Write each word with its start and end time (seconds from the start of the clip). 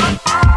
Bye. 0.00 0.56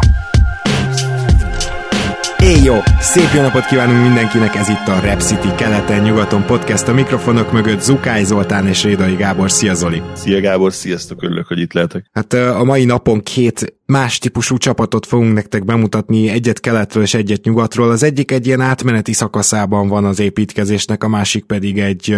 Éj 2.44 2.62
jó! 2.62 2.74
Szép 3.00 3.30
jó 3.34 3.40
napot 3.40 3.66
kívánunk 3.66 4.02
mindenkinek, 4.02 4.54
ez 4.54 4.68
itt 4.68 4.88
a 4.88 5.00
Rep 5.00 5.20
City 5.20 5.48
keleten-nyugaton 5.56 6.44
podcast. 6.44 6.88
A 6.88 6.92
mikrofonok 6.92 7.52
mögött 7.52 7.80
Zukály 7.80 8.24
Zoltán 8.24 8.66
és 8.66 8.82
Rédai 8.82 9.14
Gábor. 9.14 9.50
Szia 9.50 9.74
Zoli! 9.74 10.02
Szia 10.14 10.40
Gábor, 10.40 10.72
sziasztok, 10.72 11.22
örülök, 11.22 11.46
hogy 11.46 11.58
itt 11.58 11.72
lehetek. 11.72 12.04
Hát 12.12 12.32
a 12.32 12.64
mai 12.64 12.84
napon 12.84 13.22
két 13.22 13.74
más 13.86 14.18
típusú 14.18 14.56
csapatot 14.56 15.06
fogunk 15.06 15.34
nektek 15.34 15.64
bemutatni, 15.64 16.28
egyet 16.28 16.60
keletről 16.60 17.02
és 17.02 17.14
egyet 17.14 17.44
nyugatról. 17.44 17.90
Az 17.90 18.02
egyik 18.02 18.30
egy 18.30 18.46
ilyen 18.46 18.60
átmeneti 18.60 19.12
szakaszában 19.12 19.88
van 19.88 20.04
az 20.04 20.18
építkezésnek, 20.18 21.04
a 21.04 21.08
másik 21.08 21.44
pedig 21.44 21.78
egy 21.78 22.16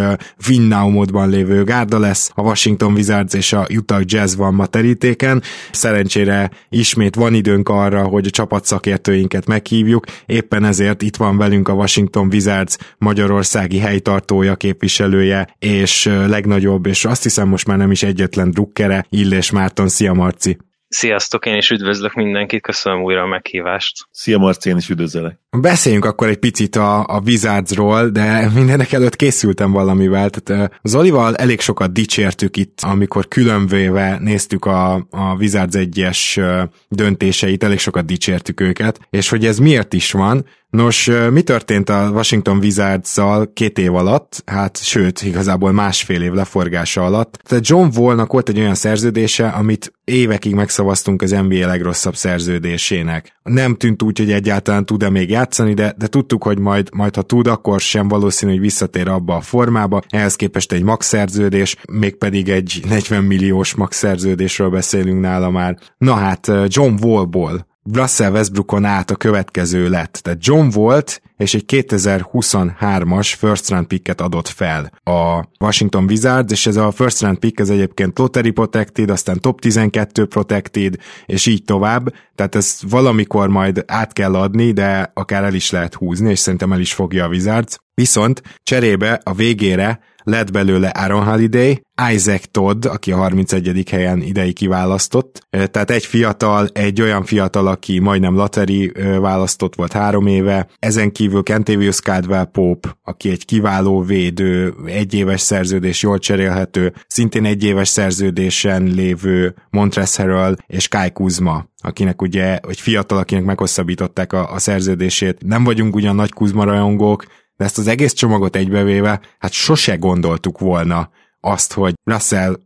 win 0.48 0.62
now 0.62 0.88
módban 0.88 1.28
lévő 1.28 1.64
gárda 1.64 1.98
lesz. 1.98 2.30
A 2.34 2.42
Washington 2.42 2.92
Wizards 2.92 3.34
és 3.34 3.52
a 3.52 3.66
Utah 3.76 4.02
Jazz 4.04 4.36
van 4.36 4.54
ma 4.54 4.66
terítéken. 4.66 5.42
Szerencsére 5.72 6.50
ismét 6.68 7.14
van 7.14 7.34
időnk 7.34 7.68
arra, 7.68 8.02
hogy 8.02 8.26
a 8.26 8.30
csapatszakértőinket 8.30 9.46
meghívjuk, 9.46 10.04
éppen 10.26 10.64
ezért 10.64 11.02
itt 11.02 11.16
van 11.16 11.36
velünk 11.36 11.68
a 11.68 11.72
Washington 11.72 12.28
Wizards 12.32 12.76
magyarországi 12.98 13.78
helytartója, 13.78 14.56
képviselője, 14.56 15.54
és 15.58 16.04
legnagyobb, 16.04 16.86
és 16.86 17.04
azt 17.04 17.22
hiszem 17.22 17.48
most 17.48 17.66
már 17.66 17.76
nem 17.76 17.90
is 17.90 18.02
egyetlen 18.02 18.50
drukkere, 18.50 19.06
Illés 19.08 19.50
Márton. 19.50 19.88
Szia 19.88 20.12
Marci! 20.12 20.56
Sziasztok, 20.88 21.46
én 21.46 21.56
is 21.56 21.70
üdvözlök 21.70 22.14
mindenkit, 22.14 22.62
köszönöm 22.62 23.02
újra 23.02 23.22
a 23.22 23.26
meghívást. 23.26 24.06
Szia 24.10 24.38
Marci, 24.38 24.68
én 24.68 24.76
is 24.76 24.88
üdvözlök. 24.88 25.34
Beszéljünk 25.50 26.04
akkor 26.04 26.28
egy 26.28 26.38
picit 26.38 26.76
a, 26.76 26.98
a 26.98 27.20
Wizardsról, 27.24 28.08
de 28.08 28.50
mindenek 28.54 28.92
előtt 28.92 29.16
készültem 29.16 29.72
valamivel. 29.72 30.30
Tehát 30.30 30.78
az 30.82 30.94
Olival 30.94 31.36
elég 31.36 31.60
sokat 31.60 31.92
dicsértük 31.92 32.56
itt, 32.56 32.80
amikor 32.80 33.28
különvéve 33.28 34.18
néztük 34.20 34.64
a, 34.64 34.94
a 34.94 35.34
Wizards 35.38 35.74
egyes 35.74 36.40
döntéseit, 36.88 37.64
elég 37.64 37.78
sokat 37.78 38.06
dicsértük 38.06 38.60
őket, 38.60 39.00
és 39.10 39.28
hogy 39.28 39.46
ez 39.46 39.58
miért 39.58 39.92
is 39.92 40.12
van, 40.12 40.46
Nos, 40.70 41.10
mi 41.30 41.42
történt 41.42 41.88
a 41.88 42.10
Washington 42.12 42.58
wizards 42.58 43.18
két 43.52 43.78
év 43.78 43.94
alatt? 43.94 44.42
Hát, 44.46 44.82
sőt, 44.82 45.22
igazából 45.22 45.72
másfél 45.72 46.22
év 46.22 46.32
leforgása 46.32 47.04
alatt. 47.04 47.38
Tehát 47.44 47.68
John 47.68 47.98
Wallnak 47.98 48.32
volt 48.32 48.48
egy 48.48 48.58
olyan 48.58 48.74
szerződése, 48.74 49.48
amit 49.48 49.92
évekig 50.04 50.54
megszavaztunk 50.54 51.22
az 51.22 51.30
NBA 51.30 51.66
legrosszabb 51.66 52.16
szerződésének. 52.16 53.38
Nem 53.42 53.74
tűnt 53.74 54.02
úgy, 54.02 54.18
hogy 54.18 54.32
egyáltalán 54.32 54.86
tud-e 54.86 55.10
még 55.10 55.30
játszani, 55.30 55.74
de, 55.74 55.94
de 55.98 56.06
tudtuk, 56.06 56.42
hogy 56.42 56.58
majd, 56.58 56.88
majd 56.94 57.14
ha 57.14 57.22
tud, 57.22 57.46
akkor 57.46 57.80
sem 57.80 58.08
valószínű, 58.08 58.52
hogy 58.52 58.60
visszatér 58.60 59.08
abba 59.08 59.36
a 59.36 59.40
formába. 59.40 60.02
Ehhez 60.08 60.36
képest 60.36 60.72
egy 60.72 60.82
max 60.82 61.06
szerződés, 61.06 61.76
mégpedig 61.92 62.48
egy 62.48 62.80
40 62.88 63.24
milliós 63.24 63.74
max 63.74 63.96
szerződésről 63.96 64.70
beszélünk 64.70 65.20
nála 65.20 65.50
már. 65.50 65.78
Na 65.98 66.14
hát, 66.14 66.52
John 66.66 67.04
Wallból 67.04 67.66
Russell 67.92 68.32
Westbrookon 68.32 68.84
át 68.84 69.10
a 69.10 69.16
következő 69.16 69.88
lett. 69.88 70.12
Tehát 70.12 70.46
John 70.46 70.68
volt, 70.68 71.20
és 71.36 71.54
egy 71.54 71.64
2023-as 71.68 73.34
first 73.38 73.70
round 73.70 73.86
picket 73.86 74.20
adott 74.20 74.48
fel 74.48 74.90
a 75.04 75.44
Washington 75.60 76.04
Wizards, 76.04 76.52
és 76.52 76.66
ez 76.66 76.76
a 76.76 76.90
first 76.90 77.20
round 77.20 77.38
pick 77.38 77.60
ez 77.60 77.68
egyébként 77.68 78.18
lottery 78.18 78.50
protected, 78.50 79.10
aztán 79.10 79.40
top 79.40 79.60
12 79.60 80.26
protected, 80.26 80.96
és 81.26 81.46
így 81.46 81.64
tovább, 81.64 82.14
tehát 82.34 82.54
ezt 82.54 82.82
valamikor 82.88 83.48
majd 83.48 83.84
át 83.86 84.12
kell 84.12 84.34
adni, 84.34 84.72
de 84.72 85.10
akár 85.14 85.44
el 85.44 85.54
is 85.54 85.70
lehet 85.70 85.94
húzni, 85.94 86.30
és 86.30 86.38
szerintem 86.38 86.72
el 86.72 86.80
is 86.80 86.92
fogja 86.92 87.24
a 87.24 87.28
Wizards. 87.28 87.78
Viszont 87.94 88.42
cserébe 88.62 89.20
a 89.24 89.34
végére 89.34 90.00
lett 90.26 90.52
belőle 90.52 90.88
Aaron 90.88 91.24
Holiday, 91.24 91.82
Isaac 92.12 92.42
Todd, 92.50 92.86
aki 92.86 93.12
a 93.12 93.16
31. 93.16 93.90
helyen 93.90 94.20
idei 94.20 94.52
kiválasztott, 94.52 95.46
tehát 95.50 95.90
egy 95.90 96.04
fiatal, 96.04 96.68
egy 96.72 97.00
olyan 97.00 97.24
fiatal, 97.24 97.66
aki 97.66 97.98
majdnem 97.98 98.36
lateri 98.36 98.92
választott 99.20 99.74
volt 99.74 99.92
három 99.92 100.26
éve, 100.26 100.68
ezen 100.78 101.12
kívül 101.12 101.42
Kentavious 101.42 102.00
Caldwell 102.00 102.44
Pope, 102.44 102.96
aki 103.02 103.30
egy 103.30 103.44
kiváló 103.44 104.02
védő, 104.02 104.74
egy 104.86 105.14
éves 105.14 105.40
szerződés 105.40 106.02
jól 106.02 106.18
cserélhető, 106.18 106.92
szintén 107.06 107.44
egy 107.44 107.64
éves 107.64 107.88
szerződésen 107.88 108.82
lévő 108.82 109.54
Montrezl 109.70 110.22
Harrell 110.22 110.56
és 110.66 110.88
Kai 110.88 111.10
Kuzma, 111.12 111.66
akinek 111.82 112.22
ugye, 112.22 112.58
egy 112.58 112.80
fiatal, 112.80 113.18
akinek 113.18 113.44
meghosszabbították 113.44 114.32
a, 114.32 114.52
a 114.52 114.58
szerződését. 114.58 115.42
Nem 115.44 115.64
vagyunk 115.64 115.94
ugyan 115.94 116.14
nagy 116.14 116.32
Kuzma 116.32 116.64
rajongók, 116.64 117.24
de 117.56 117.64
ezt 117.64 117.78
az 117.78 117.86
egész 117.86 118.12
csomagot 118.12 118.56
egybevéve, 118.56 119.20
hát 119.38 119.52
sose 119.52 119.96
gondoltuk 119.96 120.58
volna 120.58 121.10
azt, 121.40 121.72
hogy 121.72 121.94
Russell 122.04 122.56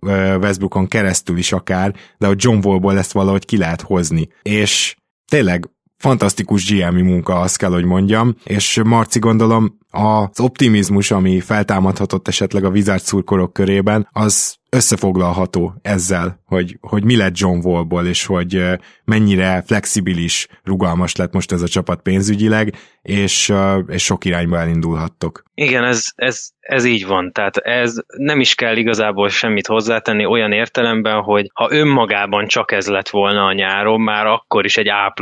Westbrookon 0.41 0.89
keresztül 0.89 1.39
is 1.39 1.53
akár, 1.53 1.95
de 2.19 2.27
a 2.27 2.35
John 2.37 2.67
Wallból 2.67 2.99
ezt 2.99 3.13
valahogy 3.13 3.45
ki 3.45 3.57
lehet 3.57 3.81
hozni. 3.81 4.29
És 4.43 4.97
tényleg 5.31 5.71
fantasztikus 5.97 6.71
GM-i 6.71 7.03
munka, 7.03 7.41
azt 7.41 7.57
kell, 7.57 7.71
hogy 7.71 7.85
mondjam, 7.85 8.35
és 8.45 8.81
Marci 8.85 9.19
gondolom 9.19 9.79
az 9.91 10.41
optimizmus, 10.41 11.11
ami 11.11 11.41
feltámadhatott 11.41 12.29
esetleg 12.29 12.65
a 12.65 12.69
Wizards 12.69 13.03
szurkorok 13.03 13.53
körében, 13.53 14.09
az 14.13 14.59
összefoglalható 14.71 15.75
ezzel, 15.83 16.41
hogy, 16.47 16.77
hogy 16.81 17.05
mi 17.05 17.17
lett 17.17 17.39
John 17.39 17.67
Wallból, 17.67 18.07
és 18.07 18.27
hogy 18.27 18.63
mennyire 19.05 19.63
flexibilis, 19.67 20.47
rugalmas 20.65 21.17
lett 21.17 21.33
most 21.33 21.53
ez 21.53 21.63
a 21.63 21.69
csapat 21.69 22.03
pénzügyileg, 22.03 22.75
és, 23.03 23.53
és 23.87 24.05
sok 24.05 24.25
irányba 24.25 24.59
elindulhattok. 24.59 25.43
Igen, 25.55 25.85
ez, 25.85 26.05
ez, 26.15 26.51
ez 26.61 26.85
így 26.85 27.07
van. 27.07 27.33
Tehát 27.33 27.57
ez 27.57 27.95
nem 28.17 28.41
is 28.41 28.55
kell 28.55 28.77
igazából 28.77 29.29
semmit 29.29 29.67
hozzátenni 29.67 30.25
olyan 30.25 30.53
értelemben, 30.53 31.23
hogy 31.23 31.51
ha 31.55 31.69
önmagában 31.71 32.47
csak 32.47 32.73
ez 32.73 32.87
lett 32.87 33.09
volna 33.09 33.45
a 33.45 33.53
nyáron, 33.53 34.01
már 34.01 34.27
akkor 34.27 34.65
is 34.65 34.77
egy 34.77 34.89
A+++ 34.89 35.13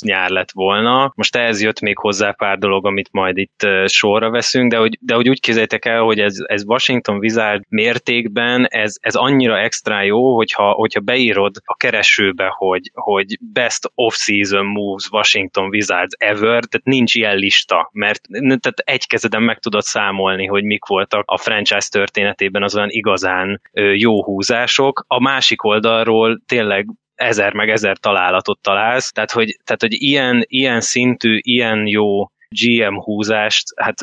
nyár 0.00 0.30
lett 0.30 0.50
volna. 0.52 1.12
Most 1.14 1.36
ehhez 1.36 1.62
jött 1.62 1.80
még 1.80 1.98
hozzá 1.98 2.30
pár 2.30 2.58
dolog, 2.58 2.86
amit 2.86 3.08
majd 3.12 3.36
itt 3.36 3.47
sorra 3.86 4.30
veszünk, 4.30 4.70
de 4.70 4.76
hogy, 4.76 4.98
de 5.00 5.14
hogy 5.14 5.28
úgy 5.28 5.40
képzeljétek 5.40 5.84
el, 5.84 6.00
hogy 6.00 6.20
ez, 6.20 6.34
ez 6.46 6.64
Washington 6.64 7.16
Wizard 7.16 7.62
mértékben 7.68 8.66
ez, 8.68 8.94
ez 9.00 9.14
annyira 9.14 9.58
extra 9.58 10.02
jó, 10.02 10.34
hogyha, 10.34 10.70
hogyha 10.70 11.00
beírod 11.00 11.56
a 11.64 11.76
keresőbe, 11.76 12.52
hogy, 12.56 12.90
hogy 12.94 13.38
best 13.40 13.90
off-season 13.94 14.66
moves 14.66 15.08
Washington 15.10 15.66
Wizards 15.66 16.14
ever, 16.18 16.64
tehát 16.64 16.82
nincs 16.82 17.14
ilyen 17.14 17.36
lista, 17.36 17.90
mert 17.92 18.20
tehát 18.30 18.78
egy 18.84 19.06
kezeden 19.06 19.42
meg 19.42 19.58
tudod 19.58 19.82
számolni, 19.82 20.46
hogy 20.46 20.64
mik 20.64 20.84
voltak 20.84 21.22
a 21.26 21.38
franchise 21.38 21.88
történetében 21.90 22.62
az 22.62 22.76
olyan 22.76 22.90
igazán 22.90 23.60
jó 23.94 24.24
húzások. 24.24 25.04
A 25.06 25.20
másik 25.20 25.64
oldalról 25.64 26.40
tényleg 26.46 26.86
ezer 27.14 27.52
meg 27.52 27.70
ezer 27.70 27.98
találatot 27.98 28.58
találsz, 28.62 29.12
tehát 29.12 29.30
hogy, 29.30 29.58
tehát, 29.64 29.80
hogy 29.80 29.92
ilyen, 29.92 30.44
ilyen 30.46 30.80
szintű, 30.80 31.38
ilyen 31.42 31.86
jó 31.86 32.26
GM 32.48 32.94
húzást, 32.94 33.64
hát 33.76 33.94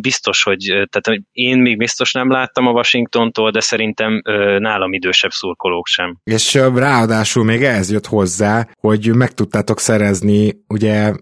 biztos, 0.00 0.42
hogy, 0.42 0.88
tehát 0.90 1.22
én 1.32 1.58
még 1.58 1.78
biztos 1.78 2.12
nem 2.12 2.30
láttam 2.30 2.66
a 2.66 2.70
Washingtontól, 2.70 3.50
de 3.50 3.60
szerintem 3.60 4.22
nálam 4.58 4.92
idősebb 4.92 5.30
szurkolók 5.30 5.86
sem. 5.86 6.16
És 6.24 6.54
ráadásul 6.54 7.44
még 7.44 7.62
ehhez 7.62 7.90
jött 7.90 8.06
hozzá, 8.06 8.68
hogy 8.78 9.14
meg 9.14 9.32
tudtátok 9.32 9.80
szerezni 9.80 10.52
ugye 10.68 11.12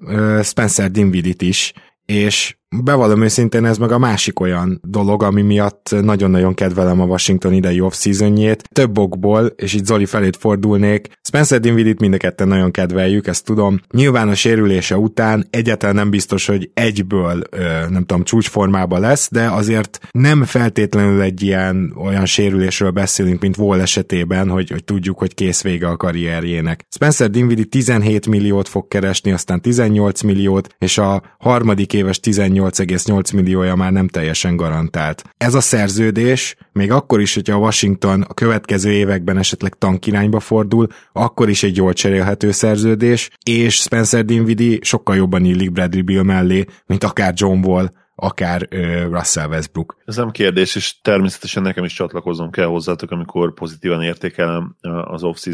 Spencer 0.43 0.91
Dinvidit 0.91 1.43
is, 1.43 1.73
és 2.07 2.57
bevallom 2.85 3.23
őszintén, 3.23 3.65
ez 3.65 3.79
meg 3.79 3.93
a 3.93 3.99
másik 3.99 4.41
olyan 4.41 4.81
dolog, 4.83 5.23
ami 5.23 5.43
miatt 5.43 5.95
nagyon-nagyon 6.03 6.55
kedvelem 6.55 7.01
a 7.01 7.05
Washington 7.05 7.53
idei 7.53 7.81
off-seasonjét. 7.81 8.63
Több 8.73 8.99
okból, 8.99 9.47
és 9.47 9.75
itt 9.75 9.85
Zoli 9.85 10.07
felét 10.07 10.37
fordulnék, 10.37 11.09
Spencer 11.23 11.61
Dinvidit 11.61 12.01
mind 12.01 12.15
a 12.15 12.17
ketten 12.17 12.49
nagyon 12.49 12.71
kedveljük, 12.71 13.27
ezt 13.27 13.45
tudom. 13.45 13.81
Nyilván 13.91 14.29
a 14.29 14.35
sérülése 14.35 14.97
után 14.97 15.47
egyáltalán 15.51 15.95
nem 15.95 16.11
biztos, 16.11 16.47
hogy 16.47 16.71
egyből, 16.75 17.43
nem 17.89 18.05
tudom, 18.05 18.25
csúcsformában 18.25 19.01
lesz, 19.01 19.29
de 19.31 19.47
azért 19.47 19.99
nem 20.11 20.45
feltétlenül 20.45 21.21
egy 21.21 21.43
ilyen 21.43 21.95
olyan 21.97 22.27
sérülésről 22.27 22.91
beszélünk, 22.91 23.41
mint 23.41 23.57
Wall 23.57 23.81
esetében, 23.81 24.49
hogy, 24.49 24.71
hogy 24.71 24.85
tudjuk, 24.85 25.19
hogy 25.19 25.35
kész 25.35 25.63
vége 25.63 25.89
a 25.89 25.97
karrierjének. 25.97 26.85
Spencer 26.91 27.31
Dinwiddie 27.31 27.65
17 27.65 28.27
milliót 28.27 28.69
fog 28.69 28.89
keresni, 28.89 29.33
aztán 29.33 29.61
18 29.61 30.23
milliót, 30.23 30.75
és 30.79 30.99
a 30.99 31.23
harmadik 31.39 31.93
éves 31.93 32.21
18,8 32.71 33.35
milliója 33.35 33.75
már 33.75 33.93
nem 33.93 34.09
teljesen 34.09 34.57
garantált. 34.57 35.25
Ez 35.37 35.55
a 35.55 35.61
szerződés, 35.61 36.57
még 36.73 36.91
akkor 36.91 37.21
is, 37.21 37.35
hogyha 37.35 37.55
a 37.55 37.59
Washington 37.59 38.21
a 38.21 38.35
következő 38.35 38.93
években 38.93 39.39
esetleg 39.39 39.75
tankirányba 39.75 40.41
fordul, 40.41 40.87
akkor 41.13 41.49
is 41.49 41.63
egy 41.63 41.77
jól 41.77 41.93
cserélhető 41.93 42.51
szerződés, 42.51 43.31
és 43.47 43.75
Spencer 43.75 44.25
Dinwiddie 44.25 44.79
sokkal 44.81 45.17
jobban 45.17 45.45
illik 45.45 45.73
Bradley 45.73 46.05
Bill 46.05 46.23
mellé, 46.23 46.65
mint 46.87 47.05
akár 47.05 47.33
John 47.37 47.65
Wall, 47.65 47.91
akár 48.23 48.69
Russell 49.11 49.49
Westbrook. 49.49 49.97
Ez 50.05 50.17
nem 50.17 50.31
kérdés, 50.31 50.75
és 50.75 51.01
természetesen 51.01 51.63
nekem 51.63 51.85
is 51.85 51.93
csatlakoznom 51.93 52.51
kell 52.51 52.67
hozzátok, 52.67 53.11
amikor 53.11 53.55
pozitívan 53.55 54.03
értékelem 54.03 54.77
az 55.05 55.23
off 55.23 55.47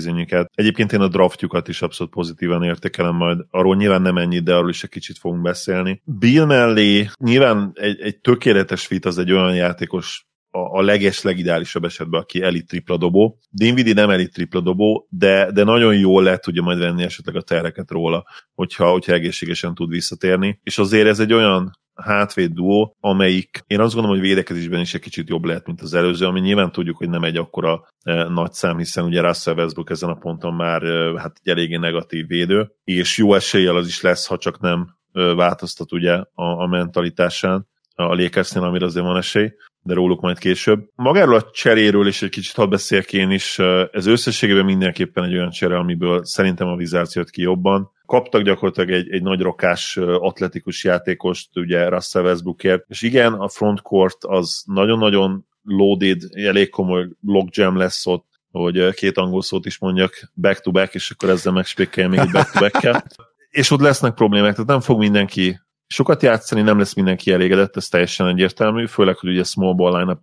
Egyébként 0.55 0.93
én 0.93 1.00
a 1.00 1.09
draftjukat 1.09 1.69
is 1.69 1.82
abszolút 1.82 2.12
pozitívan 2.12 2.62
értékelem, 2.62 3.15
majd 3.15 3.38
arról 3.50 3.76
nyilván 3.76 4.03
nem 4.03 4.17
ennyi, 4.17 4.38
de 4.38 4.55
arról 4.55 4.69
is 4.69 4.82
egy 4.82 4.91
kicsit 4.91 5.19
fogunk 5.19 5.43
beszélni. 5.43 6.03
Bill 6.05 6.44
mellé 6.44 7.09
nyilván 7.20 7.70
egy, 7.75 8.00
egy 8.00 8.19
tökéletes 8.19 8.87
fit 8.87 9.05
az 9.05 9.19
egy 9.19 9.32
olyan 9.32 9.55
játékos 9.55 10.26
a, 10.50 10.79
a 10.79 10.82
leges, 10.82 11.23
legideálisabb 11.23 11.85
esetben, 11.85 12.20
aki 12.20 12.43
elit 12.43 12.67
tripla 12.67 12.97
dobó. 12.97 13.38
Dinvidi 13.50 13.93
nem 13.93 14.11
elit 14.11 14.32
tripla 14.32 14.61
dobó, 14.61 15.06
de, 15.11 15.50
de 15.53 15.65
nagyon 15.65 15.99
jól 15.99 16.23
lehet 16.23 16.43
tudja 16.43 16.62
majd 16.62 16.79
venni 16.79 17.03
esetleg 17.03 17.37
a 17.37 17.43
tereket 17.43 17.91
róla, 17.91 18.25
hogyha, 18.55 18.91
hogyha 18.91 19.12
egészségesen 19.12 19.75
tud 19.75 19.91
visszatérni. 19.91 20.61
És 20.62 20.79
azért 20.79 21.06
ez 21.06 21.20
egy 21.20 21.32
olyan 21.32 21.79
hátvéd 22.03 22.53
duó, 22.53 22.97
amelyik 23.00 23.65
én 23.67 23.81
azt 23.81 23.95
gondolom, 23.95 24.19
hogy 24.19 24.29
védekezésben 24.29 24.81
is 24.81 24.95
egy 24.95 25.00
kicsit 25.00 25.29
jobb 25.29 25.45
lehet, 25.45 25.67
mint 25.67 25.81
az 25.81 25.95
előző, 25.95 26.27
ami 26.27 26.41
nyilván 26.41 26.73
tudjuk, 26.73 26.97
hogy 26.97 27.09
nem 27.09 27.23
egy 27.23 27.37
akkora 27.37 27.89
e, 28.03 28.29
nagy 28.29 28.53
szám, 28.53 28.79
hiszen 28.79 29.05
ugye 29.05 29.21
Russell 29.21 29.55
Westbrook 29.55 29.91
ezen 29.91 30.09
a 30.09 30.15
ponton 30.15 30.55
már 30.55 30.83
e, 30.83 31.21
hát 31.21 31.37
egy 31.43 31.53
eléggé 31.53 31.77
negatív 31.77 32.27
védő, 32.27 32.73
és 32.85 33.19
jó 33.19 33.35
eséllyel 33.35 33.77
az 33.77 33.87
is 33.87 34.00
lesz, 34.00 34.27
ha 34.27 34.39
csak 34.39 34.61
nem 34.61 34.97
e, 35.12 35.21
változtat 35.21 35.93
ugye 35.93 36.12
a, 36.12 36.62
a 36.62 36.67
mentalitásán 36.67 37.67
a 37.95 38.15
Lakersnél, 38.15 38.62
amire 38.62 38.85
azért 38.85 39.05
van 39.05 39.17
esély 39.17 39.53
de 39.88 39.94
róluk 39.94 40.20
majd 40.20 40.38
később. 40.38 40.88
Magáról 40.94 41.35
a 41.35 41.50
cseréről 41.50 42.06
is 42.06 42.23
egy 42.23 42.31
kicsit 42.31 42.55
hadd 42.55 42.70
beszéljek 42.70 43.12
én 43.12 43.31
is. 43.31 43.58
Ez 43.93 44.06
összességében 44.06 44.64
mindenképpen 44.64 45.25
egy 45.25 45.35
olyan 45.35 45.50
csere, 45.50 45.76
amiből 45.76 46.25
szerintem 46.25 46.69
a 46.69 46.75
Wizards 46.75 47.14
jött 47.14 47.31
ki 47.31 47.43
jobban. 47.43 47.90
Kaptak 48.06 48.43
gyakorlatilag 48.43 48.90
egy, 48.90 49.11
egy 49.11 49.23
nagy 49.23 49.40
rokás 49.40 49.96
atletikus 49.96 50.85
játékost, 50.85 51.56
ugye 51.56 51.88
Russell 51.88 52.23
Westbrookért, 52.23 52.85
és 52.88 53.02
igen, 53.02 53.32
a 53.32 53.49
frontcourt 53.49 54.25
az 54.25 54.62
nagyon-nagyon 54.67 55.46
loaded, 55.62 56.20
elég 56.32 56.70
komoly 56.70 57.08
logjam 57.23 57.76
lesz 57.76 58.06
ott, 58.06 58.26
hogy 58.50 58.94
két 58.94 59.17
angol 59.17 59.43
szót 59.43 59.67
is 59.67 59.79
mondjak 59.79 60.32
back-to-back, 60.34 60.94
és 60.94 61.11
akkor 61.11 61.29
ezzel 61.29 61.52
megspékeljem 61.52 62.11
még 62.11 62.20
egy 62.20 62.31
back-to-back-kel. 62.31 63.05
és 63.50 63.70
ott 63.70 63.81
lesznek 63.81 64.14
problémák, 64.14 64.52
tehát 64.52 64.69
nem 64.69 64.81
fog 64.81 64.99
mindenki 64.99 65.61
sokat 65.88 66.23
játszani, 66.23 66.62
nem 66.62 66.79
lesz 66.79 66.94
mindenki 66.94 67.32
elégedett, 67.32 67.76
ez 67.76 67.88
teljesen 67.88 68.26
egyértelmű, 68.26 68.87
főleg, 68.87 69.17
hogy 69.17 69.31
ugye 69.31 69.43
small 69.43 69.75
ball 69.75 69.99
line 69.99 70.19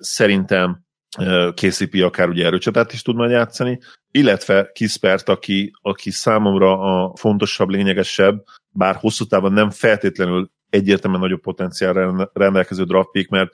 szerintem 0.00 0.82
KCP 1.54 2.02
akár 2.02 2.28
ugye 2.28 2.46
erőcsatát 2.46 2.92
is 2.92 3.02
tud 3.02 3.16
majd 3.16 3.30
játszani, 3.30 3.78
illetve 4.10 4.70
Kispert, 4.72 5.28
aki, 5.28 5.72
aki 5.82 6.10
számomra 6.10 6.78
a 6.78 7.16
fontosabb, 7.16 7.68
lényegesebb, 7.68 8.44
bár 8.70 8.96
hosszú 8.96 9.24
távon 9.24 9.52
nem 9.52 9.70
feltétlenül 9.70 10.50
egyértelműen 10.74 11.22
nagyobb 11.22 11.40
potenciál 11.40 12.30
rendelkező 12.32 12.84
draft 12.84 13.10
pick, 13.10 13.30
mert 13.30 13.50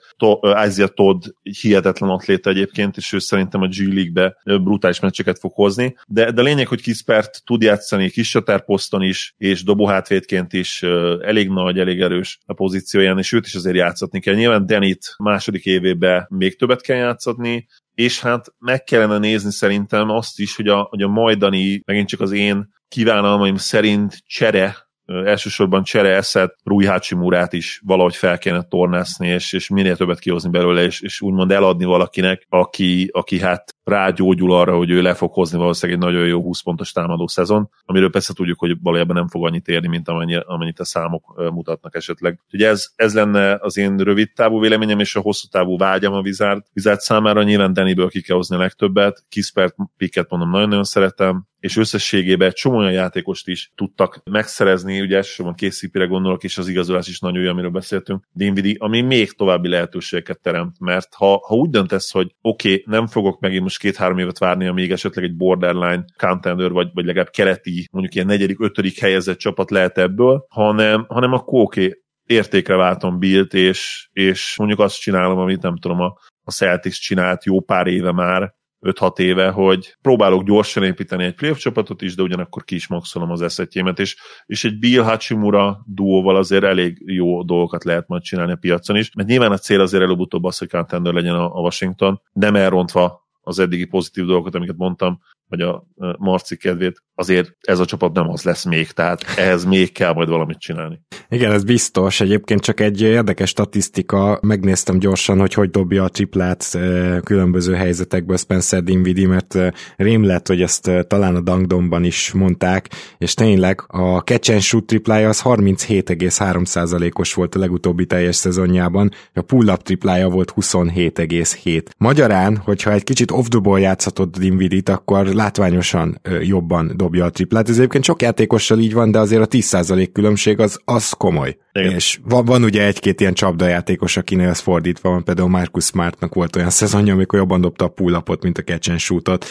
Isaiah 0.67 0.89
Todd 0.89 1.23
hihetetlen 1.61 2.09
atléta 2.09 2.49
egyébként, 2.49 2.97
és 2.97 3.13
ő 3.13 3.19
szerintem 3.19 3.61
a 3.61 3.67
G 3.67 3.93
League-be 3.93 4.37
brutális 4.43 4.99
meccseket 4.99 5.39
fog 5.39 5.51
hozni, 5.53 5.95
de, 6.07 6.31
de 6.31 6.41
lényeg, 6.41 6.67
hogy 6.67 6.81
Kispert 6.81 7.41
tud 7.45 7.61
játszani 7.61 8.09
kis 8.09 8.37
poszton 8.65 9.01
is, 9.01 9.33
és 9.37 9.63
dobóhátvédként 9.63 10.53
is 10.53 10.83
elég 11.21 11.49
nagy, 11.49 11.79
elég 11.79 12.01
erős 12.01 12.39
a 12.45 12.53
pozícióján, 12.53 13.17
és 13.17 13.31
őt 13.31 13.45
is 13.45 13.55
azért 13.55 13.75
játszatni 13.75 14.19
kell. 14.19 14.35
Nyilván 14.35 14.65
Denit 14.65 15.15
második 15.17 15.65
évébe 15.65 16.27
még 16.29 16.57
többet 16.57 16.81
kell 16.81 16.97
játszatni, 16.97 17.67
és 17.93 18.21
hát 18.21 18.53
meg 18.59 18.83
kellene 18.83 19.17
nézni 19.17 19.51
szerintem 19.51 20.09
azt 20.09 20.39
is, 20.39 20.55
hogy 20.55 20.67
a, 20.67 20.81
hogy 20.89 21.01
a 21.01 21.07
majdani, 21.07 21.81
megint 21.85 22.07
csak 22.07 22.19
az 22.19 22.31
én 22.31 22.69
kívánalmaim 22.87 23.55
szerint 23.55 24.17
csere 24.25 24.89
elsősorban 25.05 25.83
Csere 25.83 26.15
Eszet, 26.15 26.55
Rui 26.63 26.85
Hachimurát 26.85 27.53
is 27.53 27.81
valahogy 27.85 28.15
fel 28.15 28.37
kéne 28.37 28.61
tornászni, 28.61 29.27
és, 29.27 29.53
és 29.53 29.69
minél 29.69 29.95
többet 29.95 30.19
kihozni 30.19 30.49
belőle, 30.49 30.83
és, 30.83 31.01
és 31.01 31.21
úgymond 31.21 31.51
eladni 31.51 31.85
valakinek, 31.85 32.45
aki, 32.49 33.09
aki 33.13 33.39
hát 33.39 33.75
rágyógyul 33.83 34.53
arra, 34.53 34.77
hogy 34.77 34.89
ő 34.89 35.01
le 35.01 35.13
fog 35.13 35.33
hozni 35.33 35.57
valószínűleg 35.57 36.01
egy 36.01 36.07
nagyon 36.07 36.27
jó 36.27 36.41
20 36.41 36.61
pontos 36.61 36.91
támadó 36.91 37.27
szezon, 37.27 37.69
amiről 37.85 38.09
persze 38.09 38.33
tudjuk, 38.33 38.59
hogy 38.59 38.77
valójában 38.81 39.15
nem 39.15 39.27
fog 39.27 39.45
annyit 39.45 39.67
érni, 39.67 39.87
mint 39.87 40.07
amennyi, 40.07 40.35
amennyit 40.35 40.79
a 40.79 40.85
számok 40.85 41.51
mutatnak 41.53 41.95
esetleg. 41.95 42.39
Ugye 42.53 42.67
ez, 42.67 42.91
ez 42.95 43.13
lenne 43.13 43.57
az 43.59 43.77
én 43.77 43.97
rövid 43.97 44.33
távú 44.33 44.59
véleményem, 44.59 44.99
és 44.99 45.15
a 45.15 45.19
hosszú 45.21 45.47
távú 45.47 45.77
vágyam 45.77 46.13
a 46.13 46.21
Vizárd. 46.21 46.63
Vizárd 46.73 46.99
számára 46.99 47.43
nyilván 47.43 47.73
Deniből 47.73 48.09
ki 48.09 48.21
kell 48.21 48.35
hozni 48.35 48.55
a 48.55 48.59
legtöbbet, 48.59 49.23
Kispert 49.29 49.75
Picket 49.97 50.29
mondom 50.29 50.49
nagyon-nagyon 50.49 50.83
szeretem, 50.83 51.49
és 51.61 51.77
összességében 51.77 52.47
egy 52.47 52.53
csomó 52.53 52.77
olyan 52.77 52.91
játékost 52.91 53.47
is 53.47 53.71
tudtak 53.75 54.21
megszerezni, 54.23 55.01
ugye 55.01 55.15
elsősorban 55.15 55.55
KCP-re 55.55 56.05
gondolok, 56.05 56.43
és 56.43 56.57
az 56.57 56.67
igazolás 56.67 57.07
is 57.07 57.19
nagyon 57.19 57.43
jó, 57.43 57.49
amiről 57.49 57.69
beszéltünk, 57.69 58.27
Dinvidi, 58.31 58.75
ami 58.79 59.01
még 59.01 59.31
további 59.31 59.69
lehetőségeket 59.69 60.39
teremt, 60.39 60.79
mert 60.79 61.13
ha, 61.13 61.37
ha 61.47 61.55
úgy 61.55 61.69
döntesz, 61.69 62.11
hogy 62.11 62.35
oké, 62.41 62.69
okay, 62.71 62.83
nem 62.85 63.07
fogok 63.07 63.39
megint 63.39 63.63
most 63.71 63.83
két-három 63.83 64.17
évet 64.17 64.37
várni, 64.37 64.67
amíg 64.67 64.91
esetleg 64.91 65.25
egy 65.25 65.35
borderline 65.35 66.05
contender, 66.17 66.71
vagy, 66.71 66.89
vagy 66.93 67.05
legalább 67.05 67.29
kereti, 67.29 67.87
mondjuk 67.91 68.15
ilyen 68.15 68.27
negyedik, 68.27 68.59
ötödik 68.59 68.99
helyezett 68.99 69.37
csapat 69.37 69.71
lehet 69.71 69.97
ebből, 69.97 70.45
hanem, 70.49 71.05
hanem 71.07 71.33
akkor 71.33 71.61
oké, 71.61 71.85
okay, 71.85 72.03
értékre 72.25 72.75
váltom 72.75 73.19
Bilt, 73.19 73.53
és, 73.53 74.09
és 74.13 74.55
mondjuk 74.57 74.79
azt 74.79 74.99
csinálom, 74.99 75.37
amit 75.37 75.61
nem 75.61 75.77
tudom, 75.77 75.99
a, 75.99 76.17
a 76.43 76.51
Celtics 76.51 77.01
csinált 77.01 77.45
jó 77.45 77.61
pár 77.61 77.87
éve 77.87 78.11
már, 78.11 78.53
5-6 78.81 79.19
éve, 79.19 79.49
hogy 79.49 79.95
próbálok 80.01 80.43
gyorsan 80.43 80.83
építeni 80.83 81.23
egy 81.23 81.35
playoff 81.35 81.57
csapatot 81.57 82.01
is, 82.01 82.15
de 82.15 82.21
ugyanakkor 82.21 82.63
ki 82.63 82.75
is 82.75 82.87
maxolom 82.87 83.31
az 83.31 83.41
eszetjémet, 83.41 83.99
és, 83.99 84.17
és 84.45 84.63
egy 84.63 84.79
Bill 84.79 85.03
Hachimura 85.03 85.81
duóval 85.85 86.35
azért 86.35 86.63
elég 86.63 86.97
jó 87.05 87.43
dolgokat 87.43 87.83
lehet 87.83 88.07
majd 88.07 88.21
csinálni 88.21 88.51
a 88.51 88.55
piacon 88.55 88.95
is, 88.95 89.11
mert 89.15 89.29
nyilván 89.29 89.51
a 89.51 89.57
cél 89.57 89.81
azért 89.81 90.03
előbb-utóbb 90.03 90.43
az, 90.43 90.57
hogy 90.57 90.69
contender 90.69 91.13
legyen 91.13 91.35
a, 91.35 91.45
a 91.45 91.59
Washington, 91.59 92.21
nem 92.31 92.55
elrontva 92.55 93.29
az 93.41 93.59
eddigi 93.59 93.85
pozitív 93.85 94.25
dolgokat, 94.25 94.55
amiket 94.55 94.77
mondtam, 94.77 95.21
vagy 95.51 95.61
a 95.61 95.85
Marci 96.17 96.57
kedvét, 96.57 97.03
azért 97.15 97.55
ez 97.61 97.79
a 97.79 97.85
csapat 97.85 98.13
nem 98.13 98.29
az 98.29 98.43
lesz 98.43 98.65
még, 98.65 98.91
tehát 98.91 99.23
ehhez 99.37 99.65
még 99.65 99.91
kell 99.91 100.13
majd 100.13 100.29
valamit 100.29 100.59
csinálni. 100.59 101.01
Igen, 101.29 101.51
ez 101.51 101.63
biztos. 101.63 102.21
Egyébként 102.21 102.61
csak 102.61 102.79
egy 102.79 103.01
érdekes 103.01 103.49
statisztika, 103.49 104.39
megnéztem 104.41 104.99
gyorsan, 104.99 105.39
hogy 105.39 105.53
hogy 105.53 105.69
dobja 105.69 106.03
a 106.03 106.09
triplát 106.09 106.77
különböző 107.23 107.73
helyzetekből 107.73 108.37
Spencer 108.37 108.83
Dinwiddie, 108.83 109.27
mert 109.27 109.57
rém 109.95 110.23
lett, 110.23 110.47
hogy 110.47 110.61
ezt 110.61 110.91
talán 111.07 111.35
a 111.35 111.41
Dangdomban 111.41 112.03
is 112.03 112.31
mondták, 112.31 112.89
és 113.17 113.33
tényleg 113.33 113.83
a 113.87 114.17
catch 114.17 114.51
and 114.51 114.61
shoot 114.61 114.85
triplája 114.85 115.29
az 115.29 115.41
37,3%-os 115.43 117.33
volt 117.33 117.55
a 117.55 117.59
legutóbbi 117.59 118.05
teljes 118.05 118.35
szezonjában, 118.35 119.11
a 119.33 119.41
pull-up 119.41 119.81
triplája 119.81 120.29
volt 120.29 120.53
27,7. 120.55 121.83
Magyarán, 121.97 122.57
hogyha 122.57 122.91
egy 122.91 123.03
kicsit 123.03 123.31
off 123.31 123.47
the 123.47 123.59
ball 123.59 123.79
játszhatod 123.79 124.37
Dinwiddie-t, 124.37 124.89
akkor 124.89 125.27
látványosan 125.41 126.21
jobban 126.41 126.91
dobja 126.95 127.25
a 127.25 127.29
triplát. 127.29 127.69
Ez 127.69 127.77
egyébként 127.77 128.03
sok 128.03 128.21
játékossal 128.21 128.79
így 128.79 128.93
van, 128.93 129.11
de 129.11 129.19
azért 129.19 129.41
a 129.41 129.47
10% 129.47 130.09
különbség 130.13 130.59
az, 130.59 130.79
az 130.85 131.09
komoly. 131.09 131.57
Igen. 131.73 131.91
És 131.91 132.19
van, 132.23 132.45
van 132.45 132.63
ugye 132.63 132.85
egy-két 132.85 133.21
ilyen 133.21 133.33
csapdajátékos, 133.33 134.17
akinél 134.17 134.49
ez 134.49 134.59
fordítva 134.59 135.09
van, 135.09 135.23
például 135.23 135.49
Marcus 135.49 135.85
Smartnak 135.85 136.33
volt 136.33 136.55
olyan 136.55 136.69
szezonja, 136.81 137.13
amikor 137.13 137.39
jobban 137.39 137.61
dobta 137.61 137.85
a 137.85 137.87
pull 137.87 138.23
mint 138.41 138.57
a 138.57 138.61
catch 138.61 138.89
and 138.89 138.99
shootot, 138.99 139.45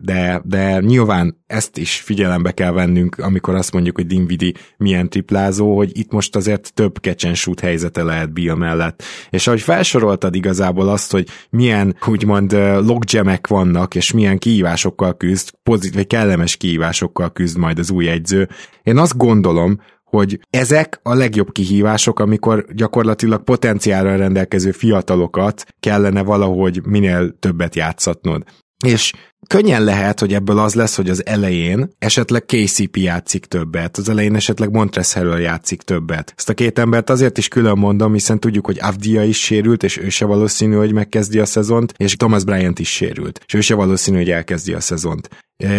de, 0.00 0.42
de 0.44 0.80
nyilván 0.80 1.38
ezt 1.46 1.78
is 1.78 2.00
figyelembe 2.00 2.52
kell 2.52 2.72
vennünk, 2.72 3.18
amikor 3.18 3.54
azt 3.54 3.72
mondjuk, 3.72 3.96
hogy 3.96 4.06
Dinvidi 4.06 4.54
milyen 4.76 5.08
triplázó, 5.08 5.76
hogy 5.76 5.98
itt 5.98 6.12
most 6.12 6.36
azért 6.36 6.72
több 6.74 6.96
catch 6.96 7.26
and 7.26 7.36
shoot 7.36 7.60
helyzete 7.60 8.02
lehet 8.02 8.32
Bill 8.32 8.54
mellett. 8.54 9.02
És 9.30 9.46
ahogy 9.46 9.60
felsoroltad 9.60 10.34
igazából 10.34 10.88
azt, 10.88 11.12
hogy 11.12 11.28
milyen 11.50 11.96
úgymond 12.06 12.52
logjamek 12.86 13.46
vannak, 13.46 13.94
és 13.94 14.12
milyen 14.12 14.38
kihívásokkal 14.90 15.16
küzd, 15.16 15.50
pozitív 15.62 15.94
vagy 15.94 16.06
kellemes 16.06 16.56
kihívásokkal 16.56 17.32
küzd 17.32 17.58
majd 17.58 17.78
az 17.78 17.90
új 17.90 18.08
egyző, 18.08 18.48
én 18.82 18.98
azt 18.98 19.16
gondolom, 19.16 19.80
hogy 20.04 20.40
ezek 20.50 21.00
a 21.02 21.14
legjobb 21.14 21.52
kihívások, 21.52 22.20
amikor 22.20 22.64
gyakorlatilag 22.74 23.42
potenciálra 23.44 24.16
rendelkező 24.16 24.70
fiatalokat 24.70 25.64
kellene 25.80 26.22
valahogy 26.22 26.86
minél 26.86 27.38
többet 27.38 27.76
játszatnod. 27.76 28.42
És 28.84 29.12
könnyen 29.46 29.84
lehet, 29.84 30.20
hogy 30.20 30.34
ebből 30.34 30.58
az 30.58 30.74
lesz, 30.74 30.96
hogy 30.96 31.10
az 31.10 31.26
elején 31.26 31.90
esetleg 31.98 32.44
KCP 32.44 32.96
játszik 32.96 33.44
többet, 33.44 33.96
az 33.96 34.08
elején 34.08 34.34
esetleg 34.34 34.70
Montrezl 34.70 35.36
játszik 35.36 35.82
többet. 35.82 36.32
Ezt 36.36 36.48
a 36.48 36.54
két 36.54 36.78
embert 36.78 37.10
azért 37.10 37.38
is 37.38 37.48
külön 37.48 37.78
mondom, 37.78 38.12
hiszen 38.12 38.40
tudjuk, 38.40 38.66
hogy 38.66 38.78
Avdia 38.80 39.24
is 39.24 39.40
sérült, 39.40 39.82
és 39.82 39.96
ő 39.96 40.08
se 40.08 40.24
valószínű, 40.24 40.74
hogy 40.74 40.92
megkezdi 40.92 41.38
a 41.38 41.46
szezont, 41.46 41.94
és 41.96 42.16
Thomas 42.16 42.44
Bryant 42.44 42.78
is 42.78 42.92
sérült, 42.92 43.40
és 43.46 43.54
ő 43.54 43.60
se 43.60 43.74
valószínű, 43.74 44.16
hogy 44.16 44.30
elkezdi 44.30 44.72
a 44.72 44.80
szezont. 44.80 45.28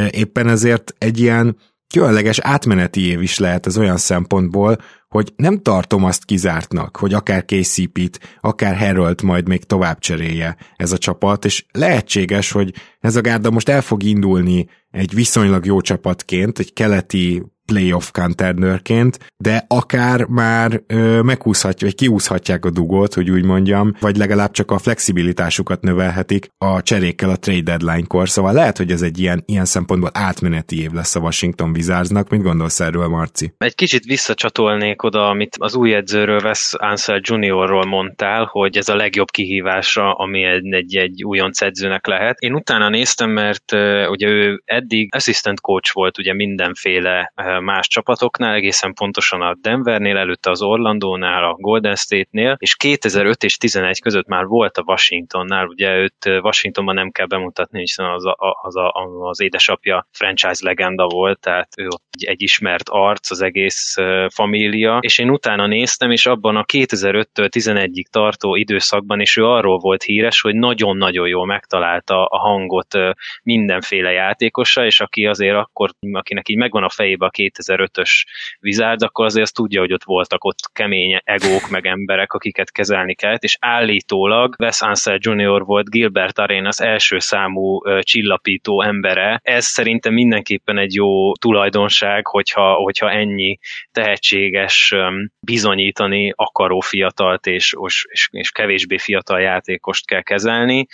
Éppen 0.10 0.48
ezért 0.48 0.96
egy 0.98 1.20
ilyen 1.20 1.58
különleges 1.94 2.40
átmeneti 2.40 3.08
év 3.08 3.22
is 3.22 3.38
lehet 3.38 3.66
ez 3.66 3.78
olyan 3.78 3.98
szempontból, 3.98 4.78
hogy 5.12 5.34
nem 5.36 5.62
tartom 5.62 6.04
azt 6.04 6.26
kizártnak, 6.26 6.98
hogy 6.98 7.14
akár 7.14 7.46
KCP-t, 7.46 8.38
akár 8.42 8.78
Harold 8.78 9.22
majd 9.22 9.48
még 9.48 9.64
tovább 9.64 10.00
cserélje 10.00 10.58
ez 10.76 10.92
a 10.92 10.98
csapat, 10.98 11.46
és 11.46 11.66
lehetséges, 11.72 12.52
hogy 12.52 12.74
ez 13.00 13.16
a 13.16 13.22
gárda 13.22 13.52
most 13.52 13.70
el 13.70 13.82
fog 13.82 14.04
indulni 14.04 14.68
egy 14.92 15.14
viszonylag 15.14 15.66
jó 15.66 15.82
csapatként, 15.82 16.60
egy 16.60 16.74
keleti 16.74 17.44
playoff 17.72 18.12
contendőrként, 18.12 19.20
de 19.38 19.66
akár 19.68 20.26
már 20.26 20.82
ö, 20.88 21.22
meghúzhatja, 21.22 21.88
vagy 21.88 21.96
kiúzhatják 21.96 22.66
a 22.66 22.70
dugót, 22.70 23.14
hogy 23.14 23.30
úgy 23.30 23.46
mondjam, 23.46 23.96
vagy 24.00 24.18
legalább 24.18 24.52
csak 24.52 24.72
a 24.72 24.78
flexibilitásukat 24.78 25.82
növelhetik 25.82 26.48
a 26.58 26.82
cserékkel 26.82 27.30
a 27.30 27.36
trade 27.36 27.62
deadline-kor. 27.62 28.30
Szóval 28.30 28.54
lehet, 28.54 28.78
hogy 28.78 28.92
ez 28.92 29.02
egy 29.02 29.20
ilyen, 29.20 29.44
ilyen 29.46 29.66
szempontból 29.66 30.10
átmeneti 30.14 30.82
év 30.82 30.92
lesz 30.92 31.16
a 31.16 31.20
Washington 31.20 31.70
Wizardsnak. 31.70 32.30
Mit 32.30 32.42
gondolsz 32.42 32.80
erről, 32.80 33.08
Marci? 33.08 33.54
Egy 33.58 33.76
kicsit 33.76 34.04
visszacsatolnék 34.04 35.04
oda, 35.04 35.28
amit 35.30 35.56
az 35.60 35.76
új 35.76 35.94
edzőről 35.94 36.42
Wes 36.44 36.74
Ansel 36.78 37.20
Juniorról 37.24 37.86
mondtál, 37.86 38.46
hogy 38.46 38.78
ez 38.78 38.90
a 38.90 38.96
legjobb 38.96 39.32
kihívásra, 39.32 40.14
ami 40.14 40.44
egy, 40.44 40.74
egy, 40.74 40.96
egy 40.96 41.24
újonc 41.24 41.62
edzőnek 41.62 42.08
lehet. 42.08 42.40
Én 42.40 42.54
utána 42.54 42.90
néztem, 42.90 43.30
mert 43.30 43.74
uh, 43.74 44.10
ugye 44.10 44.28
ő 44.28 44.62
eddig 44.66 45.16
assistant 45.16 45.62
coach 45.62 45.94
volt 45.94 46.18
ugye 46.18 46.34
mindenféle 46.34 47.32
más 47.62 47.88
csapatoknál, 47.88 48.54
egészen 48.54 48.94
pontosan 48.94 49.42
a 49.42 49.56
Denvernél, 49.62 50.18
előtte 50.18 50.50
az 50.50 50.62
Orlandónál, 50.62 51.44
a 51.44 51.54
Golden 51.54 51.96
State-nél, 51.96 52.56
és 52.60 52.76
2005 52.76 53.44
és 53.44 53.58
11 53.58 54.02
között 54.02 54.28
már 54.28 54.46
volt 54.46 54.78
a 54.78 54.84
Washingtonnál, 54.86 55.66
ugye 55.68 55.96
őt 55.96 56.26
Washingtonban 56.26 56.96
nem 56.96 57.12
kell 57.12 57.26
bemutatni, 57.26 57.80
hiszen 57.80 58.06
az, 58.06 58.26
a, 58.26 58.36
az, 58.62 58.76
a, 58.76 58.92
az 59.20 59.42
édesapja 59.42 60.08
franchise 60.12 60.66
legenda 60.66 61.08
volt, 61.08 61.40
tehát 61.40 61.70
ő 61.78 61.88
egy, 62.12 62.24
egy 62.24 62.42
ismert 62.42 62.90
arc, 62.90 63.32
az 63.32 63.42
egész 63.42 63.96
família, 64.34 64.98
és 65.02 65.18
én 65.18 65.30
utána 65.30 65.68
néztem, 65.68 66.12
és 66.12 66.26
abban 66.26 66.56
a 66.56 66.64
2005-től 66.64 67.50
11-ig 67.50 68.06
tartó 68.06 68.56
időszakban, 68.56 69.20
és 69.20 69.38
ő 69.38 69.46
arról 69.46 69.78
volt 69.78 70.04
híres, 70.04 70.42
hogy 70.42 70.56
nagyon-nagyon 70.56 71.28
jól 71.28 71.46
megtalálta 71.46 72.26
a 72.26 72.38
hangot 72.38 72.98
mindenféle 73.44 74.12
játékosa, 74.12 74.86
és 74.86 75.00
aki 75.00 75.26
azért 75.26 75.56
akkor, 75.56 75.90
akinek 76.12 76.50
így 76.50 76.58
megvan 76.58 76.84
a 76.84 76.90
fejébe 76.90 77.26
a 77.26 77.30
2005-ös 77.54 78.26
Wizards, 78.62 79.04
akkor 79.04 79.26
azért 79.26 79.44
azt 79.44 79.56
tudja, 79.56 79.80
hogy 79.80 79.94
ott 79.94 80.04
voltak 80.04 80.44
ott 80.44 80.60
kemény 80.74 81.22
egók, 81.24 81.70
meg 81.70 81.86
emberek, 81.86 82.34
akiket 82.34 82.72
kezelni 82.72 83.16
kellett, 83.16 83.44
és 83.44 83.58
állítólag 83.60 84.56
Wes 84.60 84.82
Ansel 84.82 85.18
Jr. 85.20 85.66
volt 85.66 85.90
Gilbert 85.90 86.40
Arenas 86.40 86.80
első 86.80 87.20
számú 87.20 87.80
csillapító 88.02 88.82
embere. 88.82 89.40
Ez 89.44 89.66
szerintem 89.66 90.14
mindenképpen 90.14 90.78
egy 90.78 90.94
jó 90.94 91.34
tulajdonság, 91.34 92.28
hogyha, 92.28 92.74
hogyha 92.74 93.12
ennyi 93.12 93.58
tehetséges 93.92 94.96
bizonyítani 95.40 96.34
akaró 96.36 96.80
fiatalt 96.80 97.46
és, 97.46 97.76
és, 97.86 98.30
és 98.32 98.52
kevésbé 98.52 98.98
fiatal 98.98 99.42
játékost 99.42 100.08
kell 100.08 100.22
kezelni. 100.22 100.86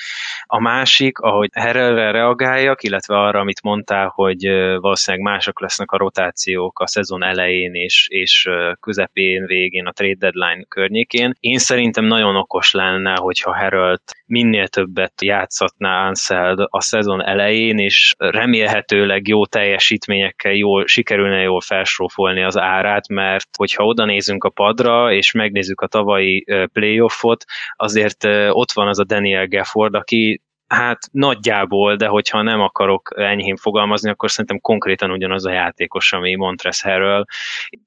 A 0.44 0.60
másik, 0.60 1.20
ahogy 1.20 1.50
Herrelre 1.54 2.12
reagáljak, 2.12 2.84
illetve 2.84 3.18
arra, 3.20 3.40
amit 3.40 3.62
mondtál, 3.62 4.12
hogy 4.16 4.46
valószínűleg 4.80 5.26
mások 5.26 5.62
lesznek 5.62 5.92
a 5.92 5.98
rotáció 5.98 6.37
rotációk 6.38 6.80
a 6.80 6.88
szezon 6.88 7.24
elején 7.24 7.74
és, 7.74 8.08
és 8.10 8.50
közepén, 8.80 9.46
végén, 9.46 9.86
a 9.86 9.92
trade 9.92 10.16
deadline 10.20 10.64
környékén. 10.68 11.34
Én 11.40 11.58
szerintem 11.58 12.06
nagyon 12.06 12.36
okos 12.36 12.72
lenne, 12.72 13.16
hogyha 13.16 13.58
Harold 13.58 14.00
minél 14.26 14.68
többet 14.68 15.22
játszatná 15.22 16.08
Anseld 16.08 16.60
a 16.70 16.82
szezon 16.82 17.24
elején, 17.24 17.78
és 17.78 18.16
remélhetőleg 18.18 19.28
jó 19.28 19.46
teljesítményekkel 19.46 20.54
jól, 20.54 20.88
sikerülne 20.88 21.42
jól 21.42 21.62
felsrófolni 21.62 22.44
az 22.44 22.58
árát, 22.58 23.08
mert 23.08 23.48
hogyha 23.58 23.86
oda 23.86 24.06
nézünk 24.06 24.44
a 24.44 24.50
padra, 24.50 25.14
és 25.14 25.32
megnézzük 25.32 25.82
a 25.82 25.88
tavalyi 25.88 26.46
playoffot, 26.74 27.46
azért 27.76 28.24
ott 28.50 28.72
van 28.72 28.88
az 28.88 29.00
a 29.00 29.04
Daniel 29.04 29.48
Gafford, 29.48 29.96
aki 29.96 30.42
Hát 30.68 31.00
nagyjából, 31.12 31.96
de 31.96 32.08
hogyha 32.08 32.42
nem 32.42 32.62
akarok 32.62 33.14
enyhén 33.16 33.56
fogalmazni, 33.56 34.10
akkor 34.10 34.32
szerintem 34.32 34.60
konkrétan 34.60 35.12
ugyanaz 35.12 35.46
a 35.46 35.52
játékos, 35.52 36.14
ami 36.14 36.36
Montres 36.36 36.82
Harrell. 36.82 37.26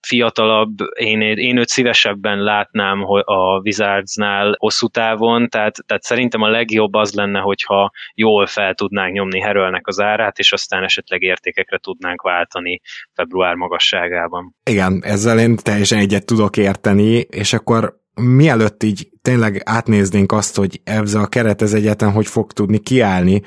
Fiatalabb, 0.00 0.70
én, 0.94 1.20
én 1.20 1.56
őt 1.56 1.68
szívesebben 1.68 2.42
látnám 2.42 3.04
a 3.24 3.58
Wizardsnál 3.58 4.54
hosszú 4.58 4.86
távon, 4.86 5.48
tehát, 5.48 5.76
tehát 5.86 6.02
szerintem 6.02 6.42
a 6.42 6.48
legjobb 6.48 6.94
az 6.94 7.12
lenne, 7.12 7.38
hogyha 7.38 7.90
jól 8.14 8.46
fel 8.46 8.74
tudnánk 8.74 9.12
nyomni 9.12 9.40
Harrellnek 9.40 9.86
az 9.86 10.00
árát, 10.00 10.38
és 10.38 10.52
aztán 10.52 10.82
esetleg 10.82 11.22
értékekre 11.22 11.78
tudnánk 11.78 12.22
váltani 12.22 12.80
február 13.14 13.54
magasságában. 13.54 14.54
Igen, 14.64 15.02
ezzel 15.04 15.38
én 15.38 15.56
teljesen 15.56 15.98
egyet 15.98 16.26
tudok 16.26 16.56
érteni, 16.56 17.18
és 17.18 17.52
akkor 17.52 17.99
mielőtt 18.20 18.82
így 18.82 19.08
tényleg 19.22 19.62
átnéznénk 19.64 20.32
azt, 20.32 20.56
hogy 20.56 20.80
ez 20.84 21.14
a 21.14 21.26
keret 21.26 21.62
ez 21.62 21.72
egyetlen 21.72 22.10
hogy 22.10 22.26
fog 22.26 22.52
tudni 22.52 22.78
kiállni, 22.78 23.42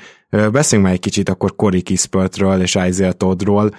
Beszéljünk 0.52 0.88
már 0.88 0.98
egy 0.98 1.04
kicsit 1.04 1.28
akkor 1.28 1.56
Cory 1.56 1.82
Kispörtről 1.82 2.60
és 2.60 2.78
Isaiah 2.88 3.12
Toddról. 3.12 3.70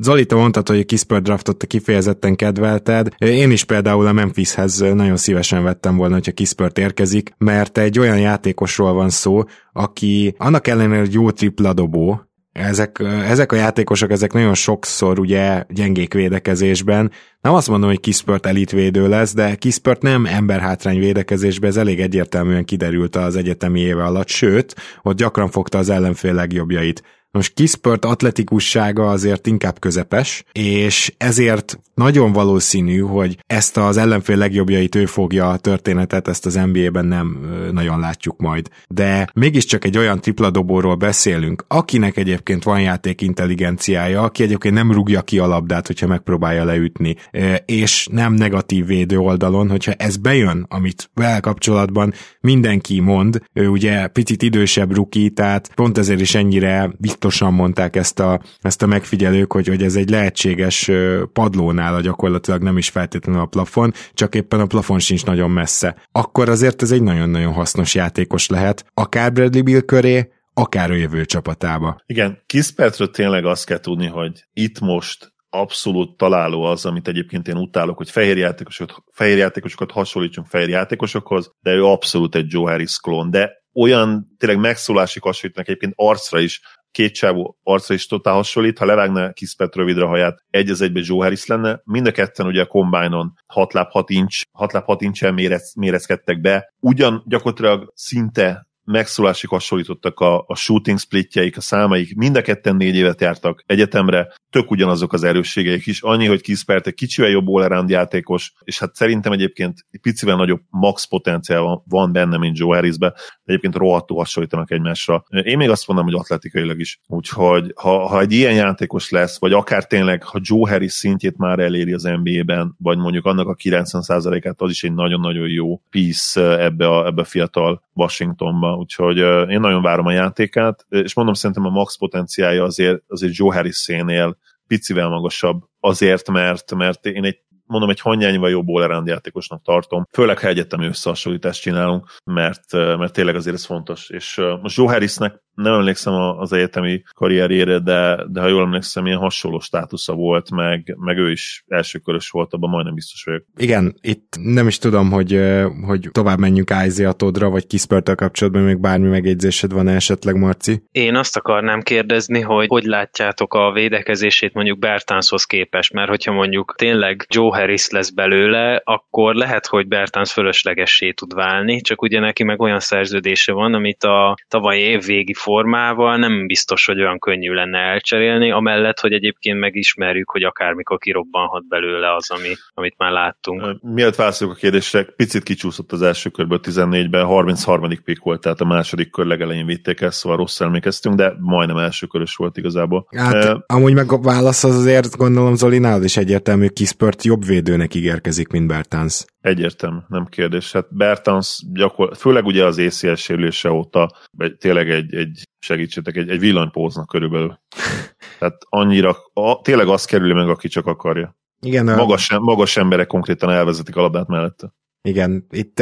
Zoli, 0.00 0.26
te 0.26 0.34
mondtad, 0.34 0.68
hogy 0.68 0.78
a 0.78 0.84
Kispert 0.84 1.22
draftot 1.22 1.56
te 1.56 1.66
kifejezetten 1.66 2.36
kedvelted. 2.36 3.08
Én 3.18 3.50
is 3.50 3.64
például 3.64 4.06
a 4.06 4.12
Memphishez 4.12 4.78
nagyon 4.78 5.16
szívesen 5.16 5.62
vettem 5.62 5.96
volna, 5.96 6.14
hogyha 6.14 6.32
Kispert 6.32 6.78
érkezik, 6.78 7.34
mert 7.38 7.78
egy 7.78 7.98
olyan 7.98 8.18
játékosról 8.18 8.92
van 8.92 9.10
szó, 9.10 9.42
aki 9.72 10.34
annak 10.38 10.66
ellenére, 10.66 11.00
hogy 11.00 11.12
jó 11.12 11.30
tripla 11.30 11.72
dobó, 11.72 12.20
ezek, 12.52 12.98
ezek 13.28 13.52
a 13.52 13.56
játékosok, 13.56 14.10
ezek 14.10 14.32
nagyon 14.32 14.54
sokszor 14.54 15.18
ugye 15.18 15.64
gyengék 15.68 16.14
védekezésben. 16.14 17.10
Nem 17.40 17.54
azt 17.54 17.68
mondom, 17.68 17.88
hogy 17.88 18.00
Kispert 18.00 18.46
elitvédő 18.46 19.08
lesz, 19.08 19.34
de 19.34 19.54
Kispert 19.54 20.02
nem 20.02 20.26
emberhátrány 20.26 20.98
védekezésben, 20.98 21.70
ez 21.70 21.76
elég 21.76 22.00
egyértelműen 22.00 22.64
kiderült 22.64 23.16
az 23.16 23.36
egyetemi 23.36 23.80
éve 23.80 24.04
alatt, 24.04 24.28
sőt, 24.28 24.74
ott 25.02 25.16
gyakran 25.16 25.50
fogta 25.50 25.78
az 25.78 25.88
ellenfél 25.88 26.34
legjobbjait. 26.34 27.02
Most 27.34 27.54
Kispert 27.54 28.04
atletikussága 28.04 29.10
azért 29.10 29.46
inkább 29.46 29.78
közepes, 29.78 30.44
és 30.52 31.12
ezért 31.16 31.78
nagyon 31.94 32.32
valószínű, 32.32 32.98
hogy 32.98 33.38
ezt 33.46 33.76
az 33.76 33.96
ellenfél 33.96 34.36
legjobbjait 34.36 34.94
ő 34.94 35.06
fogja 35.06 35.50
a 35.50 35.56
történetet, 35.56 36.28
ezt 36.28 36.46
az 36.46 36.54
NBA-ben 36.54 37.06
nem 37.06 37.38
nagyon 37.72 38.00
látjuk 38.00 38.40
majd. 38.40 38.68
De 38.88 39.28
mégiscsak 39.34 39.84
egy 39.84 39.98
olyan 39.98 40.20
tripladobóról 40.20 40.94
beszélünk, 40.94 41.64
akinek 41.68 42.16
egyébként 42.16 42.62
van 42.62 42.80
játék 42.80 43.20
intelligenciája, 43.20 44.22
aki 44.22 44.42
egyébként 44.42 44.74
nem 44.74 44.92
rúgja 44.92 45.22
ki 45.22 45.38
a 45.38 45.46
labdát, 45.46 45.86
hogyha 45.86 46.06
megpróbálja 46.06 46.64
leütni, 46.64 47.16
és 47.64 48.08
nem 48.10 48.32
negatív 48.32 48.86
védő 48.86 49.18
oldalon, 49.18 49.70
hogyha 49.70 49.92
ez 49.92 50.16
bejön, 50.16 50.66
amit 50.68 51.10
vele 51.14 51.40
kapcsolatban 51.40 52.12
mindenki 52.40 53.00
mond, 53.00 53.42
ő 53.52 53.68
ugye 53.68 54.06
picit 54.06 54.42
idősebb 54.42 54.94
ruki, 54.94 55.30
tehát 55.30 55.72
pont 55.74 55.98
ezért 55.98 56.20
is 56.20 56.34
ennyire 56.34 56.90
biztosan 57.22 57.54
mondták 57.54 57.96
ezt 57.96 58.20
a, 58.20 58.40
ezt 58.60 58.82
a 58.82 58.86
megfigyelők, 58.86 59.52
hogy, 59.52 59.66
hogy 59.66 59.82
ez 59.82 59.96
egy 59.96 60.10
lehetséges 60.10 60.90
padlónál 61.32 61.94
a 61.94 62.00
gyakorlatilag 62.00 62.62
nem 62.62 62.78
is 62.78 62.88
feltétlenül 62.88 63.40
a 63.40 63.46
plafon, 63.46 63.92
csak 64.12 64.34
éppen 64.34 64.60
a 64.60 64.66
plafon 64.66 64.98
sincs 64.98 65.24
nagyon 65.24 65.50
messze. 65.50 65.96
Akkor 66.12 66.48
azért 66.48 66.82
ez 66.82 66.90
egy 66.90 67.02
nagyon-nagyon 67.02 67.52
hasznos 67.52 67.94
játékos 67.94 68.48
lehet, 68.48 68.84
akár 68.94 69.32
Bradley 69.32 69.62
Bill 69.62 69.80
köré, 69.80 70.32
akár 70.54 70.90
a 70.90 70.94
jövő 70.94 71.24
csapatába. 71.24 72.02
Igen, 72.06 72.42
Kispertről 72.46 73.10
tényleg 73.10 73.44
azt 73.44 73.66
kell 73.66 73.80
tudni, 73.80 74.06
hogy 74.06 74.44
itt 74.52 74.80
most 74.80 75.32
abszolút 75.50 76.16
találó 76.16 76.62
az, 76.62 76.86
amit 76.86 77.08
egyébként 77.08 77.48
én 77.48 77.56
utálok, 77.56 77.96
hogy 77.96 78.10
fehér 78.10 78.36
játékosokat, 78.36 79.04
fehér 79.12 79.36
játékosokat 79.36 79.90
hasonlítsunk 79.90 80.46
fehér 80.46 80.68
játékosokhoz, 80.68 81.52
de 81.60 81.70
ő 81.70 81.84
abszolút 81.84 82.34
egy 82.34 82.46
Joe 82.48 82.70
Harris 82.70 82.98
klón, 82.98 83.30
de 83.30 83.50
olyan 83.74 84.34
tényleg 84.38 84.58
megszólásig 84.58 85.22
hasonlítanak 85.22 85.68
egyébként 85.68 85.92
arcra 85.96 86.40
is, 86.40 86.60
két 86.92 87.14
csávó 87.14 87.58
arca 87.62 87.94
is 87.94 88.06
totál 88.06 88.34
hasonlít, 88.34 88.78
ha 88.78 88.84
levágna 88.84 89.32
Kispet 89.32 89.74
rövidre 89.74 90.04
haját, 90.04 90.44
egy 90.50 90.70
az 90.70 90.80
egybe 90.80 91.00
Joe 91.04 91.22
Harris 91.22 91.46
lenne. 91.46 91.80
Mind 91.84 92.06
a 92.06 92.10
ketten 92.12 92.46
ugye 92.46 92.62
a 92.62 92.66
combine-on 92.66 93.32
6 93.46 93.72
láb 93.72 93.90
6 93.90 94.10
inch, 94.10 94.44
6 94.52 94.72
láb 94.72 94.84
6 94.84 95.02
inch 95.02 95.32
mérez, 95.32 95.74
mérezkedtek 95.76 96.40
be. 96.40 96.72
Ugyan 96.80 97.22
gyakorlatilag 97.26 97.92
szinte 97.94 98.66
megszólásig 98.84 99.48
hasonlítottak 99.48 100.20
a, 100.20 100.44
a 100.46 100.54
shooting 100.54 100.98
splitjeik, 100.98 101.56
a 101.56 101.60
számaik, 101.60 102.16
mind 102.16 102.36
a 102.36 102.42
ketten 102.42 102.76
négy 102.76 102.94
évet 102.94 103.20
jártak 103.20 103.62
egyetemre, 103.66 104.32
tök 104.50 104.70
ugyanazok 104.70 105.12
az 105.12 105.24
erősségeik 105.24 105.86
is, 105.86 106.00
annyi, 106.00 106.26
hogy 106.26 106.40
Kispert 106.40 106.86
egy 106.86 106.94
kicsivel 106.94 107.30
jobb 107.30 107.48
all 107.48 107.84
játékos, 107.86 108.52
és 108.64 108.78
hát 108.78 108.94
szerintem 108.94 109.32
egyébként 109.32 109.86
egy 109.90 110.00
picivel 110.00 110.36
nagyobb 110.36 110.60
max 110.70 111.04
potenciál 111.04 111.82
van 111.88 112.12
benne, 112.12 112.38
mint 112.38 112.58
Joe 112.58 112.74
Harrisbe, 112.74 113.08
de 113.08 113.18
egyébként 113.44 113.76
rohadtul 113.76 114.16
hasonlítanak 114.16 114.70
egymásra. 114.70 115.24
Én 115.28 115.56
még 115.56 115.70
azt 115.70 115.86
mondom, 115.86 116.06
hogy 116.06 116.14
atletikailag 116.14 116.80
is. 116.80 117.00
Úgyhogy 117.06 117.72
ha, 117.74 118.06
ha 118.06 118.20
egy 118.20 118.32
ilyen 118.32 118.54
játékos 118.54 119.10
lesz, 119.10 119.40
vagy 119.40 119.52
akár 119.52 119.86
tényleg, 119.86 120.22
ha 120.22 120.40
Joe 120.42 120.70
Harris 120.70 120.92
szintjét 120.92 121.36
már 121.36 121.58
eléri 121.58 121.92
az 121.92 122.02
NBA-ben, 122.02 122.74
vagy 122.78 122.98
mondjuk 122.98 123.24
annak 123.24 123.48
a 123.48 123.54
90%-át, 123.54 124.60
az 124.60 124.70
is 124.70 124.84
egy 124.84 124.94
nagyon-nagyon 124.94 125.48
jó 125.48 125.80
piece 125.90 126.58
ebbe 126.58 126.88
a, 126.88 127.06
ebbe 127.06 127.20
a 127.20 127.24
fiatal 127.24 127.82
Washingtonba, 127.94 128.71
úgyhogy 128.76 129.16
én 129.50 129.60
nagyon 129.60 129.82
várom 129.82 130.06
a 130.06 130.12
játékát, 130.12 130.86
és 130.88 131.14
mondom, 131.14 131.34
szerintem 131.34 131.64
a 131.64 131.70
max 131.70 131.98
potenciálja 131.98 132.62
azért, 132.64 133.02
azért 133.06 133.36
Joe 133.36 133.54
Harris 133.54 133.76
szénél 133.76 134.36
picivel 134.66 135.08
magasabb, 135.08 135.62
azért, 135.80 136.30
mert, 136.30 136.74
mert 136.74 137.06
én 137.06 137.24
egy 137.24 137.40
mondom, 137.66 137.90
egy 137.90 138.00
hanyányva 138.00 138.48
jobb 138.48 138.68
all 138.68 139.02
játékosnak 139.06 139.62
tartom, 139.62 140.06
főleg 140.12 140.38
ha 140.38 140.48
egyetemi 140.48 140.86
összehasonlítást 140.86 141.62
csinálunk, 141.62 142.06
mert, 142.24 142.72
mert 142.72 143.12
tényleg 143.12 143.34
azért 143.34 143.56
ez 143.56 143.64
fontos. 143.64 144.10
És 144.10 144.40
most 144.62 144.76
Joe 144.76 144.88
Harrisnek 144.92 145.42
nem 145.54 145.72
emlékszem 145.72 146.12
az 146.14 146.52
egyetemi 146.52 147.02
karrierjére, 147.14 147.78
de, 147.78 148.24
de 148.28 148.40
ha 148.40 148.48
jól 148.48 148.62
emlékszem, 148.62 149.06
ilyen 149.06 149.18
hasonló 149.18 149.60
státusza 149.60 150.12
volt, 150.12 150.50
meg, 150.50 150.96
meg 150.98 151.18
ő 151.18 151.30
is 151.30 151.64
elsőkörös 151.68 152.30
volt, 152.30 152.52
abban 152.52 152.70
majdnem 152.70 152.94
biztos 152.94 153.24
vagyok. 153.24 153.44
Igen, 153.56 153.94
itt 154.00 154.36
nem 154.42 154.66
is 154.66 154.78
tudom, 154.78 155.10
hogy, 155.10 155.40
hogy 155.86 156.08
tovább 156.12 156.38
menjünk 156.38 156.70
Isaiah 156.86 157.12
Todra, 157.12 157.50
vagy 157.50 157.66
Kispert 157.66 158.14
kapcsolatban 158.14 158.62
még 158.62 158.80
bármi 158.80 159.08
megjegyzésed 159.08 159.72
van 159.72 159.88
esetleg, 159.88 160.36
Marci? 160.36 160.82
Én 160.92 161.16
azt 161.16 161.36
akarnám 161.36 161.80
kérdezni, 161.80 162.40
hogy 162.40 162.66
hogy 162.66 162.84
látjátok 162.84 163.54
a 163.54 163.72
védekezését 163.72 164.54
mondjuk 164.54 164.78
Bertanshoz 164.78 165.44
képest, 165.44 165.92
mert 165.92 166.08
hogyha 166.08 166.32
mondjuk 166.32 166.74
tényleg 166.76 167.26
Joe 167.28 167.56
Harris 167.56 167.88
lesz 167.88 168.10
belőle, 168.10 168.80
akkor 168.84 169.34
lehet, 169.34 169.66
hogy 169.66 169.88
Bertans 169.88 170.32
fölöslegessé 170.32 171.12
tud 171.12 171.34
válni, 171.34 171.80
csak 171.80 172.02
ugye 172.02 172.20
neki 172.20 172.44
meg 172.44 172.60
olyan 172.60 172.80
szerződése 172.80 173.52
van, 173.52 173.74
amit 173.74 174.04
a 174.04 174.36
tavalyi 174.48 174.80
év 174.80 175.04
végi 175.04 175.34
formával 175.42 176.16
nem 176.16 176.46
biztos, 176.46 176.86
hogy 176.86 177.00
olyan 177.00 177.18
könnyű 177.18 177.52
lenne 177.52 177.78
elcserélni, 177.78 178.50
amellett, 178.50 179.00
hogy 179.00 179.12
egyébként 179.12 179.58
megismerjük, 179.58 180.30
hogy 180.30 180.42
akármikor 180.42 180.98
kirobbanhat 180.98 181.68
belőle 181.68 182.14
az, 182.14 182.30
ami, 182.30 182.48
amit 182.74 182.94
már 182.96 183.10
láttunk. 183.10 183.82
Mielőtt 183.82 184.14
válaszolok 184.14 184.54
a 184.54 184.56
kérdésre, 184.56 185.02
picit 185.02 185.42
kicsúszott 185.42 185.92
az 185.92 186.02
első 186.02 186.30
körből 186.30 186.60
14-ben, 186.62 187.24
33. 187.24 187.88
pick 188.04 188.22
volt, 188.22 188.40
tehát 188.40 188.60
a 188.60 188.64
második 188.64 189.10
kör 189.10 189.26
legelején 189.26 189.66
vitték 189.66 190.00
ezt, 190.00 190.18
szóval 190.18 190.38
rossz 190.38 190.60
emlékeztünk, 190.60 191.14
de 191.14 191.32
majdnem 191.38 191.76
első 191.76 192.06
körös 192.06 192.34
volt 192.36 192.56
igazából. 192.56 193.06
Hát, 193.16 193.44
uh, 193.44 193.60
amúgy 193.66 193.94
meg 193.94 194.12
a 194.12 194.18
válasz 194.20 194.64
az 194.64 194.76
azért 194.76 195.16
gondolom 195.16 195.54
Zolinál 195.54 196.02
is 196.02 196.16
egyértelmű, 196.16 196.66
Kispert 196.66 197.24
jobb 197.24 197.44
védőnek 197.44 197.94
ígérkezik, 197.94 198.48
mint 198.48 198.66
Bertans. 198.66 199.24
Egyértelmű, 199.42 199.98
nem 200.08 200.26
kérdés. 200.26 200.72
Hát 200.72 200.94
Bertans 200.94 201.62
gyakor, 201.72 202.16
főleg 202.16 202.46
ugye 202.46 202.64
az 202.64 202.78
ACL 202.78 203.14
sérülése 203.14 203.70
óta 203.70 204.10
egy, 204.38 204.56
tényleg 204.56 204.90
egy, 204.90 205.14
egy 205.14 205.42
segítsetek, 205.58 206.16
egy, 206.16 206.28
egy 206.28 206.38
villanypóznak 206.38 207.06
körülbelül. 207.06 207.58
Tehát 208.38 208.56
annyira, 208.68 209.16
a, 209.32 209.60
tényleg 209.60 209.88
azt 209.88 210.06
kerüli 210.06 210.32
meg, 210.32 210.48
aki 210.48 210.68
csak 210.68 210.86
akarja. 210.86 211.36
Igen, 211.60 211.84
magas, 211.84 212.30
a... 212.30 212.40
magas 212.40 212.76
emberek 212.76 213.06
konkrétan 213.06 213.50
elvezetik 213.50 213.96
a 213.96 214.00
labdát 214.00 214.28
mellette. 214.28 214.72
Igen, 215.08 215.46
itt 215.50 215.80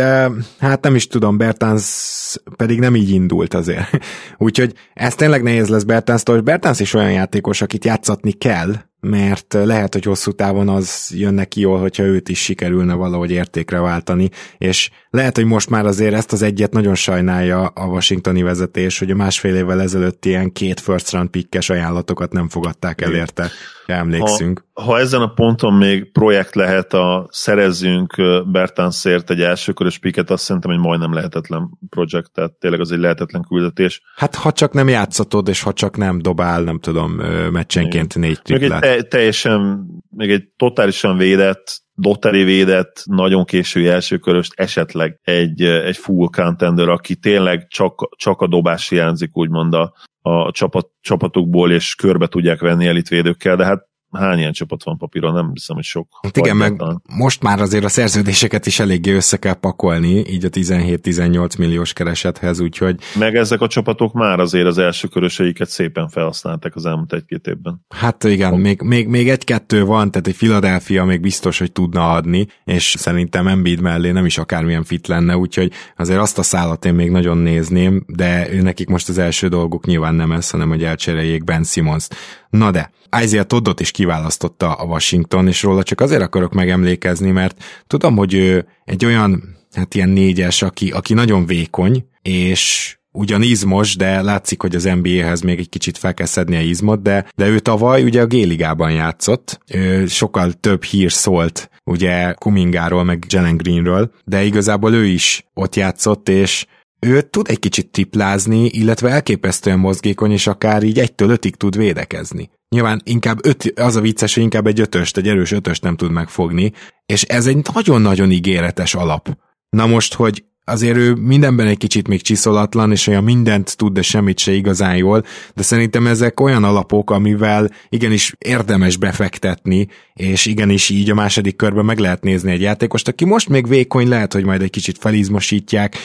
hát 0.58 0.82
nem 0.82 0.94
is 0.94 1.06
tudom, 1.06 1.36
Bertans 1.36 2.36
pedig 2.56 2.78
nem 2.78 2.96
így 2.96 3.10
indult 3.10 3.54
azért. 3.54 3.88
Úgyhogy 4.38 4.74
ez 4.94 5.14
tényleg 5.14 5.42
nehéz 5.42 5.68
lesz 5.68 5.82
Bertánstól, 5.82 6.36
és 6.36 6.42
Bertans 6.42 6.80
is 6.80 6.94
olyan 6.94 7.12
játékos, 7.12 7.62
akit 7.62 7.84
játszatni 7.84 8.32
kell, 8.32 8.72
mert 9.00 9.52
lehet, 9.52 9.92
hogy 9.92 10.04
hosszú 10.04 10.32
távon 10.32 10.68
az 10.68 11.12
jön 11.14 11.34
neki 11.34 11.60
jól, 11.60 11.80
hogyha 11.80 12.02
őt 12.02 12.28
is 12.28 12.42
sikerülne 12.42 12.94
valahogy 12.94 13.30
értékre 13.30 13.80
váltani, 13.80 14.28
és 14.58 14.90
lehet, 15.10 15.36
hogy 15.36 15.44
most 15.44 15.70
már 15.70 15.86
azért 15.86 16.14
ezt 16.14 16.32
az 16.32 16.42
egyet 16.42 16.72
nagyon 16.72 16.94
sajnálja 16.94 17.66
a 17.66 17.86
washingtoni 17.86 18.42
vezetés, 18.42 18.98
hogy 18.98 19.10
a 19.10 19.16
másfél 19.16 19.54
évvel 19.54 19.80
ezelőtt 19.80 20.24
ilyen 20.24 20.52
két 20.52 20.80
first 20.80 21.10
round 21.10 21.28
pickes 21.28 21.70
ajánlatokat 21.70 22.32
nem 22.32 22.48
fogadták 22.48 23.00
el 23.00 23.14
érte, 23.14 23.50
emlékszünk. 23.94 24.64
Ha, 24.72 24.82
ha 24.82 24.98
ezen 24.98 25.20
a 25.20 25.32
ponton 25.32 25.74
még 25.74 26.12
projekt 26.12 26.54
lehet 26.54 26.92
a 26.92 27.28
szerezzünk 27.30 28.14
Bertansért 28.46 29.30
egy 29.30 29.40
elsőkörös 29.40 29.98
picket, 29.98 30.30
azt 30.30 30.44
szerintem 30.44 30.70
egy 30.70 30.78
majdnem 30.78 31.14
lehetetlen 31.14 31.70
projekt, 31.88 32.32
tehát 32.32 32.52
tényleg 32.52 32.80
az 32.80 32.92
egy 32.92 32.98
lehetetlen 32.98 33.44
küldetés. 33.48 34.02
Hát 34.16 34.34
ha 34.34 34.52
csak 34.52 34.72
nem 34.72 34.88
játszatod, 34.88 35.48
és 35.48 35.62
ha 35.62 35.72
csak 35.72 35.96
nem 35.96 36.18
dobál, 36.18 36.62
nem 36.62 36.78
tudom, 36.78 37.12
meccsenként 37.52 38.14
négy 38.16 38.42
triplát 38.42 39.08
teljesen, 39.08 39.86
még 40.10 40.30
egy 40.30 40.48
totálisan 40.56 41.16
védett, 41.16 41.82
lottery 41.94 42.44
védett, 42.44 43.02
nagyon 43.04 43.44
késői 43.44 43.86
elsőköröst, 43.88 44.52
esetleg 44.56 45.18
egy, 45.22 45.62
egy 45.62 45.96
full 45.96 46.28
contender, 46.32 46.88
aki 46.88 47.16
tényleg 47.16 47.66
csak, 47.68 48.08
csak 48.16 48.40
a 48.40 48.46
dobás 48.46 48.88
hiányzik, 48.88 49.36
úgymond 49.36 49.74
a, 49.74 49.92
a 50.22 50.50
csapat, 50.50 50.90
csapatukból, 51.00 51.72
és 51.72 51.94
körbe 51.94 52.26
tudják 52.26 52.60
venni 52.60 52.86
elitvédőkkel, 52.86 53.56
de 53.56 53.64
hát 53.64 53.88
hány 54.12 54.38
ilyen 54.38 54.52
csapat 54.52 54.84
van 54.84 54.98
papíron, 54.98 55.32
nem 55.32 55.50
hiszem, 55.52 55.76
hogy 55.76 55.84
sok. 55.84 56.08
Hát 56.22 56.36
igen, 56.36 56.56
meg 56.56 56.82
most 57.08 57.42
már 57.42 57.60
azért 57.60 57.84
a 57.84 57.88
szerződéseket 57.88 58.66
is 58.66 58.80
eléggé 58.80 59.12
össze 59.12 59.36
kell 59.36 59.54
pakolni, 59.54 60.24
így 60.28 60.44
a 60.44 60.48
17-18 60.48 61.58
milliós 61.58 61.92
keresethez, 61.92 62.60
úgyhogy... 62.60 62.96
Meg 63.18 63.34
ezek 63.34 63.60
a 63.60 63.66
csapatok 63.66 64.12
már 64.12 64.40
azért 64.40 64.66
az 64.66 64.78
első 64.78 65.08
köröseiket 65.08 65.68
szépen 65.68 66.08
felhasználták 66.08 66.76
az 66.76 66.86
elmúlt 66.86 67.12
egy-két 67.12 67.46
évben. 67.46 67.86
Hát 67.88 68.24
igen, 68.24 68.54
még, 68.54 68.80
még, 68.82 69.08
még 69.08 69.28
egy-kettő 69.28 69.84
van, 69.84 70.10
tehát 70.10 70.26
egy 70.26 70.36
Philadelphia 70.36 71.04
még 71.04 71.20
biztos, 71.20 71.58
hogy 71.58 71.72
tudna 71.72 72.10
adni, 72.10 72.46
és 72.64 72.94
szerintem 72.98 73.46
Embiid 73.46 73.80
mellé 73.80 74.10
nem 74.10 74.26
is 74.26 74.38
akármilyen 74.38 74.84
fit 74.84 75.06
lenne, 75.06 75.36
úgyhogy 75.36 75.72
azért 75.96 76.20
azt 76.20 76.38
a 76.38 76.42
szállat 76.42 76.84
én 76.84 76.94
még 76.94 77.10
nagyon 77.10 77.38
nézném, 77.38 78.04
de 78.06 78.48
nekik 78.62 78.88
most 78.88 79.08
az 79.08 79.18
első 79.18 79.48
dolguk 79.48 79.86
nyilván 79.86 80.14
nem 80.14 80.32
ez, 80.32 80.50
hanem 80.50 80.68
hogy 80.68 80.84
elcseréljék 80.84 81.44
Ben 81.44 81.64
Simmons. 81.64 82.08
Na 82.50 82.70
de, 82.70 82.90
Isaiah 83.22 83.46
Toddot 83.46 83.80
is 83.80 83.90
kiválasztotta 83.90 84.72
a 84.72 84.84
Washington, 84.84 85.46
és 85.46 85.62
róla 85.62 85.82
csak 85.82 86.00
azért 86.00 86.22
akarok 86.22 86.52
megemlékezni, 86.52 87.30
mert 87.30 87.64
tudom, 87.86 88.16
hogy 88.16 88.34
ő 88.34 88.66
egy 88.84 89.04
olyan, 89.04 89.56
hát 89.72 89.94
ilyen 89.94 90.08
négyes, 90.08 90.62
aki, 90.62 90.90
aki 90.90 91.14
nagyon 91.14 91.46
vékony, 91.46 92.04
és 92.22 92.94
ugyan 93.12 93.42
izmos, 93.42 93.96
de 93.96 94.22
látszik, 94.22 94.60
hogy 94.60 94.74
az 94.74 94.84
NBA-hez 94.84 95.40
még 95.40 95.58
egy 95.58 95.68
kicsit 95.68 95.98
fel 95.98 96.14
kell 96.14 96.26
szedni 96.26 96.56
a 96.56 96.60
izmot, 96.60 97.02
de, 97.02 97.26
de 97.34 97.46
ő 97.46 97.58
tavaly 97.58 98.02
ugye 98.02 98.22
a 98.22 98.26
G-ligában 98.26 98.92
játszott, 98.92 99.60
ő 99.72 100.06
sokkal 100.06 100.52
több 100.52 100.82
hír 100.82 101.12
szólt 101.12 101.70
ugye 101.84 102.32
Kumingáról, 102.32 103.04
meg 103.04 103.24
Jalen 103.28 103.56
Greenről, 103.56 104.12
de 104.24 104.44
igazából 104.44 104.94
ő 104.94 105.04
is 105.04 105.46
ott 105.54 105.76
játszott, 105.76 106.28
és 106.28 106.66
ő 107.00 107.22
tud 107.22 107.48
egy 107.48 107.58
kicsit 107.58 107.90
triplázni, 107.90 108.64
illetve 108.64 109.08
elképesztően 109.08 109.78
mozgékony, 109.78 110.30
és 110.30 110.46
akár 110.46 110.82
így 110.82 110.98
egytől 110.98 111.30
ötig 111.30 111.56
tud 111.56 111.76
védekezni. 111.76 112.50
Nyilván 112.68 113.00
inkább 113.04 113.46
öt, 113.46 113.72
az 113.76 113.96
a 113.96 114.00
vicces, 114.00 114.34
hogy 114.34 114.42
inkább 114.42 114.66
egy 114.66 114.80
ötöst, 114.80 115.16
egy 115.16 115.28
erős 115.28 115.52
ötöst 115.52 115.82
nem 115.82 115.96
tud 115.96 116.10
megfogni, 116.10 116.72
és 117.06 117.22
ez 117.22 117.46
egy 117.46 117.70
nagyon-nagyon 117.74 118.30
ígéretes 118.30 118.94
alap. 118.94 119.36
Na 119.70 119.86
most, 119.86 120.14
hogy 120.14 120.44
azért 120.64 120.96
ő 120.96 121.14
mindenben 121.14 121.66
egy 121.66 121.76
kicsit 121.76 122.08
még 122.08 122.22
csiszolatlan, 122.22 122.90
és 122.90 123.06
olyan 123.06 123.24
mindent 123.24 123.76
tud, 123.76 123.92
de 123.92 124.02
semmit 124.02 124.38
se 124.38 124.52
igazán 124.52 124.96
jól, 124.96 125.24
de 125.54 125.62
szerintem 125.62 126.06
ezek 126.06 126.40
olyan 126.40 126.64
alapok, 126.64 127.10
amivel 127.10 127.70
igenis 127.88 128.34
érdemes 128.38 128.96
befektetni, 128.96 129.88
és 130.14 130.46
igenis 130.46 130.88
így 130.88 131.10
a 131.10 131.14
második 131.14 131.56
körben 131.56 131.84
meg 131.84 131.98
lehet 131.98 132.22
nézni 132.22 132.52
egy 132.52 132.60
játékost, 132.60 133.08
aki 133.08 133.24
most 133.24 133.48
még 133.48 133.68
vékony, 133.68 134.08
lehet, 134.08 134.32
hogy 134.32 134.44
majd 134.44 134.62
egy 134.62 134.70
kicsit 134.70 134.98
felizmosítják, 134.98 135.96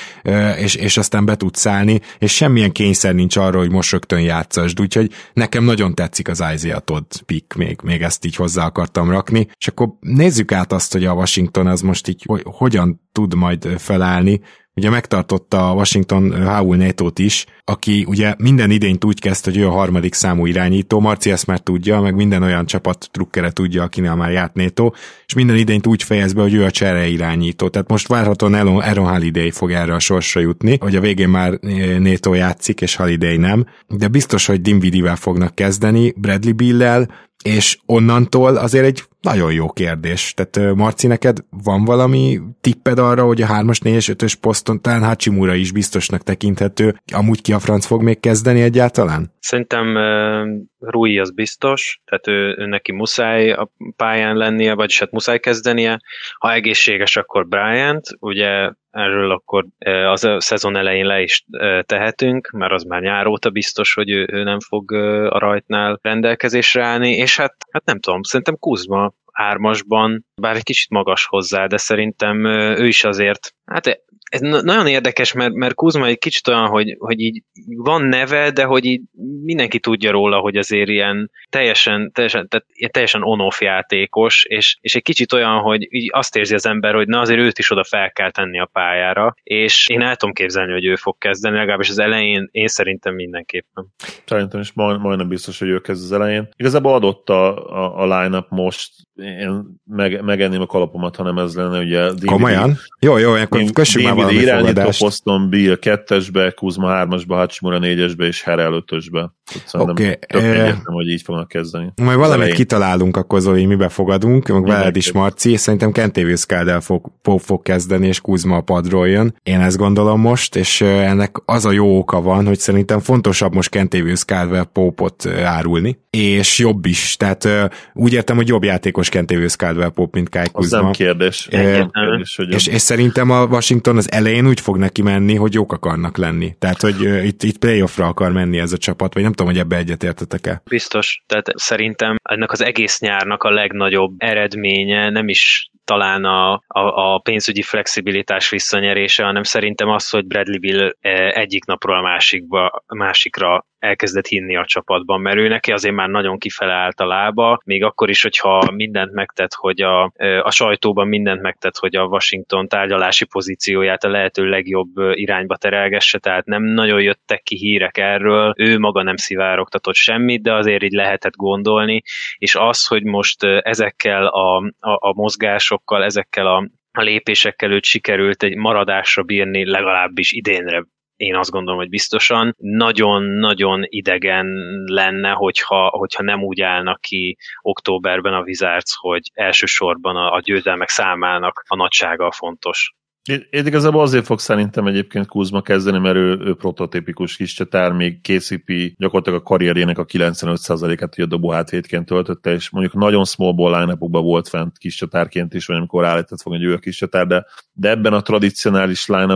és, 0.57 0.75
és 0.75 0.97
aztán 0.97 1.25
be 1.25 1.35
tud 1.35 1.55
szállni, 1.55 2.01
és 2.19 2.35
semmilyen 2.35 2.71
kényszer 2.71 3.13
nincs 3.13 3.35
arra, 3.35 3.59
hogy 3.59 3.71
most 3.71 3.91
rögtön 3.91 4.21
játszasd, 4.21 4.81
úgyhogy 4.81 5.11
nekem 5.33 5.63
nagyon 5.63 5.95
tetszik 5.95 6.27
az 6.27 6.43
Isaiah 6.53 6.79
Todd 6.79 7.03
pick, 7.25 7.55
még, 7.55 7.79
még 7.83 8.01
ezt 8.01 8.25
így 8.25 8.35
hozzá 8.35 8.65
akartam 8.65 9.09
rakni, 9.09 9.47
és 9.57 9.67
akkor 9.67 9.87
nézzük 9.99 10.51
át 10.51 10.73
azt, 10.73 10.91
hogy 10.91 11.05
a 11.05 11.13
Washington 11.13 11.67
az 11.67 11.81
most 11.81 12.07
így 12.07 12.25
hogyan 12.43 13.03
tud 13.15 13.33
majd 13.33 13.67
felállni, 13.77 14.41
ugye 14.75 14.89
megtartotta 14.89 15.69
a 15.69 15.73
Washington 15.73 16.45
Howell 16.45 16.77
Netót 16.77 17.19
is, 17.19 17.45
aki 17.63 18.05
ugye 18.07 18.33
minden 18.37 18.71
idényt 18.71 19.05
úgy 19.05 19.19
kezdte, 19.19 19.51
hogy 19.51 19.59
ő 19.59 19.67
a 19.67 19.71
harmadik 19.71 20.13
számú 20.13 20.45
irányító, 20.45 20.99
Marci 20.99 21.31
ezt 21.31 21.47
már 21.47 21.59
tudja, 21.59 22.01
meg 22.01 22.15
minden 22.15 22.43
olyan 22.43 22.65
csapat 22.65 23.09
trukkere 23.11 23.51
tudja, 23.51 23.83
akinél 23.83 24.15
már 24.15 24.31
járt 24.31 24.53
Nétó, 24.53 24.95
és 25.25 25.33
minden 25.33 25.55
idényt 25.55 25.87
úgy 25.87 26.03
fejez 26.03 26.33
be, 26.33 26.41
hogy 26.41 26.53
ő 26.53 26.63
a 26.63 26.71
csere 26.71 27.07
irányító. 27.07 27.69
Tehát 27.69 27.89
most 27.89 28.07
várhatóan 28.07 28.53
Aaron, 28.53 28.81
Aaron 28.81 29.07
Holiday 29.07 29.51
fog 29.51 29.71
erre 29.71 29.93
a 29.93 29.99
sorsra 29.99 30.41
jutni, 30.41 30.77
hogy 30.79 30.95
a 30.95 30.99
végén 30.99 31.29
már 31.29 31.59
Nétó 31.99 32.33
játszik, 32.33 32.81
és 32.81 32.95
Holiday 32.95 33.37
nem, 33.37 33.65
de 33.87 34.07
biztos, 34.07 34.45
hogy 34.45 34.61
Dinwiddie-vel 34.61 35.15
fognak 35.15 35.55
kezdeni, 35.55 36.13
Bradley 36.17 36.53
Bill-lel, 36.53 37.07
és 37.43 37.77
onnantól 37.85 38.55
azért 38.55 38.85
egy 38.85 39.03
nagyon 39.25 39.53
jó 39.53 39.69
kérdés. 39.69 40.33
Tehát 40.33 40.75
Marci, 40.75 41.07
neked 41.07 41.37
van 41.63 41.85
valami 41.85 42.39
tipped 42.61 42.99
arra, 42.99 43.23
hogy 43.23 43.41
a 43.41 43.47
3-as, 43.47 43.79
4-es, 43.83 44.15
5-ös 44.17 44.33
poszton 44.41 44.81
talán 44.81 45.03
Hachimura 45.03 45.53
is 45.53 45.71
biztosnak 45.71 46.21
tekinthető, 46.21 46.95
amúgy 47.13 47.41
ki 47.41 47.53
a 47.53 47.59
franc 47.59 47.85
fog 47.85 48.01
még 48.01 48.19
kezdeni 48.19 48.61
egyáltalán? 48.61 49.33
Szerintem 49.39 49.95
uh, 49.95 50.89
Rui 50.89 51.19
az 51.19 51.31
biztos, 51.31 52.01
tehát 52.05 52.27
ő, 52.27 52.55
ő 52.57 52.65
neki 52.65 52.91
muszáj 52.91 53.51
a 53.51 53.71
pályán 53.95 54.35
lennie, 54.35 54.73
vagyis 54.73 54.99
hát 54.99 55.11
muszáj 55.11 55.39
kezdenie. 55.39 55.99
Ha 56.37 56.53
egészséges, 56.53 57.15
akkor 57.15 57.47
Bryant, 57.47 58.07
ugye 58.19 58.71
erről 58.91 59.31
akkor 59.31 59.65
az 60.07 60.23
a 60.23 60.41
szezon 60.41 60.75
elején 60.75 61.05
le 61.05 61.21
is 61.21 61.45
tehetünk, 61.81 62.49
mert 62.49 62.71
az 62.71 62.83
már 62.83 63.01
nyár 63.01 63.27
óta 63.27 63.49
biztos, 63.49 63.93
hogy 63.93 64.09
ő, 64.09 64.27
ő 64.31 64.43
nem 64.43 64.59
fog 64.59 64.91
a 65.29 65.39
rajtnál 65.39 65.99
rendelkezésre 66.01 66.83
állni, 66.83 67.11
és 67.11 67.37
hát, 67.37 67.55
hát 67.71 67.85
nem 67.85 67.99
tudom, 67.99 68.21
szerintem 68.23 68.57
Kuzma 68.59 69.13
hármasban, 69.35 70.25
bár 70.41 70.55
egy 70.55 70.63
kicsit 70.63 70.89
magas 70.89 71.25
hozzá, 71.25 71.65
de 71.67 71.77
szerintem 71.77 72.45
ő 72.77 72.87
is 72.87 73.03
azért, 73.03 73.55
hát 73.65 74.04
ez 74.31 74.41
nagyon 74.41 74.87
érdekes, 74.87 75.33
mert, 75.33 75.53
mert 75.53 75.73
Kuzma 75.73 76.05
egy 76.05 76.17
kicsit 76.17 76.47
olyan, 76.47 76.67
hogy, 76.67 76.95
hogy 76.99 77.19
így 77.19 77.43
van 77.75 78.03
neve, 78.03 78.51
de 78.51 78.63
hogy 78.63 78.85
így 78.85 79.01
mindenki 79.43 79.79
tudja 79.79 80.11
róla, 80.11 80.37
hogy 80.37 80.55
azért 80.55 80.89
ilyen 80.89 81.31
teljesen, 81.49 82.11
teljesen, 82.13 82.47
tehát 82.47 82.91
teljesen 82.91 83.23
on-off 83.23 83.61
játékos, 83.61 84.43
és, 84.43 84.77
és 84.81 84.95
egy 84.95 85.01
kicsit 85.01 85.33
olyan, 85.33 85.59
hogy 85.59 85.87
így 85.89 86.09
azt 86.13 86.35
érzi 86.35 86.53
az 86.53 86.65
ember, 86.65 86.93
hogy 86.93 87.07
na 87.07 87.19
azért 87.19 87.39
őt 87.39 87.59
is 87.59 87.71
oda 87.71 87.83
fel 87.83 88.11
kell 88.11 88.31
tenni 88.31 88.59
a 88.59 88.69
pályára, 88.71 89.35
és 89.43 89.87
én 89.89 90.01
el 90.01 90.15
tudom 90.15 90.33
képzelni, 90.33 90.71
hogy 90.71 90.85
ő 90.85 90.95
fog 90.95 91.17
kezdeni, 91.17 91.57
legalábbis 91.57 91.89
az 91.89 91.99
elején 91.99 92.49
én 92.51 92.67
szerintem 92.67 93.13
mindenképpen. 93.13 93.85
Szerintem 94.25 94.59
is 94.59 94.73
majd, 94.73 94.99
majdnem 94.99 95.27
biztos, 95.27 95.59
hogy 95.59 95.69
ő 95.69 95.79
kezd 95.79 96.03
az 96.03 96.11
elején. 96.11 96.49
Igazából 96.55 96.93
adott 96.93 97.29
a, 97.29 97.69
a, 97.69 97.99
a 97.99 98.19
line-up 98.19 98.45
most, 98.49 98.91
én 99.15 99.63
meg, 99.85 100.21
megenném 100.21 100.61
a 100.61 100.65
kalapomat, 100.65 101.15
hanem 101.15 101.37
ez 101.37 101.55
lenne 101.55 101.79
ugye... 101.79 102.11
DVD, 102.11 102.25
Komolyan? 102.25 102.77
Jó, 102.99 103.17
jó, 103.17 103.33
akkor 103.33 103.63
kössük 103.73 104.03
már 104.03 104.14
valami 104.15 104.33
irányító 104.33 104.89
poszton 104.97 105.49
Bill 105.49 105.77
2-esbe, 105.81 106.51
Kuzma 106.55 107.05
3-asba, 107.09 107.25
Hachimura 107.27 107.79
4-esbe 107.81 108.25
és 108.25 108.43
Herel 108.43 108.83
5-ösbe. 108.87 109.29
Oké. 109.71 110.19
Okay. 110.35 110.71
hogy 110.83 111.07
így 111.07 111.21
fognak 111.21 111.47
kezdeni. 111.47 111.93
Majd 112.01 112.17
valamit 112.17 112.53
kitalálunk, 112.53 113.17
akkor 113.17 113.39
Zoli, 113.39 113.65
mibe 113.65 113.89
fogadunk, 113.89 114.47
meg 114.47 114.63
veled 114.63 114.95
is 114.95 115.11
Marci, 115.11 115.55
szerintem 115.55 115.91
Kentévius 115.91 116.45
Kádel 116.45 116.81
fog, 116.81 117.11
fog, 117.21 117.39
fog 117.39 117.61
kezdeni, 117.61 118.07
és 118.07 118.21
Kuzma 118.21 118.55
a 118.55 118.61
padról 118.61 119.07
jön. 119.07 119.35
Én 119.43 119.59
ezt 119.59 119.77
gondolom 119.77 120.21
most, 120.21 120.55
és 120.55 120.81
ennek 120.81 121.35
az 121.45 121.65
a 121.65 121.71
jó 121.71 121.97
oka 121.97 122.21
van, 122.21 122.45
hogy 122.45 122.59
szerintem 122.59 122.99
fontosabb 122.99 123.53
most 123.53 123.69
Kentévius 123.69 124.25
Kádel 124.25 124.65
Pópot 124.65 125.25
árulni, 125.43 125.99
és 126.09 126.59
jobb 126.59 126.85
is. 126.85 127.15
Tehát 127.17 127.47
úgy 127.93 128.13
értem, 128.13 128.35
hogy 128.35 128.47
jobb 128.47 128.63
játékos 128.63 129.09
Kentévius 129.09 129.55
Kádel 129.55 129.89
Póp, 129.89 130.13
mint 130.13 130.29
Kai 130.29 130.49
Kuzma. 130.51 130.77
Az 130.77 130.83
nem 130.83 130.91
kérdés. 130.91 131.47
E, 131.51 131.89
kérdés 131.93 132.35
hogy 132.35 132.53
és, 132.53 132.67
és, 132.67 132.81
szerintem 132.81 133.29
a 133.29 133.45
Washington 133.45 133.97
az 133.97 134.04
elején 134.11 134.47
úgy 134.47 134.59
fog 134.59 134.77
neki 134.77 135.01
menni, 135.01 135.35
hogy 135.35 135.53
jók 135.53 135.73
akarnak 135.73 136.17
lenni. 136.17 136.55
Tehát, 136.59 136.81
hogy 136.81 137.05
uh, 137.05 137.25
itt, 137.25 137.43
itt 137.43 137.57
playoffra 137.57 138.05
akar 138.05 138.31
menni 138.31 138.59
ez 138.59 138.73
a 138.73 138.77
csapat, 138.77 139.13
vagy 139.13 139.23
nem 139.23 139.31
tudom, 139.31 139.51
hogy 139.51 139.61
ebbe 139.61 139.75
egyetértetek-e. 139.75 140.61
Biztos. 140.69 141.23
Tehát 141.27 141.45
szerintem 141.55 142.15
ennek 142.23 142.51
az 142.51 142.63
egész 142.63 142.99
nyárnak 142.99 143.43
a 143.43 143.51
legnagyobb 143.51 144.13
eredménye 144.17 145.09
nem 145.09 145.27
is 145.27 145.69
talán 145.85 146.23
a, 146.23 146.53
a, 146.53 147.13
a 147.13 147.19
pénzügyi 147.19 147.61
flexibilitás 147.61 148.49
visszanyerése, 148.49 149.23
hanem 149.23 149.43
szerintem 149.43 149.89
az, 149.89 150.09
hogy 150.09 150.25
Bradley 150.25 150.59
Bill 150.59 150.95
egyik 151.31 151.65
napról 151.65 151.97
a 151.97 152.01
másikba, 152.01 152.83
másikra 152.87 153.65
elkezdett 153.85 154.27
hinni 154.27 154.55
a 154.55 154.65
csapatban, 154.65 155.21
mert 155.21 155.37
ő 155.37 155.47
neki 155.47 155.71
azért 155.71 155.95
már 155.95 156.09
nagyon 156.09 156.37
kifele 156.37 156.73
állt 156.73 156.99
a 156.99 157.05
lába, 157.05 157.59
még 157.65 157.83
akkor 157.83 158.09
is, 158.09 158.21
hogyha 158.21 158.71
mindent 158.71 159.11
megtett, 159.11 159.53
hogy 159.53 159.81
a, 159.81 160.11
a 160.41 160.51
sajtóban 160.51 161.07
mindent 161.07 161.41
megtett, 161.41 161.75
hogy 161.75 161.95
a 161.95 162.05
Washington 162.05 162.67
tárgyalási 162.67 163.25
pozícióját 163.25 164.03
a 164.03 164.09
lehető 164.09 164.45
legjobb 164.49 164.97
irányba 165.11 165.57
terelgesse, 165.57 166.19
tehát 166.19 166.45
nem 166.45 166.63
nagyon 166.63 167.01
jöttek 167.01 167.41
ki 167.41 167.55
hírek 167.55 167.97
erről, 167.97 168.53
ő 168.57 168.79
maga 168.79 169.03
nem 169.03 169.15
szivárogtatott 169.15 169.95
semmit, 169.95 170.41
de 170.41 170.53
azért 170.53 170.83
így 170.83 170.93
lehetett 170.93 171.35
gondolni, 171.35 172.01
és 172.37 172.55
az, 172.55 172.87
hogy 172.87 173.03
most 173.03 173.43
ezekkel 173.43 174.25
a, 174.25 174.57
a, 174.79 175.07
a 175.09 175.13
mozgásokkal, 175.13 176.03
ezekkel 176.03 176.47
a 176.47 176.69
a 176.97 177.01
lépésekkel 177.01 177.71
őt 177.71 177.83
sikerült 177.83 178.43
egy 178.43 178.55
maradásra 178.55 179.23
bírni 179.23 179.69
legalábbis 179.69 180.31
idénre 180.31 180.85
én 181.15 181.35
azt 181.35 181.49
gondolom, 181.49 181.79
hogy 181.79 181.89
biztosan 181.89 182.55
nagyon-nagyon 182.57 183.83
idegen 183.85 184.45
lenne, 184.85 185.31
hogyha, 185.31 185.87
hogyha 185.87 186.23
nem 186.23 186.43
úgy 186.43 186.61
állnak 186.61 187.01
ki 187.01 187.37
októberben 187.61 188.33
a 188.33 188.41
Wizards, 188.41 188.95
hogy 188.99 189.31
elsősorban 189.33 190.15
a, 190.15 190.33
a 190.33 190.39
győzelmek 190.39 190.89
számának 190.89 191.63
a 191.67 191.75
nagysága 191.75 192.25
a 192.25 192.31
fontos. 192.31 192.93
Én 193.29 193.65
igazából 193.65 194.01
azért 194.01 194.25
fog 194.25 194.39
szerintem 194.39 194.87
egyébként 194.87 195.27
Kuzma 195.27 195.61
kezdeni, 195.61 195.97
mert 195.97 196.15
ő, 196.15 196.39
ő 196.39 196.53
prototípikus 196.53 197.35
kis 197.35 197.53
csatár, 197.53 197.91
még 197.91 198.21
KCP 198.21 198.71
gyakorlatilag 198.97 199.39
a 199.39 199.43
karrierjének 199.43 199.97
a 199.97 200.05
95%-át 200.05 201.15
a 201.15 201.25
dobó 201.25 201.49
hátvédként 201.49 202.05
töltötte, 202.05 202.51
és 202.53 202.69
mondjuk 202.69 202.93
nagyon 202.93 203.25
small 203.25 203.53
ball 203.53 203.79
line 203.79 203.95
volt 203.99 204.47
fent 204.47 204.77
kis 204.77 204.95
csatárként 204.95 205.53
is, 205.53 205.65
vagy 205.65 205.77
amikor 205.77 206.05
állított 206.05 206.41
fog, 206.41 206.53
hogy 206.53 206.63
ő 206.63 206.73
a 206.73 206.77
kis 206.77 206.97
csatár, 206.97 207.27
de, 207.27 207.45
de 207.73 207.89
ebben 207.89 208.13
a 208.13 208.21
tradicionális 208.21 209.05
line 209.05 209.35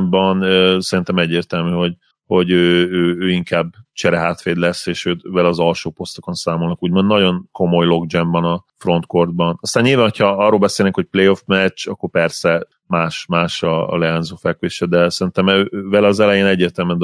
szerintem 0.80 1.18
egyértelmű, 1.18 1.72
hogy 1.72 1.94
hogy 2.30 2.52
ő, 2.52 2.90
ő, 2.90 3.18
ő 3.20 3.30
inkább 3.30 3.74
cserehátvéd 4.00 4.58
lesz, 4.58 4.86
és 4.86 5.06
őt 5.06 5.22
vele 5.24 5.48
az 5.48 5.60
alsó 5.60 5.90
posztokon 5.90 6.34
számolnak. 6.34 6.84
Úgymond 6.84 7.08
nagyon 7.08 7.50
komoly 7.52 7.86
logjam 7.86 8.32
van 8.32 8.44
a 8.44 8.66
frontcourtban. 8.78 9.58
Aztán 9.62 9.84
nyilván, 9.84 10.12
ha 10.18 10.28
arról 10.28 10.60
beszélnek, 10.60 10.96
hogy 10.96 11.06
playoff 11.06 11.42
match, 11.46 11.90
akkor 11.90 12.10
persze 12.10 12.68
más, 12.88 13.26
más 13.30 13.64
a, 13.64 13.90
a 13.90 13.98
leányzó 13.98 14.36
fekvése, 14.36 14.86
de 14.86 15.10
szerintem 15.10 15.68
vele 15.90 16.08
az 16.08 16.20
elején 16.20 16.46
egyértelműen 16.46 16.98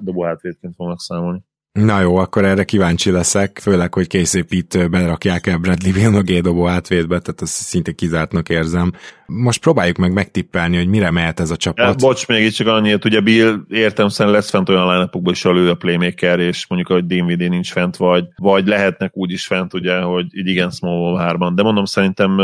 dobó 0.00 0.22
hátvédként 0.22 0.74
fognak 0.74 1.00
számolni. 1.00 1.40
Na 1.72 2.00
jó, 2.00 2.16
akkor 2.16 2.44
erre 2.44 2.64
kíváncsi 2.64 3.10
leszek, 3.10 3.58
főleg, 3.62 3.94
hogy 3.94 4.06
KCP-t 4.06 4.90
berakják 4.90 5.46
el 5.46 5.58
Bradley 5.58 5.92
Bill 5.92 6.14
a 6.14 6.22
G-dobó 6.22 6.68
átvédbe, 6.68 7.18
tehát 7.18 7.40
azt 7.40 7.52
szinte 7.52 7.92
kizártnak 7.92 8.48
érzem. 8.48 8.92
Most 9.26 9.60
próbáljuk 9.60 9.96
meg 9.96 10.12
megtippelni, 10.12 10.76
hogy 10.76 10.88
mire 10.88 11.10
mehet 11.10 11.40
ez 11.40 11.50
a 11.50 11.56
csapat. 11.56 12.00
Ja, 12.00 12.08
bocs, 12.08 12.26
még 12.28 12.44
itt 12.44 12.52
csak 12.52 12.66
annyit, 12.66 13.04
ugye 13.04 13.20
Bill 13.20 13.60
értem 13.68 14.08
szerint 14.08 14.34
lesz 14.34 14.50
fent 14.50 14.68
olyan 14.68 14.92
line 14.92 15.30
is, 15.30 15.44
ahol 15.44 15.58
ő 15.58 15.70
a 15.70 15.74
playmaker, 15.74 16.38
és 16.38 16.66
mondjuk, 16.66 16.90
hogy 16.90 17.06
DVD 17.06 17.48
nincs 17.48 17.72
fent, 17.72 17.96
vagy, 17.96 18.24
vagy 18.36 18.66
lehetnek 18.66 19.16
úgy 19.16 19.30
is 19.30 19.46
fent, 19.46 19.74
ugye, 19.74 20.00
hogy 20.00 20.26
így 20.30 20.48
igen 20.48 20.70
small 20.70 21.18
hárban. 21.18 21.54
De 21.54 21.62
mondom, 21.62 21.84
szerintem 21.84 22.40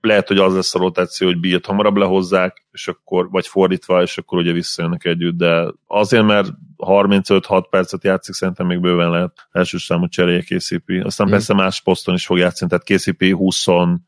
lehet, 0.00 0.28
hogy 0.28 0.38
az 0.38 0.54
lesz 0.54 0.74
a 0.74 0.78
rotáció, 0.78 1.26
hogy 1.26 1.40
Bill-t 1.40 1.66
hamarabb 1.66 1.96
lehozzák, 1.96 2.66
és 2.72 2.88
akkor, 2.88 3.30
vagy 3.30 3.46
fordítva, 3.46 4.02
és 4.02 4.18
akkor 4.18 4.38
ugye 4.38 4.52
visszajönnek 4.52 5.04
együtt, 5.04 5.36
de 5.36 5.72
azért, 5.86 6.24
mert 6.24 6.48
35-6 6.76 7.64
percet 7.70 8.04
játszik, 8.04 8.34
szerintem 8.34 8.66
még 8.66 8.80
bőven 8.80 9.10
lehet 9.10 9.48
első 9.52 9.78
számú 9.78 10.08
cseréje 10.08 10.40
KCP. 10.40 10.92
Aztán 11.02 11.26
mm. 11.26 11.30
persze 11.30 11.54
más 11.54 11.82
poszton 11.82 12.14
is 12.14 12.26
fog 12.26 12.38
játszani, 12.38 12.70
tehát 12.70 13.00
KCP 13.00 13.32
25 13.32 13.98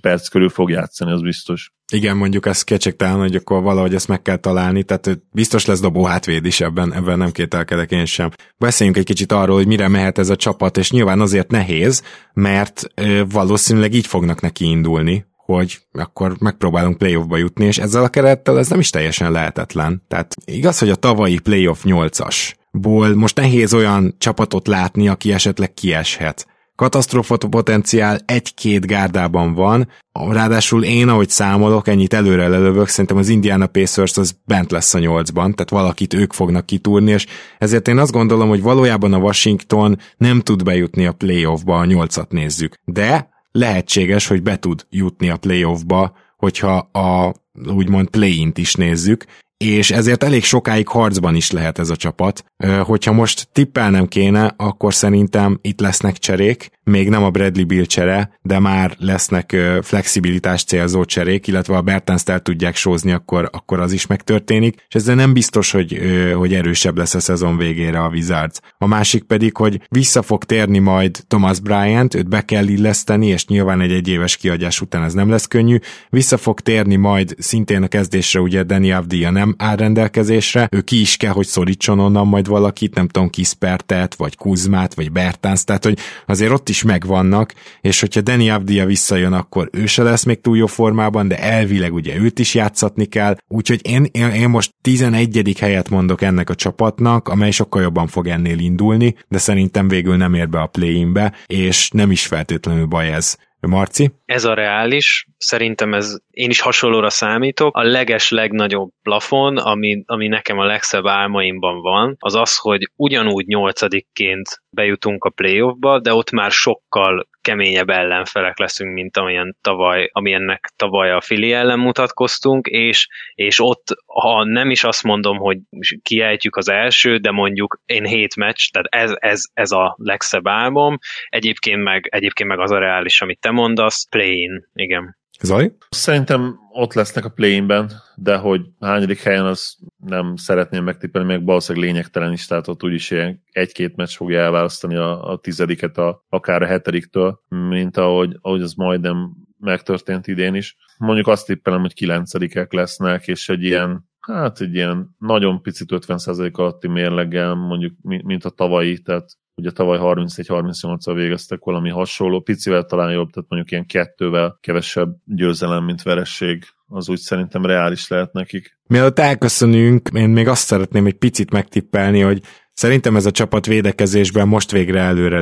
perc 0.00 0.28
körül 0.28 0.48
fog 0.48 0.70
játszani, 0.70 1.10
az 1.10 1.22
biztos. 1.22 1.72
Igen, 1.92 2.16
mondjuk 2.16 2.46
ez 2.46 2.62
kétségtelen, 2.62 3.18
hogy 3.18 3.34
akkor 3.34 3.62
valahogy 3.62 3.94
ezt 3.94 4.08
meg 4.08 4.22
kell 4.22 4.36
találni, 4.36 4.82
tehát 4.82 5.20
biztos 5.32 5.66
lesz 5.66 5.80
dobó 5.80 6.04
hátvéd 6.04 6.44
is 6.44 6.60
ebben, 6.60 6.92
ebben 6.94 7.18
nem 7.18 7.30
kételkedek 7.30 7.90
én 7.90 8.04
sem. 8.04 8.30
Beszéljünk 8.58 8.98
egy 8.98 9.04
kicsit 9.04 9.32
arról, 9.32 9.56
hogy 9.56 9.66
mire 9.66 9.88
mehet 9.88 10.18
ez 10.18 10.28
a 10.28 10.36
csapat, 10.36 10.76
és 10.76 10.90
nyilván 10.90 11.20
azért 11.20 11.50
nehéz, 11.50 12.02
mert 12.32 12.82
valószínűleg 13.28 13.94
így 13.94 14.06
fognak 14.06 14.40
neki 14.40 14.64
indulni, 14.64 15.24
hogy 15.56 15.78
akkor 15.92 16.36
megpróbálunk 16.38 16.98
playoffba 16.98 17.36
jutni, 17.36 17.64
és 17.64 17.78
ezzel 17.78 18.02
a 18.02 18.08
kerettel 18.08 18.58
ez 18.58 18.68
nem 18.68 18.78
is 18.78 18.90
teljesen 18.90 19.32
lehetetlen. 19.32 20.02
Tehát 20.08 20.34
igaz, 20.44 20.78
hogy 20.78 20.90
a 20.90 20.94
tavalyi 20.94 21.38
playoff 21.38 21.80
8-as 21.84 22.52
ból 22.70 23.14
most 23.14 23.36
nehéz 23.36 23.74
olyan 23.74 24.14
csapatot 24.18 24.66
látni, 24.66 25.08
aki 25.08 25.32
esetleg 25.32 25.74
kieshet. 25.74 26.46
Katasztrófa 26.76 27.36
potenciál 27.36 28.18
egy-két 28.24 28.86
gárdában 28.86 29.54
van, 29.54 29.88
ráadásul 30.12 30.84
én, 30.84 31.08
ahogy 31.08 31.28
számolok, 31.28 31.88
ennyit 31.88 32.14
előre 32.14 32.48
lelövök, 32.48 32.88
szerintem 32.88 33.16
az 33.16 33.28
Indiana 33.28 33.66
Pacers 33.66 34.16
az 34.16 34.36
bent 34.44 34.70
lesz 34.70 34.94
a 34.94 34.98
nyolcban, 34.98 35.54
tehát 35.54 35.70
valakit 35.70 36.14
ők 36.14 36.32
fognak 36.32 36.66
kitúrni, 36.66 37.10
és 37.10 37.26
ezért 37.58 37.88
én 37.88 37.98
azt 37.98 38.12
gondolom, 38.12 38.48
hogy 38.48 38.62
valójában 38.62 39.12
a 39.12 39.18
Washington 39.18 39.98
nem 40.16 40.40
tud 40.40 40.62
bejutni 40.62 41.06
a 41.06 41.12
playoffba, 41.12 41.78
a 41.78 41.84
nyolcat 41.84 42.32
nézzük. 42.32 42.74
De 42.84 43.28
lehetséges, 43.52 44.26
hogy 44.26 44.42
be 44.42 44.58
tud 44.58 44.86
jutni 44.90 45.30
a 45.30 45.36
playoffba, 45.36 46.16
hogyha 46.36 46.76
a 46.78 47.34
úgymond 47.66 48.08
play-int 48.08 48.58
is 48.58 48.74
nézzük, 48.74 49.24
és 49.64 49.90
ezért 49.90 50.24
elég 50.24 50.44
sokáig 50.44 50.88
harcban 50.88 51.34
is 51.34 51.50
lehet 51.50 51.78
ez 51.78 51.90
a 51.90 51.96
csapat. 51.96 52.44
Hogyha 52.80 53.12
most 53.12 53.48
tippelnem 53.52 54.06
kéne, 54.06 54.54
akkor 54.56 54.94
szerintem 54.94 55.58
itt 55.62 55.80
lesznek 55.80 56.18
cserék, 56.18 56.70
még 56.84 57.08
nem 57.08 57.22
a 57.22 57.30
Bradley 57.30 57.66
Bill 57.66 57.84
csere, 57.84 58.38
de 58.42 58.58
már 58.58 58.94
lesznek 58.98 59.56
flexibilitás 59.82 60.64
célzó 60.64 61.04
cserék, 61.04 61.46
illetve 61.46 61.74
ha 61.74 61.80
Bertans 61.80 62.22
el 62.24 62.40
tudják 62.40 62.76
sózni, 62.76 63.12
akkor, 63.12 63.48
akkor 63.52 63.80
az 63.80 63.92
is 63.92 64.06
megtörténik, 64.06 64.84
és 64.88 64.94
ezzel 64.94 65.14
nem 65.14 65.32
biztos, 65.32 65.70
hogy, 65.70 66.00
hogy 66.34 66.54
erősebb 66.54 66.96
lesz 66.96 67.14
a 67.14 67.20
szezon 67.20 67.56
végére 67.56 68.00
a 68.00 68.08
Wizards. 68.08 68.60
A 68.78 68.86
másik 68.86 69.22
pedig, 69.22 69.56
hogy 69.56 69.80
vissza 69.88 70.22
fog 70.22 70.44
térni 70.44 70.78
majd 70.78 71.24
Thomas 71.28 71.60
Bryant, 71.60 72.14
őt 72.14 72.28
be 72.28 72.44
kell 72.44 72.66
illeszteni, 72.66 73.26
és 73.26 73.46
nyilván 73.46 73.80
egy 73.80 73.92
egyéves 73.92 74.36
kiadás 74.36 74.80
után 74.80 75.02
ez 75.02 75.12
nem 75.12 75.30
lesz 75.30 75.46
könnyű, 75.46 75.78
vissza 76.08 76.36
fog 76.36 76.60
térni 76.60 76.96
majd 76.96 77.34
szintén 77.38 77.82
a 77.82 77.88
kezdésre 77.88 78.40
ugye 78.40 78.62
Danny 78.62 78.92
Avdia 78.92 79.30
nem 79.30 79.49
áll 79.58 79.76
rendelkezésre, 79.76 80.68
ő 80.70 80.80
ki 80.80 81.00
is 81.00 81.16
kell, 81.16 81.32
hogy 81.32 81.46
szorítson 81.46 81.98
onnan 81.98 82.26
majd 82.26 82.46
valakit, 82.46 82.94
nem 82.94 83.08
tudom, 83.08 83.28
Kispertet, 83.28 84.14
vagy 84.14 84.36
Kuzmát, 84.36 84.94
vagy 84.94 85.12
Bertans, 85.12 85.64
tehát 85.64 85.84
hogy 85.84 85.98
azért 86.26 86.52
ott 86.52 86.68
is 86.68 86.82
megvannak, 86.82 87.54
és 87.80 88.00
hogyha 88.00 88.20
Danny 88.20 88.50
Avdia 88.50 88.86
visszajön, 88.86 89.32
akkor 89.32 89.68
ő 89.72 89.86
se 89.86 90.02
lesz 90.02 90.24
még 90.24 90.40
túl 90.40 90.56
jó 90.56 90.66
formában, 90.66 91.28
de 91.28 91.38
elvileg 91.38 91.94
ugye 91.94 92.16
őt 92.16 92.38
is 92.38 92.54
játszatni 92.54 93.04
kell, 93.04 93.36
úgyhogy 93.48 93.80
én, 93.82 94.06
én, 94.10 94.28
én 94.28 94.48
most 94.48 94.74
11. 94.80 95.56
helyet 95.58 95.90
mondok 95.90 96.22
ennek 96.22 96.50
a 96.50 96.54
csapatnak, 96.54 97.28
amely 97.28 97.50
sokkal 97.50 97.82
jobban 97.82 98.06
fog 98.06 98.26
ennél 98.26 98.58
indulni, 98.58 99.14
de 99.28 99.38
szerintem 99.38 99.88
végül 99.88 100.16
nem 100.16 100.34
ér 100.34 100.48
be 100.48 100.60
a 100.60 100.66
play-inbe, 100.66 101.32
és 101.46 101.90
nem 101.90 102.10
is 102.10 102.26
feltétlenül 102.26 102.86
baj 102.86 103.12
ez. 103.12 103.36
Marci? 103.68 104.10
Ez 104.24 104.44
a 104.44 104.54
reális, 104.54 105.26
szerintem 105.36 105.94
ez, 105.94 106.16
én 106.30 106.50
is 106.50 106.60
hasonlóra 106.60 107.10
számítok. 107.10 107.76
A 107.76 107.82
leges 107.82 108.30
legnagyobb 108.30 108.90
plafon, 109.02 109.56
ami, 109.56 110.02
ami 110.06 110.28
nekem 110.28 110.58
a 110.58 110.64
legszebb 110.64 111.06
álmaimban 111.06 111.80
van, 111.80 112.16
az 112.18 112.34
az, 112.34 112.56
hogy 112.56 112.90
ugyanúgy 112.96 113.46
nyolcadikként 113.46 114.62
bejutunk 114.70 115.24
a 115.24 115.30
playoffba, 115.30 116.00
de 116.00 116.14
ott 116.14 116.30
már 116.30 116.50
sokkal 116.50 117.28
keményebb 117.40 117.88
ellenfelek 117.88 118.58
leszünk, 118.58 118.92
mint 118.92 119.16
amilyen 119.16 119.56
tavaly, 119.60 120.08
amilyennek 120.12 120.72
tavaly 120.76 121.12
a 121.12 121.20
Fili 121.20 121.52
ellen 121.52 121.78
mutatkoztunk, 121.78 122.66
és, 122.66 123.08
és 123.34 123.60
ott, 123.60 123.84
ha 124.06 124.44
nem 124.44 124.70
is 124.70 124.84
azt 124.84 125.02
mondom, 125.02 125.36
hogy 125.36 125.58
kiejtjük 126.02 126.56
az 126.56 126.68
első, 126.68 127.16
de 127.16 127.30
mondjuk 127.30 127.80
én 127.86 128.04
hét 128.04 128.36
meccs, 128.36 128.70
tehát 128.70 129.06
ez, 129.06 129.16
ez, 129.18 129.42
ez 129.52 129.70
a 129.70 129.94
legszebb 129.98 130.48
álmom, 130.48 130.98
egyébként 131.28 131.82
meg, 131.82 132.06
egyébként 132.10 132.48
meg 132.48 132.58
az 132.58 132.70
a 132.70 132.78
reális, 132.78 133.20
amit 133.20 133.40
te 133.40 133.50
mondasz, 133.50 134.08
play-in, 134.08 134.68
igen. 134.74 135.18
Zaj? 135.42 135.72
Szerintem 135.90 136.58
ott 136.72 136.94
lesznek 136.94 137.24
a 137.24 137.28
play-inben, 137.28 137.90
de 138.14 138.36
hogy 138.36 138.60
hányadik 138.80 139.22
helyen 139.22 139.46
az 139.46 139.76
nem 139.96 140.36
szeretném 140.36 140.84
megtippelni, 140.84 141.28
meg 141.28 141.44
valószínűleg 141.44 141.88
lényegtelen 141.88 142.32
is, 142.32 142.46
tehát 142.46 142.68
ott 142.68 142.84
úgyis 142.84 143.10
ilyen 143.10 143.42
egy-két 143.50 143.96
meccs 143.96 144.14
fogja 144.14 144.40
elválasztani 144.40 144.96
a, 144.96 145.30
a 145.30 145.38
tizediket, 145.38 145.98
a, 145.98 146.24
akár 146.28 146.62
a 146.62 146.66
hetediktől, 146.66 147.40
mint 147.48 147.96
ahogy, 147.96 148.36
ahogy 148.40 148.62
az 148.62 148.74
majdnem 148.74 149.36
megtörtént 149.58 150.26
idén 150.26 150.54
is. 150.54 150.76
Mondjuk 150.98 151.26
azt 151.26 151.46
tippelem, 151.46 151.80
hogy 151.80 151.94
kilencedikek 151.94 152.72
lesznek, 152.72 153.26
és 153.26 153.48
egy 153.48 153.62
ilyen 153.62 154.08
hát 154.20 154.60
egy 154.60 154.74
ilyen 154.74 155.16
nagyon 155.18 155.62
picit 155.62 155.88
50% 155.90 156.52
alatti 156.52 156.88
mérleggel, 156.88 157.54
mondjuk 157.54 157.92
mint 158.02 158.44
a 158.44 158.50
tavalyi, 158.50 158.98
tehát 158.98 159.30
ugye 159.60 159.70
tavaly 159.70 159.98
31-38-al 160.02 161.12
végeztek 161.14 161.64
valami 161.64 161.90
hasonló, 161.90 162.40
picivel 162.40 162.84
talán 162.84 163.12
jobb, 163.12 163.30
tehát 163.30 163.48
mondjuk 163.48 163.70
ilyen 163.70 163.86
kettővel 163.86 164.58
kevesebb 164.60 165.16
győzelem, 165.24 165.84
mint 165.84 166.02
veresség, 166.02 166.64
az 166.86 167.08
úgy 167.08 167.18
szerintem 167.18 167.66
reális 167.66 168.08
lehet 168.08 168.32
nekik. 168.32 168.78
Mielőtt 168.86 169.18
elköszönünk, 169.18 170.08
én 170.14 170.28
még 170.28 170.48
azt 170.48 170.66
szeretném 170.66 171.06
egy 171.06 171.18
picit 171.18 171.52
megtippelni, 171.52 172.20
hogy 172.20 172.42
szerintem 172.72 173.16
ez 173.16 173.26
a 173.26 173.30
csapat 173.30 173.66
védekezésben 173.66 174.48
most 174.48 174.70
végre 174.70 175.00
előre 175.00 175.40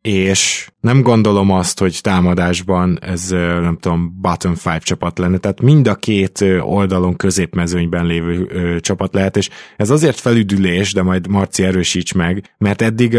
és 0.00 0.70
nem 0.80 1.02
gondolom 1.02 1.50
azt, 1.50 1.78
hogy 1.78 1.98
támadásban 2.02 2.98
ez 3.02 3.28
nem 3.60 3.76
tudom, 3.80 4.18
bottom 4.20 4.54
five 4.54 4.78
csapat 4.78 5.18
lenne, 5.18 5.38
tehát 5.38 5.60
mind 5.60 5.88
a 5.88 5.94
két 5.94 6.44
oldalon 6.60 7.16
középmezőnyben 7.16 8.06
lévő 8.06 8.80
csapat 8.80 9.14
lehet, 9.14 9.36
és 9.36 9.48
ez 9.76 9.90
azért 9.90 10.20
felüdülés, 10.20 10.92
de 10.92 11.02
majd 11.02 11.26
Marci 11.28 11.64
erősíts 11.64 12.14
meg, 12.14 12.54
mert 12.58 12.82
eddig 12.82 13.16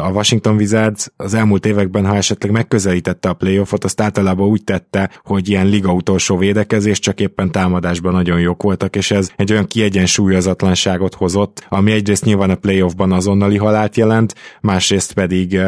a 0.00 0.10
Washington 0.12 0.56
Wizards 0.56 1.12
az 1.16 1.34
elmúlt 1.34 1.66
években, 1.66 2.06
ha 2.06 2.16
esetleg 2.16 2.52
megközelítette 2.52 3.28
a 3.28 3.34
playoffot, 3.34 3.84
azt 3.84 4.00
általában 4.00 4.48
úgy 4.48 4.64
tette, 4.64 5.10
hogy 5.22 5.48
ilyen 5.48 5.66
liga 5.66 5.92
utolsó 5.92 6.36
védekezés, 6.36 6.98
csak 6.98 7.20
éppen 7.20 7.50
támadásban 7.50 8.12
nagyon 8.12 8.40
jók 8.40 8.62
voltak, 8.62 8.96
és 8.96 9.10
ez 9.10 9.30
egy 9.36 9.52
olyan 9.52 9.66
kiegyensúlyozatlanságot 9.66 11.14
hozott, 11.14 11.66
ami 11.68 11.92
egyrészt 11.92 12.24
nyilván 12.24 12.50
a 12.50 12.54
playoffban 12.54 13.12
azonnali 13.12 13.56
halált 13.56 13.96
jelent, 13.96 14.34
másrészt 14.60 15.12
pedig 15.12 15.58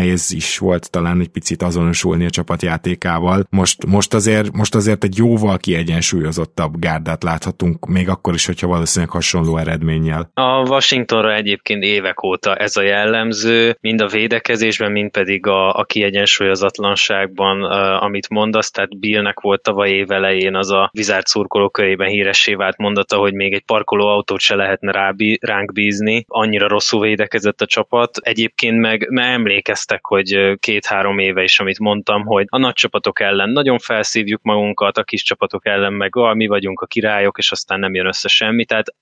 nehéz 0.00 0.32
is 0.32 0.58
volt 0.58 0.90
talán 0.90 1.20
egy 1.20 1.28
picit 1.28 1.62
azonosulni 1.62 2.24
a 2.24 2.30
csapatjátékával. 2.30 3.44
Most, 3.50 3.86
most, 3.86 4.14
azért, 4.14 4.52
most 4.52 4.74
azért 4.74 5.04
egy 5.04 5.16
jóval 5.16 5.58
kiegyensúlyozottabb 5.58 6.78
gárdát 6.78 7.22
láthatunk, 7.22 7.86
még 7.86 8.08
akkor 8.08 8.34
is, 8.34 8.46
hogyha 8.46 8.66
valószínűleg 8.66 9.14
hasonló 9.14 9.56
eredménnyel. 9.56 10.30
A 10.34 10.68
Washingtonra 10.68 11.34
egyébként 11.34 11.82
évek 11.82 12.22
óta 12.22 12.54
ez 12.56 12.76
a 12.76 12.82
jellemző, 12.82 13.76
mind 13.80 14.00
a 14.00 14.06
védekezésben, 14.06 14.92
mind 14.92 15.10
pedig 15.10 15.46
a, 15.46 15.74
a 15.74 15.84
kiegyensúlyozatlanságban, 15.84 17.62
amit 18.00 18.28
mondasz, 18.28 18.70
tehát 18.70 18.98
Billnek 18.98 19.40
volt 19.40 19.62
tavaly 19.62 19.90
évelején 19.90 20.54
az 20.54 20.70
a 20.70 20.90
vizárt 20.92 21.26
szurkoló 21.26 21.70
körében 21.70 22.08
híressé 22.08 22.54
vált 22.54 22.76
mondata, 22.76 23.16
hogy 23.16 23.34
még 23.34 23.52
egy 23.52 23.64
parkoló 23.64 24.06
autót 24.06 24.40
se 24.40 24.54
lehetne 24.54 24.92
rá, 24.92 25.14
ránk 25.40 25.72
bízni, 25.72 26.24
annyira 26.28 26.68
rosszul 26.68 27.00
védekezett 27.00 27.60
a 27.60 27.66
csapat. 27.66 28.16
Egyébként 28.16 28.78
meg, 28.78 29.06
meg 29.10 29.38
emlékeztek, 29.90 30.04
hogy 30.06 30.58
két-három 30.58 31.18
éve 31.18 31.42
is, 31.42 31.60
amit 31.60 31.78
mondtam, 31.78 32.24
hogy 32.24 32.46
a 32.48 32.58
nagy 32.58 32.74
csapatok 32.74 33.20
ellen 33.20 33.50
nagyon 33.50 33.78
felszívjuk 33.78 34.42
magunkat, 34.42 34.96
a 34.96 35.04
kis 35.04 35.22
csapatok 35.22 35.66
ellen 35.66 35.92
meg 35.92 36.16
ah, 36.16 36.34
mi 36.34 36.46
vagyunk 36.46 36.80
a 36.80 36.86
királyok, 36.86 37.38
és 37.38 37.50
aztán 37.50 37.80
nem 37.80 37.94
jön 37.94 38.06
össze 38.06 38.28
semmi. 38.28 38.64
Tehát 38.64 38.94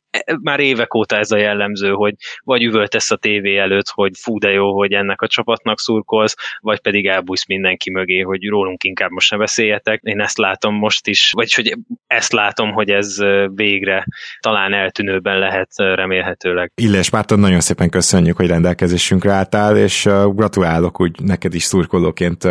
már 0.42 0.60
évek 0.60 0.94
óta 0.94 1.16
ez 1.16 1.30
a 1.30 1.36
jellemző, 1.36 1.90
hogy 1.90 2.14
vagy 2.44 2.62
üvöltesz 2.62 3.10
a 3.10 3.16
tévé 3.16 3.56
előtt, 3.56 3.88
hogy 3.88 4.12
fú 4.14 4.38
de 4.38 4.50
jó, 4.50 4.76
hogy 4.76 4.92
ennek 4.92 5.20
a 5.20 5.26
csapatnak 5.26 5.80
szurkolsz, 5.80 6.36
vagy 6.60 6.80
pedig 6.80 7.06
elbújsz 7.06 7.46
mindenki 7.46 7.90
mögé, 7.90 8.20
hogy 8.20 8.48
rólunk 8.48 8.84
inkább 8.84 9.10
most 9.10 9.30
ne 9.30 9.36
beszéljetek. 9.36 10.00
Én 10.02 10.20
ezt 10.20 10.38
látom 10.38 10.74
most 10.74 11.06
is, 11.06 11.30
vagy 11.32 11.54
hogy 11.54 11.76
ezt 12.06 12.32
látom, 12.32 12.72
hogy 12.72 12.90
ez 12.90 13.16
végre 13.54 14.04
talán 14.40 14.72
eltűnőben 14.74 15.38
lehet 15.38 15.70
remélhetőleg. 15.76 16.72
Illes 16.74 17.10
Márton, 17.10 17.38
nagyon 17.38 17.60
szépen 17.60 17.90
köszönjük, 17.90 18.36
hogy 18.36 18.46
rendelkezésünkre 18.46 19.32
álltál, 19.32 19.76
és 19.76 20.08
gratulálok 20.28 21.00
úgy 21.00 21.20
neked 21.22 21.54
is 21.54 21.62
szurkolóként 21.62 22.42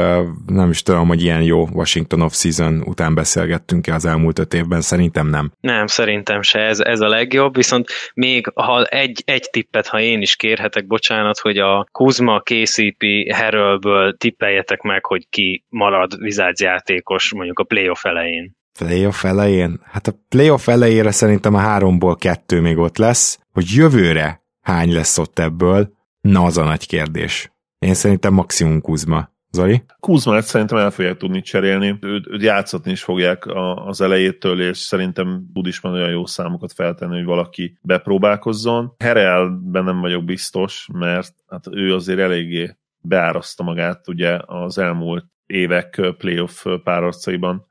nem 0.45 0.69
is 0.69 0.83
tudom, 0.83 1.07
hogy 1.07 1.21
ilyen 1.21 1.41
jó 1.41 1.67
Washington 1.73 2.21
off-season 2.21 2.81
után 2.85 3.15
beszélgettünk-e 3.15 3.93
az 3.93 4.05
elmúlt 4.05 4.39
öt 4.39 4.53
évben, 4.53 4.81
szerintem 4.81 5.27
nem. 5.27 5.51
Nem, 5.59 5.87
szerintem 5.87 6.41
se, 6.41 6.59
ez, 6.59 6.79
ez 6.79 6.99
a 6.99 7.07
legjobb, 7.07 7.56
viszont 7.57 7.87
még 8.13 8.51
ha 8.55 8.83
egy, 8.83 9.21
egy 9.25 9.47
tippet, 9.51 9.87
ha 9.87 9.99
én 9.99 10.21
is 10.21 10.35
kérhetek, 10.35 10.87
bocsánat, 10.87 11.39
hogy 11.39 11.57
a 11.57 11.87
Kuzma, 11.91 12.39
KCP, 12.39 13.03
Herölből 13.33 14.17
tippeljetek 14.17 14.81
meg, 14.81 15.05
hogy 15.05 15.27
ki 15.29 15.65
marad 15.69 16.13
Wizards 16.19 16.61
játékos 16.61 17.33
mondjuk 17.33 17.59
a 17.59 17.63
playoff 17.63 18.05
elején. 18.05 18.55
Playoff 18.79 19.23
elején? 19.23 19.79
Hát 19.83 20.07
a 20.07 20.13
playoff 20.29 20.67
elejére 20.67 21.11
szerintem 21.11 21.53
a 21.53 21.59
háromból 21.59 22.15
kettő 22.15 22.61
még 22.61 22.77
ott 22.77 22.97
lesz, 22.97 23.39
hogy 23.53 23.65
jövőre 23.75 24.41
hány 24.61 24.93
lesz 24.93 25.17
ott 25.17 25.39
ebből, 25.39 25.89
na 26.21 26.43
az 26.43 26.57
a 26.57 26.63
nagy 26.63 26.87
kérdés. 26.87 27.51
Én 27.79 27.93
szerintem 27.93 28.33
maximum 28.33 28.81
Kuzma. 28.81 29.29
Zoli? 29.57 29.83
Kuzmát 29.99 30.43
szerintem 30.43 30.77
el 30.77 30.91
fogják 30.91 31.17
tudni 31.17 31.41
cserélni, 31.41 31.97
őt, 32.01 32.27
őt 32.27 32.41
játszatni 32.41 32.91
is 32.91 33.03
fogják 33.03 33.45
a, 33.45 33.87
az 33.87 34.01
elejétől, 34.01 34.61
és 34.61 34.77
szerintem 34.77 35.49
tud 35.53 35.67
is 35.67 35.83
olyan 35.83 36.09
jó 36.09 36.25
számokat 36.25 36.73
feltenni, 36.73 37.15
hogy 37.15 37.25
valaki 37.25 37.77
bepróbálkozzon. 37.81 38.93
Herelben 38.97 39.83
nem 39.83 39.99
vagyok 39.99 40.23
biztos, 40.23 40.87
mert 40.93 41.33
hát 41.47 41.63
ő 41.71 41.93
azért 41.93 42.19
eléggé 42.19 42.77
beáraszta 43.01 43.63
magát 43.63 44.07
ugye 44.07 44.39
az 44.45 44.77
elmúlt 44.77 45.25
évek 45.45 46.01
playoff 46.17 46.65
párharcaiban 46.83 47.65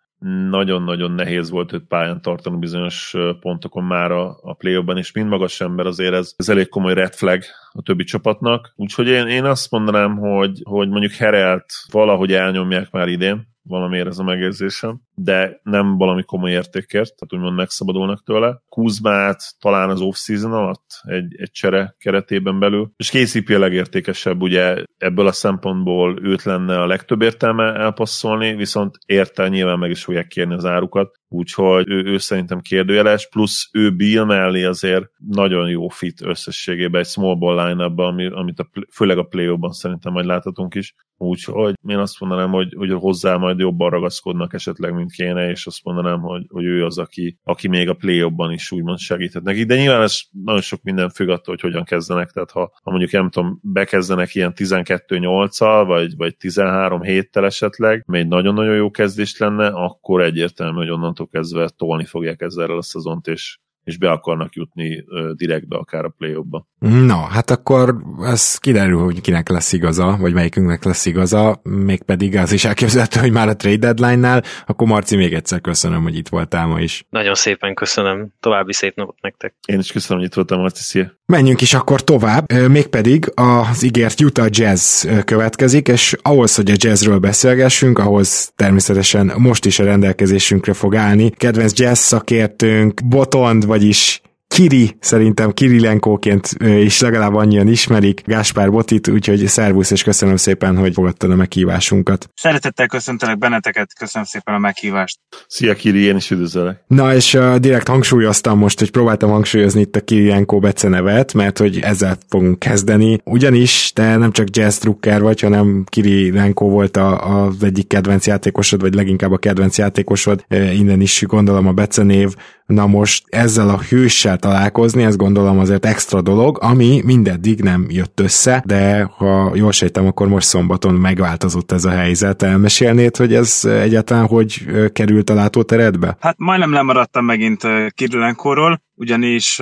nagyon-nagyon 0.50 1.10
nehéz 1.10 1.50
volt 1.50 1.72
őt 1.72 1.86
pályán 1.86 2.22
tartani 2.22 2.56
bizonyos 2.56 3.14
pontokon 3.40 3.84
már 3.84 4.10
a, 4.10 4.38
a 4.42 4.54
play 4.54 4.82
és 4.94 5.12
mind 5.12 5.28
magas 5.28 5.60
ember 5.60 5.86
azért 5.86 6.14
ez, 6.14 6.32
ez 6.36 6.48
elég 6.48 6.68
komoly 6.68 6.94
red 6.94 7.14
flag 7.14 7.42
a 7.72 7.82
többi 7.82 8.04
csapatnak. 8.04 8.72
Úgyhogy 8.76 9.08
én, 9.08 9.26
én 9.26 9.44
azt 9.44 9.70
mondanám, 9.70 10.16
hogy, 10.16 10.60
hogy 10.64 10.88
mondjuk 10.88 11.12
Herelt 11.12 11.66
valahogy 11.90 12.32
elnyomják 12.32 12.90
már 12.90 13.08
idén, 13.08 13.55
valamiért 13.66 14.06
ez 14.06 14.18
a 14.18 14.22
megérzésem. 14.22 15.00
de 15.14 15.60
nem 15.62 15.96
valami 15.96 16.22
komoly 16.22 16.50
értékért, 16.50 17.14
tehát 17.14 17.32
úgymond 17.32 17.56
megszabadulnak 17.56 18.22
tőle. 18.22 18.62
Kuzmát 18.68 19.42
talán 19.60 19.90
az 19.90 20.00
off-season 20.00 20.52
alatt 20.52 20.86
egy, 21.02 21.34
egy 21.36 21.50
csere 21.50 21.94
keretében 21.98 22.58
belül, 22.58 22.90
és 22.96 23.10
KCP 23.10 23.50
a 23.50 23.58
legértékesebb, 23.58 24.42
ugye 24.42 24.84
ebből 24.98 25.26
a 25.26 25.32
szempontból 25.32 26.18
őt 26.22 26.42
lenne 26.42 26.80
a 26.80 26.86
legtöbb 26.86 27.22
értelme 27.22 27.74
elpasszolni, 27.74 28.54
viszont 28.54 28.98
érte 29.06 29.48
nyilván 29.48 29.78
meg 29.78 29.90
is 29.90 30.04
fogják 30.04 30.26
kérni 30.26 30.54
az 30.54 30.64
árukat, 30.64 31.20
úgyhogy 31.28 31.88
ő, 31.88 32.04
ő 32.04 32.18
szerintem 32.18 32.60
kérdőjeles, 32.60 33.28
plusz 33.28 33.68
ő 33.72 33.90
Bill 33.90 34.24
mellé 34.24 34.64
azért 34.64 35.04
nagyon 35.26 35.68
jó 35.68 35.88
fit 35.88 36.22
összességében 36.22 37.00
egy 37.00 37.06
small 37.06 37.34
ball 37.34 37.66
line 37.66 37.84
ami, 37.84 38.26
amit 38.26 38.58
a, 38.58 38.68
főleg 38.92 39.18
a 39.18 39.22
play 39.22 39.58
szerintem 39.70 40.12
majd 40.12 40.26
láthatunk 40.26 40.74
is, 40.74 40.94
úgyhogy 41.16 41.74
én 41.88 41.98
azt 41.98 42.20
mondanám, 42.20 42.50
hogy, 42.50 42.74
hogy 42.76 42.92
hozzá 42.92 43.36
majd 43.36 43.55
jobban 43.58 43.90
ragaszkodnak 43.90 44.54
esetleg, 44.54 44.94
mint 44.94 45.12
kéne, 45.12 45.50
és 45.50 45.66
azt 45.66 45.84
mondanám, 45.84 46.20
hogy, 46.20 46.44
hogy 46.48 46.64
ő 46.64 46.84
az, 46.84 46.98
aki, 46.98 47.38
aki 47.42 47.68
még 47.68 47.88
a 47.88 47.94
play 47.94 48.22
ban 48.22 48.52
is 48.52 48.70
úgymond 48.70 48.98
segíthet 48.98 49.42
neki, 49.42 49.64
de 49.64 49.76
nyilván 49.76 50.02
ez 50.02 50.20
nagyon 50.44 50.60
sok 50.60 50.82
minden 50.82 51.10
függ 51.10 51.28
attól, 51.28 51.54
hogy 51.54 51.60
hogyan 51.60 51.84
kezdenek, 51.84 52.30
tehát 52.30 52.50
ha, 52.50 52.72
ha 52.82 52.90
mondjuk 52.90 53.12
nem 53.12 53.30
tudom, 53.30 53.58
bekezdenek 53.62 54.34
ilyen 54.34 54.52
12-8-al, 54.56 55.84
vagy, 55.86 56.16
vagy 56.16 56.36
13 56.36 57.02
héttel 57.02 57.44
esetleg, 57.44 58.04
még 58.06 58.20
egy 58.20 58.28
nagyon-nagyon 58.28 58.74
jó 58.74 58.90
kezdés 58.90 59.38
lenne, 59.38 59.66
akkor 59.66 60.22
egyértelmű, 60.22 60.76
hogy 60.76 60.90
onnantól 60.90 61.26
kezdve 61.26 61.68
tolni 61.76 62.04
fogják 62.04 62.40
ezzel 62.40 62.70
a 62.70 62.82
szezont, 62.82 63.26
és, 63.26 63.58
és 63.86 63.98
be 63.98 64.10
akarnak 64.10 64.54
jutni 64.54 65.04
direktbe 65.36 65.76
akár 65.76 66.04
a 66.04 66.14
play 66.18 66.36
ba 66.44 66.66
Na, 66.78 67.16
hát 67.16 67.50
akkor 67.50 67.96
ez 68.22 68.56
kiderül, 68.56 68.98
hogy 68.98 69.20
kinek 69.20 69.48
lesz 69.48 69.72
igaza, 69.72 70.16
vagy 70.20 70.32
melyikünknek 70.32 70.84
lesz 70.84 71.06
igaza, 71.06 71.60
mégpedig 71.62 72.36
az 72.36 72.52
is 72.52 72.64
elképzelhető, 72.64 73.20
hogy 73.20 73.32
már 73.32 73.48
a 73.48 73.56
trade 73.56 73.76
deadline-nál, 73.76 74.42
akkor 74.66 74.86
Marci 74.86 75.16
még 75.16 75.34
egyszer 75.34 75.60
köszönöm, 75.60 76.02
hogy 76.02 76.16
itt 76.16 76.28
voltál 76.28 76.66
ma 76.66 76.80
is. 76.80 77.06
Nagyon 77.10 77.34
szépen 77.34 77.74
köszönöm, 77.74 78.32
további 78.40 78.72
szép 78.72 78.96
napot 78.96 79.20
nektek. 79.20 79.54
Én 79.66 79.78
is 79.78 79.92
köszönöm, 79.92 80.18
hogy 80.18 80.28
itt 80.28 80.34
voltam, 80.34 80.60
Marci, 80.60 80.82
szia. 80.82 81.14
Menjünk 81.26 81.60
is 81.60 81.74
akkor 81.74 82.04
tovább, 82.04 82.52
mégpedig 82.68 83.32
az 83.34 83.82
ígért 83.82 84.20
Utah 84.20 84.48
Jazz 84.50 85.06
következik, 85.24 85.88
és 85.88 86.16
ahhoz, 86.22 86.54
hogy 86.54 86.70
a 86.70 86.74
jazzről 86.76 87.18
beszélgessünk, 87.18 87.98
ahhoz 87.98 88.52
természetesen 88.56 89.32
most 89.38 89.64
is 89.64 89.78
a 89.78 89.84
rendelkezésünkre 89.84 90.72
fog 90.72 90.96
állni. 90.96 91.30
Kedvenc 91.30 91.78
jazz 91.78 91.98
szakértőnk, 91.98 93.00
Botond, 93.04 93.66
vagyis 93.76 94.20
Kiri, 94.48 94.96
szerintem 95.00 95.52
Kirilenkóként 95.52 96.48
is 96.60 97.00
legalább 97.00 97.34
annyian 97.34 97.68
ismerik, 97.68 98.22
Gáspár 98.24 98.70
Botit, 98.70 99.08
úgyhogy 99.08 99.46
szervusz, 99.46 99.90
és 99.90 100.02
köszönöm 100.02 100.36
szépen, 100.36 100.76
hogy 100.76 100.92
fogadtad 100.92 101.30
a 101.30 101.34
meghívásunkat. 101.34 102.30
Szeretettel 102.34 102.86
köszöntelek 102.86 103.38
benneteket, 103.38 103.94
köszönöm 103.98 104.26
szépen 104.26 104.54
a 104.54 104.58
meghívást. 104.58 105.18
Szia 105.46 105.74
Kiri, 105.74 106.02
én 106.02 106.16
is 106.16 106.30
üdvözöllek. 106.30 106.84
Na, 106.86 107.14
és 107.14 107.34
uh, 107.34 107.56
direkt 107.56 107.88
hangsúlyoztam 107.88 108.58
most, 108.58 108.78
hogy 108.78 108.90
próbáltam 108.90 109.30
hangsúlyozni 109.30 109.80
itt 109.80 109.96
a 109.96 110.00
Kirilenko 110.00 110.58
becenevet, 110.58 111.34
mert 111.34 111.58
hogy 111.58 111.78
ezzel 111.78 112.18
fogunk 112.28 112.58
kezdeni. 112.58 113.20
Ugyanis 113.24 113.92
te 113.94 114.16
nem 114.16 114.32
csak 114.32 114.56
jazz 114.56 114.78
drukker 114.78 115.22
vagy, 115.22 115.40
hanem 115.40 115.84
Kirilenko 115.88 116.68
volt 116.68 116.96
a, 116.96 117.44
az 117.44 117.62
egyik 117.62 117.86
kedvenc 117.86 118.26
játékosod, 118.26 118.80
vagy 118.80 118.94
leginkább 118.94 119.32
a 119.32 119.38
kedvenc 119.38 119.78
játékosod, 119.78 120.44
innen 120.72 121.00
is 121.00 121.22
gondolom 121.26 121.66
a 121.66 121.72
becenév, 121.72 122.34
Na 122.66 122.86
most 122.86 123.24
ezzel 123.28 123.68
a 123.68 123.80
hőssel 123.88 124.38
találkozni, 124.38 125.02
ez 125.02 125.16
gondolom 125.16 125.58
azért 125.58 125.84
extra 125.84 126.22
dolog, 126.22 126.58
ami 126.62 127.02
mindeddig 127.04 127.60
nem 127.60 127.86
jött 127.88 128.20
össze, 128.20 128.62
de 128.66 129.02
ha 129.16 129.50
jól 129.54 129.72
sejtem, 129.72 130.06
akkor 130.06 130.28
most 130.28 130.46
szombaton 130.46 130.94
megváltozott 130.94 131.72
ez 131.72 131.84
a 131.84 131.90
helyzet. 131.90 132.42
Elmesélnéd, 132.42 133.16
hogy 133.16 133.34
ez 133.34 133.64
egyáltalán 133.64 134.26
hogy 134.26 134.66
került 134.92 135.30
a 135.30 135.34
látóteredbe? 135.34 136.16
Hát 136.20 136.38
majdnem 136.38 136.72
lemaradtam 136.72 137.24
megint 137.24 137.62
Kirilenkóról 137.94 138.80
ugyanis 138.96 139.58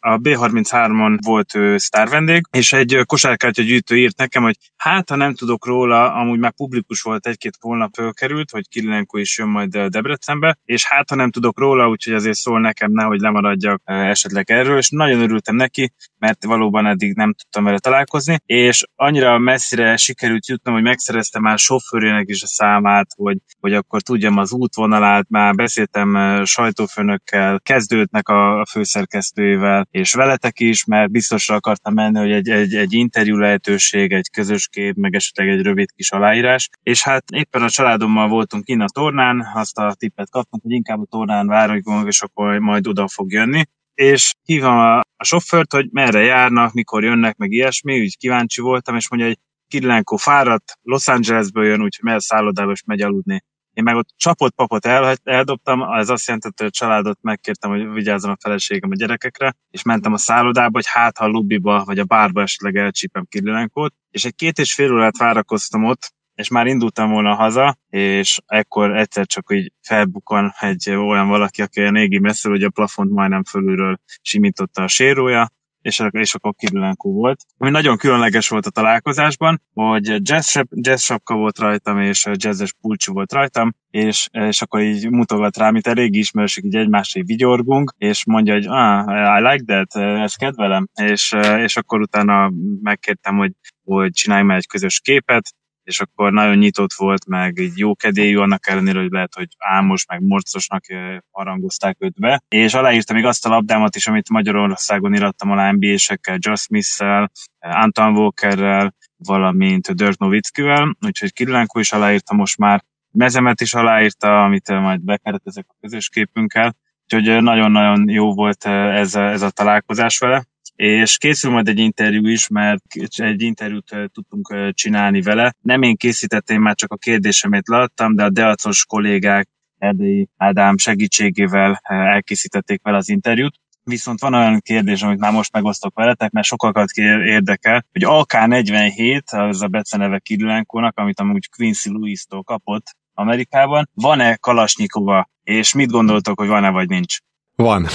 a 0.00 0.16
B33-on 0.16 1.18
volt 1.24 1.54
ő 1.54 1.76
sztárvendég, 1.78 2.42
és 2.50 2.72
egy 2.72 3.00
kosárkártya 3.06 3.62
gyűjtő 3.62 3.96
írt 3.96 4.16
nekem, 4.16 4.42
hogy 4.42 4.56
hát, 4.76 5.08
ha 5.08 5.16
nem 5.16 5.34
tudok 5.34 5.66
róla, 5.66 6.14
amúgy 6.14 6.38
már 6.38 6.52
publikus 6.52 7.00
volt 7.00 7.26
egy-két 7.26 7.56
holnap 7.60 7.94
fölkerült, 7.94 8.50
hogy 8.50 8.68
Kirilenko 8.68 9.18
is 9.18 9.38
jön 9.38 9.48
majd 9.48 9.78
Debrecenbe, 9.78 10.58
és 10.64 10.86
hát, 10.86 11.08
ha 11.08 11.14
nem 11.14 11.30
tudok 11.30 11.58
róla, 11.58 11.88
úgyhogy 11.88 12.14
azért 12.14 12.36
szól 12.36 12.60
nekem, 12.60 12.92
nehogy 12.92 13.20
lemaradjak 13.20 13.82
esetleg 13.84 14.50
erről, 14.50 14.78
és 14.78 14.90
nagyon 14.90 15.20
örültem 15.20 15.56
neki, 15.56 15.92
mert 16.18 16.44
valóban 16.44 16.86
eddig 16.86 17.14
nem 17.14 17.32
tudtam 17.32 17.64
vele 17.64 17.78
találkozni, 17.78 18.38
és 18.46 18.84
annyira 18.96 19.38
messzire 19.38 19.96
sikerült 19.96 20.46
jutnom, 20.46 20.74
hogy 20.74 20.82
megszereztem 20.82 21.42
már 21.42 21.58
sofőrének 21.58 22.28
is 22.28 22.42
a 22.42 22.46
számát, 22.46 23.06
hogy, 23.16 23.38
hogy 23.60 23.74
akkor 23.74 24.02
tudjam 24.02 24.38
az 24.38 24.52
útvonalát, 24.52 25.26
már 25.28 25.54
beszéltem 25.54 26.40
sajtófőnökkel, 26.44 27.60
kezdődnek 27.60 28.28
a 28.28 28.61
a 28.62 28.70
főszerkesztőjével, 28.70 29.86
és 29.90 30.12
veletek 30.12 30.60
is, 30.60 30.84
mert 30.84 31.10
biztosra 31.10 31.54
akartam 31.54 31.94
menni, 31.94 32.18
hogy 32.18 32.32
egy, 32.32 32.48
egy, 32.48 32.74
egy 32.74 32.92
interjú 32.92 33.36
lehetőség, 33.36 34.12
egy 34.12 34.30
közös 34.30 34.68
kép, 34.68 34.96
meg 34.96 35.14
esetleg 35.14 35.48
egy 35.48 35.62
rövid 35.62 35.92
kis 35.96 36.10
aláírás. 36.10 36.68
És 36.82 37.02
hát 37.02 37.24
éppen 37.30 37.62
a 37.62 37.70
családommal 37.70 38.28
voltunk 38.28 38.68
innen 38.68 38.86
a 38.86 38.92
tornán, 38.92 39.46
azt 39.54 39.78
a 39.78 39.94
tippet 39.98 40.30
kaptunk, 40.30 40.62
hogy 40.62 40.72
inkább 40.72 41.00
a 41.00 41.06
tornán 41.10 41.46
várjuk, 41.46 42.06
és 42.06 42.22
akkor 42.22 42.58
majd 42.58 42.86
oda 42.86 43.08
fog 43.08 43.32
jönni 43.32 43.64
és 43.94 44.32
hívom 44.42 44.78
a, 44.78 44.98
a 44.98 45.24
sofőrt, 45.24 45.72
hogy 45.72 45.88
merre 45.90 46.20
járnak, 46.20 46.72
mikor 46.72 47.04
jönnek, 47.04 47.36
meg 47.36 47.50
ilyesmi, 47.50 48.00
úgy 48.00 48.16
kíváncsi 48.16 48.60
voltam, 48.60 48.96
és 48.96 49.10
mondja, 49.10 49.28
hogy 49.28 49.38
Kirilenko 49.68 50.16
fáradt, 50.16 50.78
Los 50.82 51.08
Angelesből 51.08 51.64
jön, 51.64 51.82
úgyhogy 51.82 52.04
megy 52.04 52.14
a 52.14 52.20
szállodába, 52.20 52.70
és 52.70 52.82
megy 52.86 53.02
aludni. 53.02 53.44
Én 53.72 53.84
meg 53.84 53.96
ott 53.96 54.08
csapott 54.16 54.54
papot 54.54 54.86
el, 54.86 55.16
eldobtam, 55.22 55.82
ez 55.82 56.08
azt 56.08 56.26
jelenti, 56.26 56.48
hogy 56.56 56.66
a 56.66 56.70
családot 56.70 57.18
megkértem, 57.22 57.70
hogy 57.70 57.92
vigyázzon 57.92 58.30
a 58.30 58.36
feleségem 58.40 58.90
a 58.90 58.94
gyerekekre, 58.94 59.54
és 59.70 59.82
mentem 59.82 60.12
a 60.12 60.18
szállodába, 60.18 60.70
hogy 60.72 60.86
hát 60.88 61.18
ha 61.18 61.24
a 61.24 61.28
lubiba 61.28 61.84
vagy 61.84 61.98
a 61.98 62.04
bárba 62.04 62.42
esetleg 62.42 62.76
elcsípem 62.76 63.26
Kirilenkót, 63.28 63.94
és 64.10 64.24
egy 64.24 64.34
két 64.34 64.58
és 64.58 64.74
fél 64.74 64.92
órát 64.92 65.18
várakoztam 65.18 65.84
ott, 65.84 66.12
és 66.34 66.48
már 66.48 66.66
indultam 66.66 67.10
volna 67.10 67.34
haza, 67.34 67.76
és 67.88 68.38
ekkor 68.46 68.96
egyszer 68.96 69.26
csak 69.26 69.46
így 69.52 69.72
felbukon 69.80 70.52
egy 70.60 70.90
olyan 70.90 71.28
valaki, 71.28 71.62
aki 71.62 71.80
olyan 71.80 71.96
égi 71.96 72.18
messze, 72.18 72.48
hogy 72.48 72.62
a 72.62 72.70
plafont 72.70 73.10
majdnem 73.10 73.44
fölülről 73.44 73.98
simította 74.22 74.82
a 74.82 74.88
sérója, 74.88 75.50
és, 75.82 76.02
és 76.10 76.34
akkor 76.34 76.54
Kirilenko 76.56 77.10
volt. 77.10 77.40
Ami 77.58 77.70
nagyon 77.70 77.96
különleges 77.96 78.48
volt 78.48 78.66
a 78.66 78.70
találkozásban, 78.70 79.62
hogy 79.74 80.28
jazz, 80.28 80.58
jazz 80.70 81.02
sapka 81.02 81.34
volt 81.34 81.58
rajtam, 81.58 81.98
és 81.98 82.28
jazzes 82.32 82.74
pulcsi 82.80 83.10
volt 83.12 83.32
rajtam, 83.32 83.72
és, 83.90 84.28
és 84.30 84.62
akkor 84.62 84.80
így 84.80 85.10
mutogat 85.10 85.56
rá, 85.56 85.70
mint 85.70 85.86
elég 85.86 86.14
ismerősök, 86.14 86.64
így 86.64 86.76
egymásra 86.76 87.22
vigyorgunk, 87.24 87.94
és 87.98 88.24
mondja, 88.26 88.52
hogy 88.52 88.66
ah, 88.66 89.38
I 89.38 89.42
like 89.50 89.64
that, 89.64 90.20
ezt 90.20 90.38
kedvelem, 90.38 90.88
és, 90.94 91.34
és 91.58 91.76
akkor 91.76 92.00
utána 92.00 92.52
megkértem, 92.82 93.36
hogy 93.36 93.52
hogy 93.84 94.12
csinálj 94.12 94.42
már 94.42 94.56
egy 94.56 94.66
közös 94.66 95.00
képet, 95.00 95.54
és 95.84 96.00
akkor 96.00 96.32
nagyon 96.32 96.56
nyitott 96.56 96.92
volt, 96.92 97.26
meg 97.26 97.58
egy 97.58 97.78
jó 97.78 97.94
kedélyű, 97.94 98.36
annak 98.36 98.68
ellenére, 98.68 99.00
hogy 99.00 99.10
lehet, 99.10 99.34
hogy 99.34 99.48
álmos, 99.58 100.06
meg 100.06 100.22
morcosnak 100.22 100.84
harangozták 101.30 101.96
őt 101.98 102.20
be. 102.20 102.42
És 102.48 102.74
aláírtam 102.74 103.16
még 103.16 103.24
azt 103.24 103.46
a 103.46 103.48
labdámat 103.48 103.96
is, 103.96 104.06
amit 104.06 104.28
Magyarországon 104.28 105.14
irattam 105.14 105.50
alá 105.50 105.70
NBA-sekkel, 105.70 106.38
Just 106.40 106.62
Smith-szel, 106.62 107.30
Anton 107.58 108.16
Walkerrel, 108.16 108.94
valamint 109.16 109.94
Dirk 109.94 110.18
Nowitzkivel, 110.18 110.96
úgyhogy 111.06 111.32
Kirilenko 111.32 111.78
is 111.78 111.92
aláírta 111.92 112.34
most 112.34 112.58
már, 112.58 112.84
mezemet 113.10 113.60
is 113.60 113.74
aláírta, 113.74 114.44
amit 114.44 114.68
majd 114.68 115.00
bekeretezek 115.00 115.64
a 115.68 115.76
közös 115.80 116.08
képünkkel, 116.08 116.76
úgyhogy 117.02 117.42
nagyon-nagyon 117.42 118.08
jó 118.08 118.34
volt 118.34 118.64
ez 118.66 119.14
a, 119.14 119.22
ez 119.22 119.42
a 119.42 119.50
találkozás 119.50 120.18
vele 120.18 120.44
és 120.82 121.18
készül 121.18 121.50
majd 121.50 121.68
egy 121.68 121.78
interjú 121.78 122.26
is, 122.26 122.48
mert 122.48 122.82
egy 123.16 123.42
interjút 123.42 123.96
tudtunk 124.12 124.72
csinálni 124.72 125.22
vele. 125.22 125.54
Nem 125.60 125.82
én 125.82 125.96
készítettem, 125.96 126.62
már 126.62 126.74
csak 126.74 126.92
a 126.92 126.96
kérdésemét 126.96 127.68
láttam, 127.68 128.14
de 128.14 128.24
a 128.24 128.30
Deacos 128.30 128.84
kollégák 128.84 129.48
Erdei 129.78 130.28
Ádám 130.36 130.78
segítségével 130.78 131.80
elkészítették 131.82 132.82
vele 132.82 132.96
az 132.96 133.08
interjút. 133.08 133.54
Viszont 133.84 134.20
van 134.20 134.34
olyan 134.34 134.60
kérdés, 134.60 135.02
amit 135.02 135.18
már 135.18 135.32
most 135.32 135.52
megosztok 135.52 135.94
veletek, 135.94 136.30
mert 136.30 136.46
sokakat 136.46 136.90
érdekel, 137.24 137.86
hogy 137.92 138.02
AK-47, 138.04 139.22
az 139.24 139.62
a 139.62 139.68
beceneve 139.68 140.18
Kirilenkónak, 140.18 140.98
amit 140.98 141.20
amúgy 141.20 141.48
Quincy 141.56 141.90
Lewis-tól 141.90 142.42
kapott 142.42 142.96
Amerikában, 143.14 143.88
van-e 143.94 144.36
Kalasnyikova, 144.36 145.30
és 145.42 145.74
mit 145.74 145.90
gondoltok, 145.90 146.38
hogy 146.38 146.48
van-e 146.48 146.70
vagy 146.70 146.88
nincs? 146.88 147.16
Van. 147.56 147.86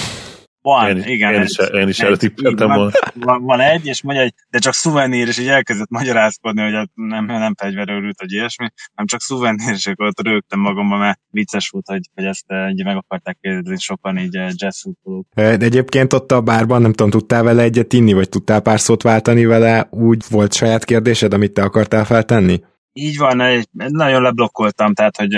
Van, 0.68 0.96
én, 0.96 1.02
igen. 1.02 1.34
Én 1.34 1.42
is, 1.42 1.58
én 1.72 1.88
is 1.88 2.00
erre 2.00 2.16
tippeltem 2.16 2.68
volna. 2.68 2.90
Van, 3.26 3.42
van, 3.42 3.60
egy, 3.60 3.86
és 3.86 4.02
mondja, 4.02 4.22
hogy 4.22 4.32
de 4.50 4.58
csak 4.58 4.72
szuvenír, 4.72 5.28
és 5.28 5.38
így 5.38 5.48
elkezdett 5.48 5.88
magyarázkodni, 5.88 6.62
hogy 6.62 6.72
hát 6.72 6.90
nem, 6.94 7.24
nem 7.24 7.54
fegyverőrült, 7.54 8.18
vagy 8.18 8.32
ilyesmi, 8.32 8.66
hanem 8.90 9.06
csak 9.06 9.20
szuvenír, 9.20 9.72
és 9.72 9.86
akkor 9.86 10.06
ott 10.06 10.22
rögtem 10.22 10.60
magamban, 10.60 10.98
mert 10.98 11.20
vicces 11.30 11.68
volt, 11.68 11.86
hogy, 11.86 12.00
hogy 12.14 12.24
ezt 12.24 12.44
így 12.70 12.84
meg 12.84 12.96
akarták 12.96 13.38
kérdezni 13.40 13.78
sokan 13.78 14.18
így 14.18 14.36
eh, 14.36 14.48
jazz 14.54 14.84
De 15.32 15.58
egyébként 15.58 16.12
ott 16.12 16.32
a 16.32 16.40
bárban, 16.40 16.82
nem 16.82 16.92
tudom, 16.92 17.10
tudtál 17.10 17.42
vele 17.42 17.62
egyet 17.62 17.92
inni, 17.92 18.12
vagy 18.12 18.28
tudtál 18.28 18.60
pár 18.60 18.80
szót 18.80 19.02
váltani 19.02 19.44
vele, 19.44 19.86
úgy 19.90 20.24
volt 20.30 20.54
saját 20.54 20.84
kérdésed, 20.84 21.32
amit 21.32 21.52
te 21.52 21.62
akartál 21.62 22.04
feltenni? 22.04 22.60
Így 23.00 23.16
van, 23.16 23.40
egy, 23.40 23.68
nagyon 23.72 24.22
leblokkoltam, 24.22 24.94
tehát 24.94 25.16
hogy 25.16 25.34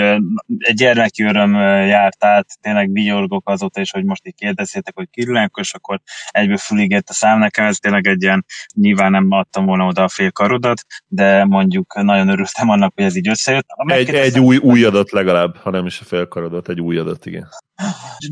egy 0.57 0.75
gyermeki 0.75 1.23
öröm 1.23 1.53
járt 1.87 2.23
át, 2.23 2.47
tényleg 2.61 2.91
vigyorgok 2.91 3.49
azóta 3.49 3.81
is, 3.81 3.91
hogy 3.91 4.03
most 4.03 4.27
így 4.27 4.35
kérdeztétek, 4.35 4.95
hogy 4.95 5.09
kirülenkor, 5.11 5.63
és 5.63 5.73
akkor 5.73 6.01
egyből 6.29 6.57
füligett 6.57 7.09
a 7.09 7.13
szám 7.13 7.39
nekem, 7.39 7.65
ez 7.65 7.77
tényleg 7.77 8.07
egy 8.07 8.21
ilyen, 8.21 8.45
nyilván 8.73 9.11
nem 9.11 9.27
adtam 9.29 9.65
volna 9.65 9.85
oda 9.85 10.03
a 10.03 10.09
fél 10.09 10.31
karodat, 10.31 10.81
de 11.07 11.45
mondjuk 11.45 12.01
nagyon 12.01 12.29
örültem 12.29 12.69
annak, 12.69 12.93
hogy 12.95 13.03
ez 13.03 13.15
így 13.15 13.27
összejött. 13.27 13.67
Egy, 13.85 14.09
egy 14.09 14.39
új, 14.39 14.57
új 14.57 14.83
adat 14.83 15.11
legalább, 15.11 15.57
ha 15.57 15.69
nem 15.69 15.85
is 15.85 15.99
a 15.99 16.03
fél 16.03 16.27
karodat, 16.27 16.69
egy 16.69 16.81
új 16.81 16.97
adat, 16.97 17.25
igen. 17.25 17.47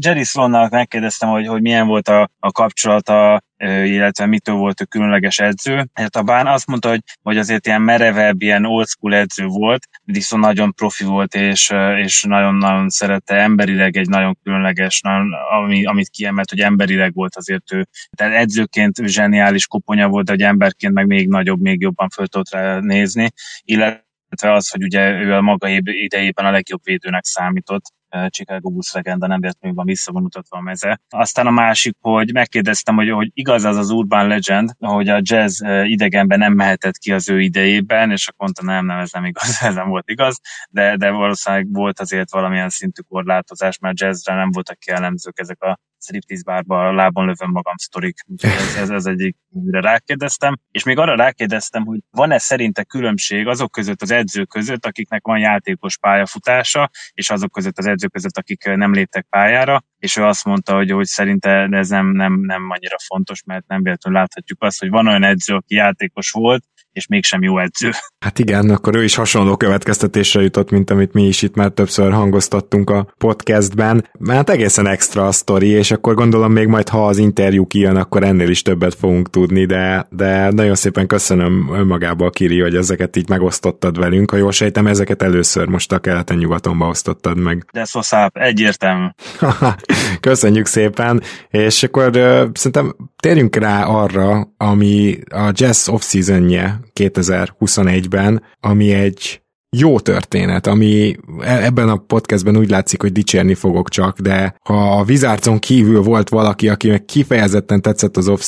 Jerry 0.02 0.24
Sloannak 0.24 0.72
megkérdeztem, 0.72 1.30
hogy, 1.30 1.48
hogy 1.48 1.62
milyen 1.62 1.88
volt 1.88 2.08
a, 2.08 2.30
a 2.40 2.52
kapcsolata, 2.52 3.42
illetve 3.84 4.26
mitől 4.26 4.56
volt 4.56 4.82
ő 4.82 4.86
különleges 4.86 5.40
edző. 5.40 5.90
Hát 5.94 6.16
a 6.16 6.24
Bán 6.24 6.48
azt 6.48 6.68
mondta, 6.68 6.90
hogy, 6.90 7.02
hogy 7.22 7.38
azért 7.38 7.66
ilyen 7.66 7.82
merevebb, 7.82 8.42
ilyen 8.42 8.66
old 8.66 8.88
school 8.88 9.16
edző 9.16 9.46
volt, 9.46 9.88
viszont 10.04 10.44
nagyon 10.44 10.74
profi 10.74 11.04
volt, 11.04 11.36
és, 11.36 11.74
és 11.98 12.24
nagyon-nagyon 12.24 12.90
szerette 12.90 13.36
emberileg 13.36 13.98
egy 13.98 14.08
nagyon 14.08 14.38
különleges, 14.44 15.02
nagyon, 15.02 15.34
ami, 15.62 15.86
amit 15.86 16.10
kiemelt, 16.10 16.50
hogy 16.50 16.60
emberileg 16.60 17.14
volt 17.14 17.36
azért 17.36 17.72
ő. 17.74 17.88
Tehát 18.16 18.34
edzőként 18.34 18.96
zseniális 19.06 19.68
koponya 19.68 20.08
volt, 20.08 20.26
de 20.26 20.34
egy 20.34 20.42
emberként 20.42 20.94
meg 20.94 21.08
még 21.08 21.28
nagyobb, 21.28 21.60
még 21.60 21.82
jobban 21.82 22.10
föl 22.10 22.28
tudott 22.28 22.50
rá 22.50 22.80
nézni, 22.80 23.30
illetve 23.64 24.54
az, 24.54 24.70
hogy 24.70 24.84
ugye 24.84 25.12
ő 25.12 25.34
a 25.34 25.42
maga 25.42 25.68
idejében 25.84 26.46
a 26.46 26.52
legjobb 26.52 26.82
védőnek 26.84 27.24
számított, 27.24 27.84
Chicago 28.30 28.70
Bulls 28.70 28.92
legenda 28.92 29.28
nem 29.28 29.40
véletlenül 29.40 29.78
van 29.78 29.86
visszavonutatva 29.86 30.58
a 30.58 30.62
meze. 30.62 31.02
Aztán 31.10 31.48
a 31.48 31.52
másik, 31.52 31.96
hogy 32.00 32.34
megkérdeztem, 32.34 32.96
hogy, 32.96 33.10
hogy 33.10 33.32
igaz 33.34 33.64
az 33.64 33.78
az 33.78 33.90
Urban 33.90 34.28
Legend, 34.28 34.72
hogy 34.78 35.10
a 35.10 35.20
jazz 35.22 35.62
idegenben 35.84 36.40
nem 36.40 36.54
mehetett 36.54 36.98
ki 36.98 37.12
az 37.12 37.30
ő 37.30 37.42
idejében, 37.42 38.12
és 38.12 38.28
akkor 38.28 38.40
mondta, 38.40 38.64
nem, 38.64 38.86
nem, 38.86 39.00
ez 39.00 39.12
nem 39.12 39.26
igaz, 39.26 39.58
ez 39.70 39.76
nem 39.76 39.90
volt 39.90 40.10
igaz, 40.10 40.40
de, 40.70 40.96
de 40.98 41.10
valószínűleg 41.10 41.72
volt 41.72 42.00
azért 42.00 42.32
valamilyen 42.32 42.70
szintű 42.70 43.02
korlátozás, 43.02 43.78
mert 43.78 44.00
jazzre 44.00 44.36
nem 44.36 44.52
voltak 44.52 44.86
jellemzők 44.86 45.40
ezek 45.40 45.62
a 45.64 45.80
striptease 46.02 46.44
bárba 46.46 46.92
lábon 46.92 47.26
lövöm 47.26 47.52
magam 47.52 47.76
sztorik. 47.78 48.18
Ez, 48.38 48.76
ez, 48.78 48.90
ez 48.90 49.06
egyik, 49.06 49.38
mire 49.50 49.80
rákérdeztem. 49.80 50.60
És 50.72 50.84
még 50.84 50.98
arra 50.98 51.16
rákérdeztem, 51.16 51.86
hogy 51.86 52.00
van-e 52.12 52.38
szerinte 52.38 52.84
különbség 52.84 53.48
azok 53.48 53.72
között 53.72 54.02
az 54.02 54.12
edzők 54.12 54.50
között, 54.50 54.86
akiknek 54.86 55.26
van 55.26 55.40
játékos 55.40 55.98
pályafutása, 55.98 56.90
és 57.14 57.30
azok 57.30 57.52
között 57.52 57.78
az 57.78 57.86
edzők 57.86 57.99
között, 58.08 58.38
akik 58.38 58.64
nem 58.64 58.94
léptek 58.94 59.26
pályára, 59.30 59.84
és 60.00 60.16
ő 60.16 60.24
azt 60.24 60.46
mondta, 60.46 60.76
hogy, 60.76 60.92
hogy 60.92 61.06
szerinte 61.06 61.68
ez 61.72 61.90
nem, 61.90 62.08
nem, 62.08 62.40
nem 62.40 62.70
annyira 62.70 62.96
fontos, 63.06 63.44
mert 63.44 63.68
nem 63.68 63.84
véletlenül 63.84 64.20
láthatjuk 64.20 64.64
azt, 64.64 64.80
hogy 64.80 64.90
van 64.90 65.08
olyan 65.08 65.24
edző, 65.24 65.56
aki 65.56 65.76
játékos 65.76 66.32
volt, 66.32 66.64
és 66.92 67.08
mégsem 67.08 67.42
jó 67.42 67.60
edző. 67.60 67.92
Hát 68.20 68.40
igen, 68.40 68.70
akkor 68.70 68.96
ő 68.96 69.04
is 69.04 69.16
hasonló 69.16 69.58
következtetésre 69.58 70.42
jutott, 70.42 70.72
mint 70.72 70.90
amit 70.90 71.14
mi 71.14 71.28
is 71.28 71.42
itt 71.42 71.56
már 71.56 71.70
többször 71.70 72.12
hangoztattunk 72.12 72.90
a 72.90 73.14
podcastben. 73.18 74.10
Hát 74.28 74.50
egészen 74.50 74.88
extra 74.88 75.28
a 75.28 75.32
sztori, 75.32 75.68
és 75.68 75.92
akkor 75.92 76.14
gondolom 76.14 76.52
még 76.52 76.68
majd, 76.68 76.90
ha 76.90 77.08
az 77.08 77.18
interjú 77.18 77.68
kijön, 77.68 77.96
akkor 77.96 78.24
ennél 78.24 78.50
is 78.50 78.62
többet 78.62 78.96
fogunk 78.96 79.30
tudni, 79.30 79.66
de, 79.66 80.08
de 80.10 80.52
nagyon 80.52 80.76
szépen 80.76 81.08
köszönöm 81.08 81.70
önmagából, 81.74 82.30
Kiri, 82.30 82.62
hogy 82.62 82.76
ezeket 82.76 83.16
így 83.16 83.30
megosztottad 83.30 84.00
velünk. 84.00 84.32
Ha 84.32 84.38
jól 84.38 84.52
sejtem, 84.52 84.88
ezeket 84.88 85.22
először 85.22 85.68
most 85.68 85.92
a 85.92 86.00
keleten-nyugatonba 86.00 86.88
osztottad 86.88 87.38
meg. 87.38 87.66
De 87.74 87.86
szó 87.86 88.00
egyértelmű. 88.34 89.08
Köszönjük 90.20 90.66
szépen, 90.66 91.22
és 91.50 91.84
akkor 91.84 92.08
uh, 92.08 92.50
szerintem 92.54 92.96
térjünk 93.18 93.56
rá 93.56 93.84
arra, 93.84 94.54
ami 94.58 95.18
a 95.30 95.52
Jazz 95.54 95.90
off-seasonje 95.90 96.80
2021-ben, 96.96 98.44
ami 98.60 98.94
egy 98.94 99.42
jó 99.78 100.00
történet, 100.00 100.68
ami 100.68 101.16
e- 101.40 101.64
ebben 101.64 101.90
a 101.90 101.98
podcastben 101.98 102.58
úgy 102.58 102.70
látszik, 102.70 103.02
hogy 103.02 103.12
dicsérni 103.12 103.54
fogok 103.54 103.90
csak, 103.90 104.20
de 104.20 104.56
ha 104.64 105.00
a 105.00 105.04
Wizardson 105.04 105.60
kívül 105.60 106.02
volt 106.02 106.30
valaki, 106.30 106.70
aki 106.70 106.90
meg 106.90 107.06
kifejezetten 107.06 107.82
tetszett 107.82 108.18
az 108.18 108.28
off 108.28 108.42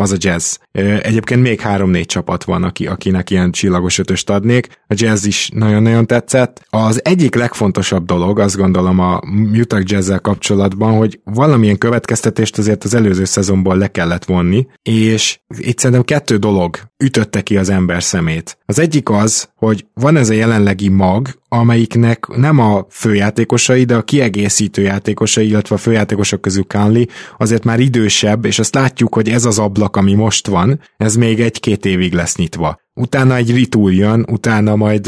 az 0.00 0.12
a 0.12 0.16
Jazz. 0.18 0.56
Egyébként 1.00 1.42
még 1.42 1.60
három-négy 1.60 2.06
csapat 2.06 2.44
van, 2.44 2.62
aki, 2.62 2.86
akinek 2.86 3.30
ilyen 3.30 3.50
csillagos 3.50 3.98
ötöst 3.98 4.30
adnék. 4.30 4.68
A 4.86 4.94
Jazz 4.96 5.24
is 5.24 5.50
nagyon-nagyon 5.54 6.06
tetszett. 6.06 6.66
Az 6.70 7.04
egyik 7.04 7.34
legfontosabb 7.34 8.04
dolog, 8.04 8.38
azt 8.38 8.56
gondolom 8.56 8.98
a 8.98 9.20
Utah 9.52 9.82
jazz 9.84 10.12
kapcsolatban, 10.22 10.96
hogy 10.96 11.20
valamilyen 11.24 11.78
következtetést 11.78 12.58
azért 12.58 12.84
az 12.84 12.94
előző 12.94 13.24
szezonból 13.24 13.76
le 13.76 13.86
kellett 13.86 14.24
vonni, 14.24 14.66
és 14.82 15.38
itt 15.56 15.78
szerintem 15.78 16.04
kettő 16.04 16.36
dolog 16.36 16.78
ütötte 17.04 17.40
ki 17.40 17.56
az 17.56 17.68
ember 17.68 18.02
szemét. 18.02 18.58
Az 18.66 18.78
egyik 18.78 19.10
az, 19.10 19.48
hogy 19.54 19.86
van 19.94 20.16
ez 20.16 20.28
a 20.28 20.32
jelenlegi 20.34 20.88
mag, 20.88 21.28
amelyiknek 21.48 22.26
nem 22.26 22.58
a 22.58 22.86
főjátékosai, 22.90 23.84
de 23.84 23.96
a 23.96 24.02
kiegészítő 24.02 24.82
játékosai, 24.82 25.48
illetve 25.48 25.74
a 25.74 25.78
főjátékosok 25.78 26.40
közül 26.40 26.66
Kánli 26.66 27.08
azért 27.38 27.64
már 27.64 27.80
idősebb, 27.80 28.44
és 28.44 28.58
azt 28.58 28.74
látjuk, 28.74 29.14
hogy 29.14 29.28
ez 29.28 29.44
az 29.44 29.58
ablak, 29.58 29.96
ami 29.96 30.14
most 30.14 30.46
van, 30.46 30.80
ez 30.96 31.16
még 31.16 31.40
egy-két 31.40 31.84
évig 31.84 32.12
lesz 32.12 32.36
nyitva. 32.36 32.80
Utána 32.94 33.34
egy 33.36 33.54
ritúl 33.54 33.92
jön, 33.92 34.26
utána 34.30 34.76
majd 34.76 35.06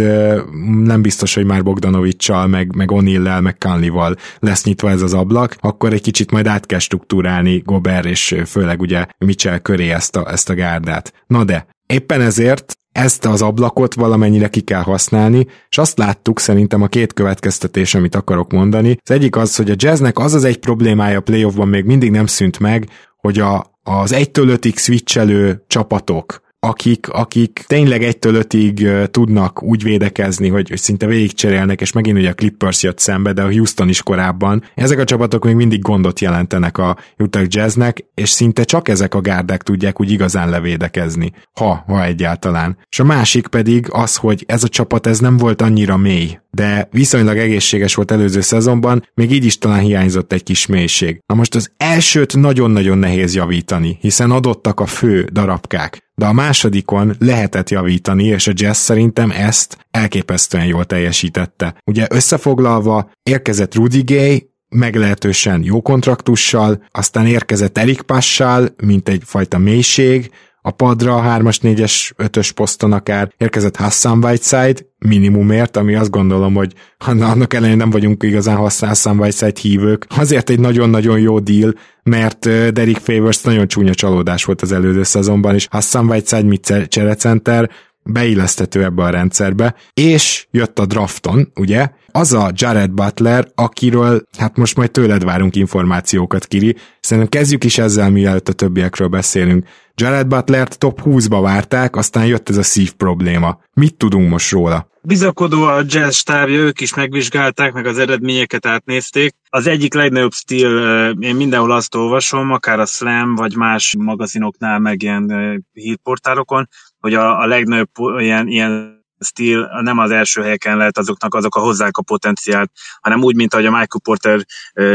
nem 0.83 1.03
biztos, 1.03 1.35
hogy 1.35 1.45
már 1.45 1.63
Bogdanovicsal, 1.63 2.47
meg, 2.47 2.75
meg 2.77 2.91
Onillel, 2.91 3.41
meg 3.41 3.59
Kánlival 3.59 4.17
lesz 4.39 4.65
nyitva 4.65 4.91
ez 4.91 5.03
az 5.03 5.15
ablak, 5.15 5.57
akkor 5.61 5.93
egy 5.93 6.03
kicsit 6.03 6.31
majd 6.31 6.47
át 6.47 6.67
kell 6.67 6.79
struktúrálni 6.79 7.63
Gober 7.65 8.07
és 8.07 8.37
főleg 8.47 8.81
ugye 8.81 9.07
Mitchell 9.19 9.59
köré 9.59 9.91
ezt 9.91 10.17
a, 10.17 10.31
ezt 10.31 10.51
a 10.51 10.55
gárdát. 10.55 11.13
Na 11.27 11.45
de, 11.45 11.67
éppen 11.87 12.21
ezért 12.21 12.77
ezt 12.93 13.25
az 13.25 13.43
ablakot 13.43 13.95
valamennyire 13.95 14.49
ki 14.49 14.61
kell 14.61 14.83
használni, 14.83 15.47
és 15.69 15.79
azt 15.79 15.99
láttuk 15.99 16.41
szerintem 16.41 16.83
a 16.83 16.87
két 16.87 17.13
következtetés, 17.13 17.95
amit 17.95 18.15
akarok 18.15 18.53
mondani. 18.53 18.99
Az 19.03 19.11
egyik 19.11 19.37
az, 19.37 19.57
hogy 19.57 19.71
a 19.71 19.75
jazznek 19.77 20.19
az 20.19 20.35
az 20.35 20.45
egy 20.45 20.59
problémája 20.59 21.19
a 21.19 21.23
playoffban 21.23 21.69
még 21.69 21.85
mindig 21.85 22.11
nem 22.11 22.27
szűnt 22.27 22.59
meg, 22.59 22.89
hogy 23.17 23.39
a, 23.39 23.79
az 23.83 24.13
1-től 24.15 24.59
5-ig 24.61 24.77
switchelő 24.77 25.65
csapatok, 25.67 26.41
akik, 26.61 27.09
akik 27.09 27.65
tényleg 27.67 28.03
egytől 28.03 28.35
ötig 28.35 28.89
tudnak 29.11 29.63
úgy 29.63 29.83
védekezni, 29.83 30.49
hogy, 30.49 30.69
hogy 30.69 30.79
szinte 30.79 31.07
végigcserélnek, 31.07 31.81
és 31.81 31.93
megint 31.93 32.19
ugye 32.19 32.31
a 32.31 32.35
Clippers 32.35 32.83
jött 32.83 32.99
szembe, 32.99 33.33
de 33.33 33.43
a 33.43 33.51
Houston 33.51 33.89
is 33.89 34.03
korábban. 34.03 34.63
Ezek 34.75 34.99
a 34.99 35.05
csapatok 35.05 35.45
még 35.45 35.55
mindig 35.55 35.81
gondot 35.81 36.21
jelentenek 36.21 36.79
a 36.79 36.97
Utah 37.19 37.45
Jazznek, 37.47 38.05
és 38.15 38.29
szinte 38.29 38.65
csak 38.65 38.89
ezek 38.89 39.15
a 39.15 39.21
gárdák 39.21 39.63
tudják 39.63 40.01
úgy 40.01 40.11
igazán 40.11 40.51
levédekezni, 40.51 41.33
ha, 41.59 41.85
ha 41.87 42.05
egyáltalán. 42.05 42.79
És 42.89 43.01
a 43.01 43.05
másik 43.05 43.47
pedig 43.47 43.87
az, 43.91 44.17
hogy 44.17 44.45
ez 44.47 44.65
a 44.65 44.69
csapat 44.69 45.07
ez 45.07 45.19
nem 45.19 45.37
volt 45.37 45.63
annyira 45.63 45.97
mély, 45.97 46.39
de 46.51 46.89
viszonylag 46.91 47.37
egészséges 47.37 47.95
volt 47.95 48.11
előző 48.11 48.41
szezonban, 48.41 49.09
még 49.15 49.33
így 49.33 49.45
is 49.45 49.59
talán 49.59 49.81
hiányzott 49.81 50.33
egy 50.33 50.43
kis 50.43 50.67
mélység. 50.67 51.21
Na 51.27 51.35
most 51.35 51.55
az 51.55 51.73
elsőt 51.77 52.37
nagyon-nagyon 52.37 52.99
nehéz 52.99 53.35
javítani, 53.35 53.99
hiszen 54.01 54.31
adottak 54.31 54.81
a 54.81 54.87
fő 54.87 55.29
darabkák 55.33 56.10
de 56.21 56.27
a 56.27 56.33
másodikon 56.33 57.15
lehetett 57.19 57.71
javítani, 57.71 58.25
és 58.25 58.47
a 58.47 58.53
Jazz 58.55 58.79
szerintem 58.79 59.31
ezt 59.31 59.87
elképesztően 59.91 60.67
jól 60.67 60.85
teljesítette. 60.85 61.75
Ugye 61.85 62.07
összefoglalva 62.11 63.11
érkezett 63.23 63.75
Rudy 63.75 64.03
Gay, 64.03 64.51
meglehetősen 64.69 65.63
jó 65.65 65.83
kontraktussal, 65.83 66.83
aztán 66.91 67.27
érkezett 67.27 67.79
Erik 67.79 68.03
Passal, 68.03 68.69
mint 68.83 69.09
egyfajta 69.09 69.59
mélység, 69.59 70.31
a 70.63 70.71
padra 70.71 71.17
a 71.17 71.39
3-as, 71.39 71.59
4-es, 71.63 72.11
5-ös 72.19 72.51
poszton 72.55 72.93
akár 72.93 73.33
érkezett 73.37 73.77
Hassan 73.77 74.25
Whiteside 74.25 74.81
minimumért, 74.99 75.77
ami 75.77 75.95
azt 75.95 76.11
gondolom, 76.11 76.55
hogy 76.55 76.73
annak 76.99 77.55
ellenére 77.55 77.77
nem 77.77 77.91
vagyunk 77.91 78.23
igazán 78.23 78.57
Hassan 78.57 79.19
Whiteside 79.19 79.61
hívők. 79.61 80.07
Azért 80.17 80.51
egy 80.51 80.61
nagyon-nagyon 80.61 81.21
jó 81.21 81.39
deal, 81.39 81.75
mert 82.03 82.39
Derek 82.73 82.97
Favors 82.97 83.41
nagyon 83.43 83.69
csúnya 83.69 83.95
csalódás 83.95 84.45
volt 84.45 84.63
az 84.63 84.73
előző 84.73 85.03
szezonban, 85.03 85.55
és 85.55 85.67
Hassan 85.71 86.09
Whiteside 86.09 86.49
mit 86.49 86.87
cserecenter, 86.89 87.71
beillesztető 88.13 88.85
ebbe 88.85 89.03
a 89.03 89.11
rendszerbe, 89.11 89.75
és 89.95 90.47
jött 90.51 90.79
a 90.79 90.87
drafton, 90.87 91.53
ugye, 91.55 91.91
az 92.13 92.33
a 92.33 92.51
Jared 92.55 92.91
Butler, 92.91 93.47
akiről, 93.55 94.23
hát 94.39 94.57
most 94.57 94.77
majd 94.77 94.91
tőled 94.91 95.25
várunk 95.25 95.57
információkat, 95.57 96.47
Kiri, 96.47 96.77
szerintem 97.01 97.41
kezdjük 97.41 97.65
is 97.65 97.79
ezzel, 97.79 98.11
mielőtt 98.11 98.49
a 98.49 98.53
többiekről 98.53 99.09
beszélünk. 99.09 99.67
Jared 99.95 100.27
Butlert 100.27 100.79
top 100.79 101.01
20-ba 101.05 101.39
várták, 101.43 101.97
aztán 101.97 102.27
jött 102.27 102.49
ez 102.49 102.57
a 102.57 102.63
szív 102.63 102.93
probléma. 102.93 103.59
Mit 103.73 103.95
tudunk 103.95 104.31
most 104.31 104.51
róla? 104.51 104.89
Bizakodó 105.03 105.63
a 105.63 105.83
jazz 105.87 106.15
stábja, 106.15 106.59
ők 106.59 106.81
is 106.81 106.95
megvizsgálták, 106.95 107.73
meg 107.73 107.87
az 107.87 107.99
eredményeket 107.99 108.67
átnézték. 108.67 109.35
Az 109.49 109.67
egyik 109.67 109.95
legnagyobb 109.95 110.33
stíl, 110.33 110.79
én 111.21 111.37
mindenhol 111.37 111.73
azt 111.73 111.95
olvasom, 111.95 112.51
akár 112.51 112.81
a 112.81 112.87
Slam, 112.87 113.35
vagy 113.35 113.57
más 113.57 113.95
magazinoknál, 113.99 114.79
meg 114.79 115.03
ilyen 115.03 115.33
hírportálokon, 115.73 116.69
hogy 117.01 117.15
a, 117.15 117.41
a 117.41 117.47
legnagyobb 117.47 117.91
ilyen, 118.19 118.49
ilyen 118.49 118.99
stíl 119.21 119.71
nem 119.83 119.99
az 119.99 120.11
első 120.11 120.43
helyeken 120.43 120.77
lehet 120.77 120.99
azoknak, 120.99 121.35
azok 121.35 121.57
a 121.57 121.61
hozzák 121.61 121.97
a 121.97 122.03
potenciált, 122.03 122.71
hanem 123.01 123.23
úgy, 123.23 123.35
mint 123.35 123.53
ahogy 123.55 123.67
a 123.67 123.71
Michael 123.71 124.01
Porter 124.03 124.45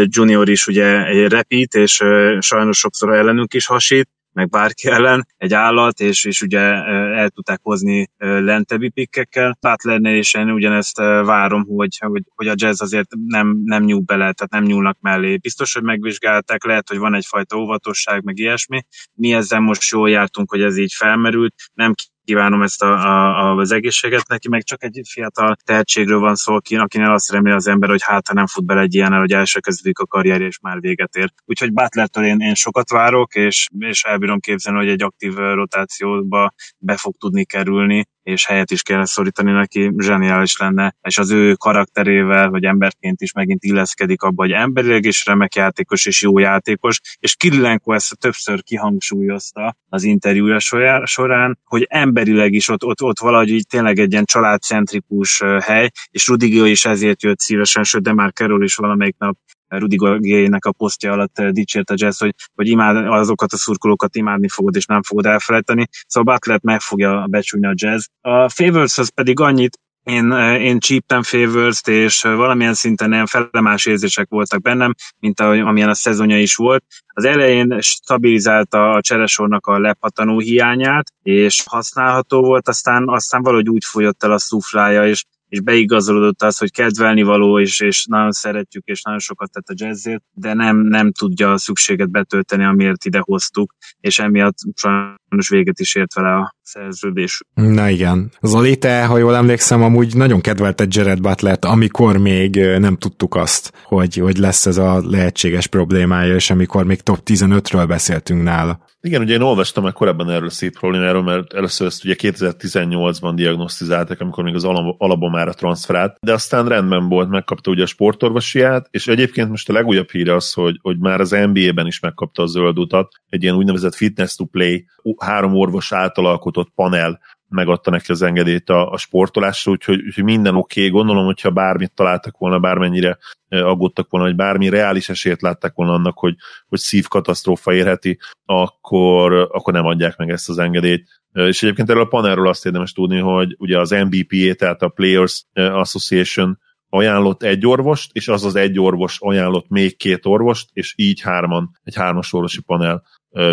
Junior 0.04 0.50
is 0.50 0.68
ugye 0.68 1.28
repít, 1.28 1.74
és 1.74 2.04
sajnos 2.40 2.78
sokszor 2.78 3.14
ellenünk 3.14 3.54
is 3.54 3.66
hasít, 3.66 4.10
meg 4.36 4.50
bárki 4.50 4.88
ellen, 4.88 5.28
egy 5.38 5.54
állat, 5.54 6.00
és, 6.00 6.26
és 6.26 6.42
ugye 6.42 6.60
el 6.60 7.30
tudták 7.30 7.60
hozni 7.62 8.10
lentebbi 8.18 8.90
pikkekkel. 8.90 9.58
Butlernél 9.60 10.16
és 10.16 10.34
én 10.34 10.50
ugyanezt 10.50 10.98
várom, 10.98 11.66
hogy, 11.68 11.98
hogy, 11.98 12.24
hogy 12.36 12.48
a 12.48 12.54
jazz 12.56 12.82
azért 12.82 13.08
nem, 13.26 13.58
nem 13.64 13.84
nyúl 13.84 14.02
bele, 14.02 14.34
tehát 14.34 14.52
nem 14.52 14.64
nyúlnak 14.64 14.98
mellé. 15.02 15.38
Biztos, 15.38 15.74
hogy 15.74 15.84
megvizsgálták, 15.84 16.64
lehet, 16.64 16.88
hogy 16.88 16.98
van 16.98 17.16
egyfajta 17.16 17.58
óvatosság, 17.58 18.24
meg 18.24 18.38
ilyesmi. 18.38 18.86
Mi 19.14 19.34
ezzel 19.34 19.60
most 19.60 19.92
jól 19.92 20.10
jártunk, 20.10 20.50
hogy 20.50 20.62
ez 20.62 20.78
így 20.78 20.94
felmerült, 20.94 21.54
nem 21.74 21.94
kívánom 22.26 22.62
ezt 22.62 22.84
a, 22.84 22.92
a, 22.92 23.56
az 23.56 23.72
egészséget 23.72 24.28
neki, 24.28 24.50
meg 24.50 24.64
csak 24.64 24.84
egy 24.84 25.02
fiatal 25.10 25.56
tehetségről 25.64 26.20
van 26.20 26.36
szó, 26.36 26.54
akinek 26.56 27.10
azt 27.10 27.32
reméli 27.32 27.56
az 27.56 27.68
ember, 27.68 27.90
hogy 27.90 28.04
hát 28.04 28.28
ha 28.28 28.34
nem 28.34 28.48
fut 28.48 28.66
bele 28.66 28.82
egy 28.82 28.96
ilyen, 28.96 29.14
hogy 29.14 29.32
első 29.32 29.60
kezdődik 29.60 30.00
a 30.00 30.06
karrier 30.06 30.42
és 30.42 30.60
már 30.60 30.80
véget 30.80 31.16
ér. 31.16 31.32
Úgyhogy 31.46 31.74
Butlertől 31.74 32.26
én, 32.26 32.40
én 32.40 32.54
sokat 32.54 32.90
várok, 32.90 33.36
és, 33.36 33.68
és 33.80 34.04
elbírom 34.04 34.40
képzelni, 34.40 34.80
hogy 34.80 34.90
egy 34.90 35.04
aktív 35.04 35.34
rotációba 35.36 36.54
be 36.78 36.98
fog 36.98 37.16
tudni 37.18 37.46
kerülni, 37.46 38.06
és 38.26 38.46
helyet 38.46 38.72
is 38.72 38.82
kellene 38.82 39.06
szorítani 39.06 39.52
neki, 39.52 39.92
zseniális 39.98 40.58
lenne, 40.58 40.96
és 41.02 41.18
az 41.18 41.32
ő 41.32 41.54
karakterével, 41.54 42.50
vagy 42.50 42.64
emberként 42.64 43.22
is 43.22 43.32
megint 43.32 43.64
illeszkedik 43.64 44.22
abba, 44.22 44.44
hogy 44.44 44.52
emberileg 44.52 45.06
is 45.06 45.26
remek 45.26 45.56
játékos 45.56 46.06
és 46.06 46.22
jó 46.22 46.40
játékos, 46.40 47.00
és 47.20 47.36
Kirillenko 47.36 47.94
ezt 47.94 48.18
többször 48.18 48.64
kihangsúlyozta 48.64 49.76
az 49.90 50.04
interjúja 50.04 50.60
során, 51.04 51.60
hogy 51.64 51.86
emberileg 51.90 52.54
is 52.54 52.70
ott, 52.70 52.84
ott, 52.84 53.02
ott 53.02 53.20
valahogy 53.20 53.50
így 53.50 53.68
tényleg 53.68 54.00
egy 54.00 54.12
ilyen 54.12 54.26
családcentrikus 54.26 55.42
hely, 55.62 55.90
és 56.10 56.28
Rudiger 56.28 56.66
is 56.66 56.86
ezért 56.86 57.24
jött 57.24 57.40
szívesen, 57.40 57.84
sőt, 57.84 58.02
de 58.02 58.14
már 58.14 58.32
Carroll 58.34 58.64
is 58.64 58.76
valamelyik 58.76 59.16
nap 59.18 59.38
Rudi 59.68 59.96
Gay-nek 59.96 60.66
a 60.66 60.72
posztja 60.72 61.12
alatt 61.12 61.42
dicsért 61.42 61.90
a 61.90 61.96
jazz, 61.98 62.20
hogy, 62.20 62.36
hogy 62.56 62.68
imád, 62.68 63.08
azokat 63.08 63.54
a 63.54 63.58
szurkolókat 63.58 64.16
imádni 64.16 64.50
fogod, 64.50 64.76
és 64.76 64.86
nem 64.86 65.04
fogod 65.04 65.26
elfelejteni. 65.26 65.88
Szóval 66.08 66.34
Butler 66.34 66.60
meg 66.64 66.80
fogja 66.80 67.26
becsúlni 67.30 67.68
a 67.68 67.74
jazz. 67.76 68.06
A 68.22 68.50
favors 68.50 69.00
pedig 69.14 69.40
annyit, 69.40 69.80
én, 70.06 70.32
én 70.60 70.80
csíptem 70.80 71.24
favors 71.24 71.82
és 71.86 72.22
valamilyen 72.22 72.74
szinten 72.74 73.12
ilyen 73.12 73.26
felemás 73.26 73.86
érzések 73.86 74.28
voltak 74.30 74.62
bennem, 74.62 74.94
mint 75.20 75.40
ahogy, 75.40 75.60
amilyen 75.60 75.90
a 75.90 75.94
szezonja 75.94 76.40
is 76.40 76.56
volt. 76.56 76.84
Az 77.08 77.26
elején 77.26 77.82
stabilizálta 77.82 78.92
a 78.92 79.02
cseresornak 79.02 79.68
a 79.68 79.80
lepattanó 79.80 80.40
hiányát, 80.40 81.12
és 81.24 81.64
használható 81.66 82.42
volt, 82.42 82.68
aztán, 82.68 83.10
aztán 83.10 83.42
valahogy 83.42 83.70
úgy 83.70 83.86
folyott 83.86 84.24
el 84.24 84.32
a 84.32 84.40
szuflája, 84.40 85.08
és 85.08 85.24
és 85.56 85.62
beigazolódott 85.62 86.42
az, 86.42 86.58
hogy 86.58 86.72
kedvelni 86.72 87.24
való, 87.24 87.60
és, 87.60 87.80
és 87.80 88.06
nagyon 88.10 88.32
szeretjük, 88.32 88.86
és 88.86 89.02
nagyon 89.02 89.20
sokat 89.20 89.52
tett 89.52 89.68
a 89.68 89.86
jazzért, 89.86 90.24
de 90.34 90.54
nem, 90.54 90.78
nem 90.78 91.12
tudja 91.12 91.52
a 91.52 91.58
szükséget 91.58 92.12
betölteni, 92.12 92.64
amiért 92.64 93.06
ide 93.06 93.20
hoztuk, 93.22 93.76
és 94.00 94.20
emiatt 94.20 94.58
sajnos 94.76 95.50
véget 95.50 95.80
is 95.80 95.96
ért 95.96 96.14
vele 96.14 96.36
a 96.36 96.56
szerződés. 96.62 97.42
Na 97.54 97.90
igen. 97.90 98.32
Zoli, 98.42 98.78
te, 98.78 99.06
ha 99.06 99.18
jól 99.18 99.36
emlékszem, 99.36 99.84
amúgy 99.84 100.16
nagyon 100.16 100.42
kedvelte 100.42 100.86
Jared 100.90 101.22
Butlert, 101.22 101.66
amikor 101.66 102.18
még 102.18 102.56
nem 102.56 102.98
tudtuk 102.98 103.36
azt, 103.36 103.72
hogy, 103.84 104.16
hogy 104.16 104.38
lesz 104.38 104.66
ez 104.66 104.78
a 104.78 105.02
lehetséges 105.10 105.68
problémája, 105.68 106.36
és 106.36 106.50
amikor 106.50 106.86
még 106.86 107.02
top 107.02 107.20
15-ről 107.26 107.86
beszéltünk 107.88 108.44
nála. 108.44 108.85
Igen, 109.06 109.22
ugye 109.22 109.34
én 109.34 109.42
olvastam 109.42 109.84
már 109.84 109.94
korábban 109.94 110.30
erről 110.30 110.48
a 110.48 110.52
szép 110.52 110.80
problémáról, 110.80 111.24
mert 111.24 111.54
először 111.54 111.88
ezt 111.88 112.06
ugye 112.06 112.16
2018-ban 112.18 113.32
diagnosztizáltak, 113.36 114.22
amikor 114.22 114.44
még 114.44 114.56
az 114.56 114.64
Alabomára 114.98 115.54
transferált, 115.54 116.18
de 116.22 116.34
aztán 116.34 116.68
rendben 116.68 117.10
volt, 117.10 117.30
megkapta 117.30 117.72
ugye 117.72 117.84
a 117.84 117.86
sportorvosiát, 117.86 118.88
és 118.92 119.08
egyébként 119.08 119.50
most 119.50 119.70
a 119.70 119.74
legújabb 119.74 120.10
híre 120.10 120.36
az, 120.36 120.54
hogy, 120.54 120.80
hogy 120.82 120.98
már 121.00 121.20
az 121.20 121.30
NBA-ben 121.30 121.88
is 121.88 122.00
megkapta 122.00 122.44
a 122.44 122.46
zöld 122.46 122.80
utat, 122.80 123.12
egy 123.30 123.44
ilyen 123.44 123.56
úgynevezett 123.56 123.96
fitness 123.96 124.36
to 124.36 124.46
play, 124.46 124.86
három 125.18 125.56
orvos 125.56 125.92
által 125.92 126.26
alkotott 126.26 126.72
panel 126.76 127.20
megadta 127.50 127.92
neki 127.92 128.12
az 128.12 128.22
engedélyt 128.22 128.70
a, 128.70 128.92
a 128.92 128.98
sportolásra, 128.98 129.72
úgyhogy, 129.72 130.02
úgyhogy 130.06 130.24
minden 130.24 130.56
oké. 130.56 130.80
Okay. 130.80 130.92
Gondolom, 130.92 131.26
hogyha 131.26 131.50
bármit 131.50 131.94
találtak 131.94 132.38
volna, 132.38 132.60
bármennyire 132.60 133.18
aggódtak 133.50 134.10
volna, 134.10 134.26
hogy 134.26 134.36
bármi 134.36 134.70
reális 134.70 135.10
esélyt 135.10 135.42
látták 135.42 135.74
volna 135.76 135.94
annak, 135.94 136.18
hogy, 136.18 136.36
hogy 136.68 136.80
szívkatasztrófa 136.80 137.74
érheti, 137.74 138.20
akkor, 138.46 139.34
akkor 139.52 139.74
nem 139.74 139.86
adják 139.86 140.18
meg 140.18 140.30
ezt 140.30 140.50
az 140.50 140.58
engedélyt. 140.58 141.08
És 141.32 141.64
egyébként 141.64 141.90
erről 141.90 142.02
a 142.02 142.08
panelről 142.08 142.48
azt 142.48 142.66
érdemes 142.66 142.92
tudni, 142.92 143.20
hogy 143.20 143.56
ugye 143.58 143.80
az 143.80 143.90
MBPA, 143.90 144.54
tehát 144.54 144.82
a 144.82 144.90
Players 144.90 145.46
Association 145.54 146.60
ajánlott 146.90 147.44
egy 147.44 147.68
orvost, 147.68 148.10
és 148.14 148.28
az 148.28 148.44
az 148.44 148.56
egy 148.56 148.80
orvos 148.80 149.18
ajánlott 149.20 149.70
még 149.70 149.98
két 149.98 150.26
orvost, 150.26 150.70
és 150.74 150.94
így 150.98 151.22
hárman, 151.22 151.80
egy 151.84 151.96
hármas 151.96 152.34
orvosi 152.34 152.62
panel 152.62 153.04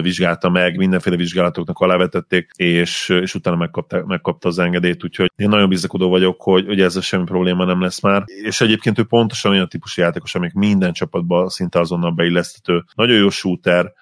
vizsgálta 0.02 0.48
meg, 0.48 0.76
mindenféle 0.76 1.16
vizsgálatoknak 1.16 1.78
alávetették, 1.78 2.50
és, 2.56 3.08
és 3.08 3.34
utána 3.34 3.56
megkapta, 3.56 4.04
megkapta 4.06 4.48
az 4.48 4.58
engedélyt, 4.58 5.04
úgyhogy 5.04 5.32
én 5.36 5.48
nagyon 5.48 5.68
bizakodó 5.68 6.08
vagyok, 6.08 6.42
hogy, 6.42 6.66
hogy 6.66 6.80
ezzel 6.80 7.02
semmi 7.02 7.24
probléma 7.24 7.64
nem 7.64 7.80
lesz 7.80 8.00
már. 8.00 8.24
És 8.26 8.60
egyébként 8.60 8.98
ő 8.98 9.04
pontosan 9.04 9.50
olyan 9.50 9.68
típusú 9.68 10.02
játékos, 10.02 10.34
amik 10.34 10.52
minden 10.52 10.92
csapatban 10.92 11.48
szinte 11.48 11.80
azonnal 11.80 12.10
beilleszthető. 12.10 12.84
Nagyon 12.94 13.16
jó 13.16 13.30
shooter, 13.30 13.92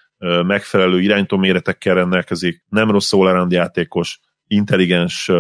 megfelelő 0.47 1.01
iránytó 1.01 1.37
méretekkel 1.37 1.95
rendelkezik, 1.95 2.65
nem 2.69 2.91
rossz 2.91 3.13
all 3.13 3.47
játékos, 3.51 4.21
intelligens 4.47 5.31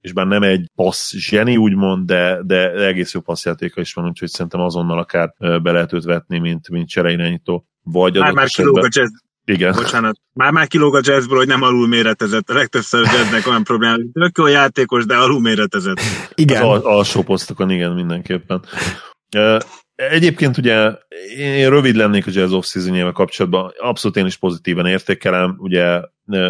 és 0.00 0.12
bár 0.12 0.26
nem 0.26 0.42
egy 0.42 0.70
passz 0.74 1.14
zseni, 1.14 1.56
úgymond, 1.56 2.06
de, 2.06 2.40
de 2.42 2.70
egész 2.70 3.12
jó 3.12 3.20
passzjátéka 3.20 3.80
is 3.80 3.92
van, 3.92 4.06
úgyhogy 4.06 4.28
szerintem 4.28 4.60
azonnal 4.60 4.98
akár 4.98 5.34
be 5.38 5.72
lehet 5.72 5.92
őt 5.92 6.04
vetni, 6.04 6.38
mint, 6.38 6.68
mint 6.68 6.88
csereirányító. 6.88 7.66
Vagy 7.82 8.18
már, 8.18 8.32
már 8.32 8.48
kilóg 8.48 8.78
a 8.78 8.88
jazz, 8.88 9.10
igen. 9.50 9.72
Bocsánat. 9.72 10.16
Már 10.32 10.52
már 10.52 10.66
kilóg 10.66 10.94
a 10.94 11.00
jazzből, 11.02 11.38
hogy 11.38 11.46
nem 11.46 11.62
alul 11.62 11.88
méretezett. 11.88 12.50
A 12.50 12.54
legtöbbször 12.54 13.04
jazznek 13.04 13.46
olyan 13.46 13.64
probléma, 13.64 13.92
hogy 13.92 14.06
tök 14.12 14.38
jó 14.38 14.46
játékos, 14.46 15.06
de 15.06 15.16
alul 15.16 15.40
méretezett. 15.40 16.00
Igen. 16.34 16.62
Az 16.62 16.68
al- 16.68 16.84
alsó 16.84 17.22
posztokon, 17.22 17.70
igen, 17.70 17.92
mindenképpen. 17.92 18.64
Egyébként 19.94 20.58
ugye 20.58 20.92
én 21.36 21.70
rövid 21.70 21.94
lennék 21.94 22.26
a 22.26 22.30
Jazz 22.34 22.52
off 22.52 22.76
kapcsolatban, 23.12 23.72
abszolút 23.78 24.16
én 24.16 24.26
is 24.26 24.36
pozitívan 24.36 24.86
értékelem, 24.86 25.54
ugye 25.58 26.00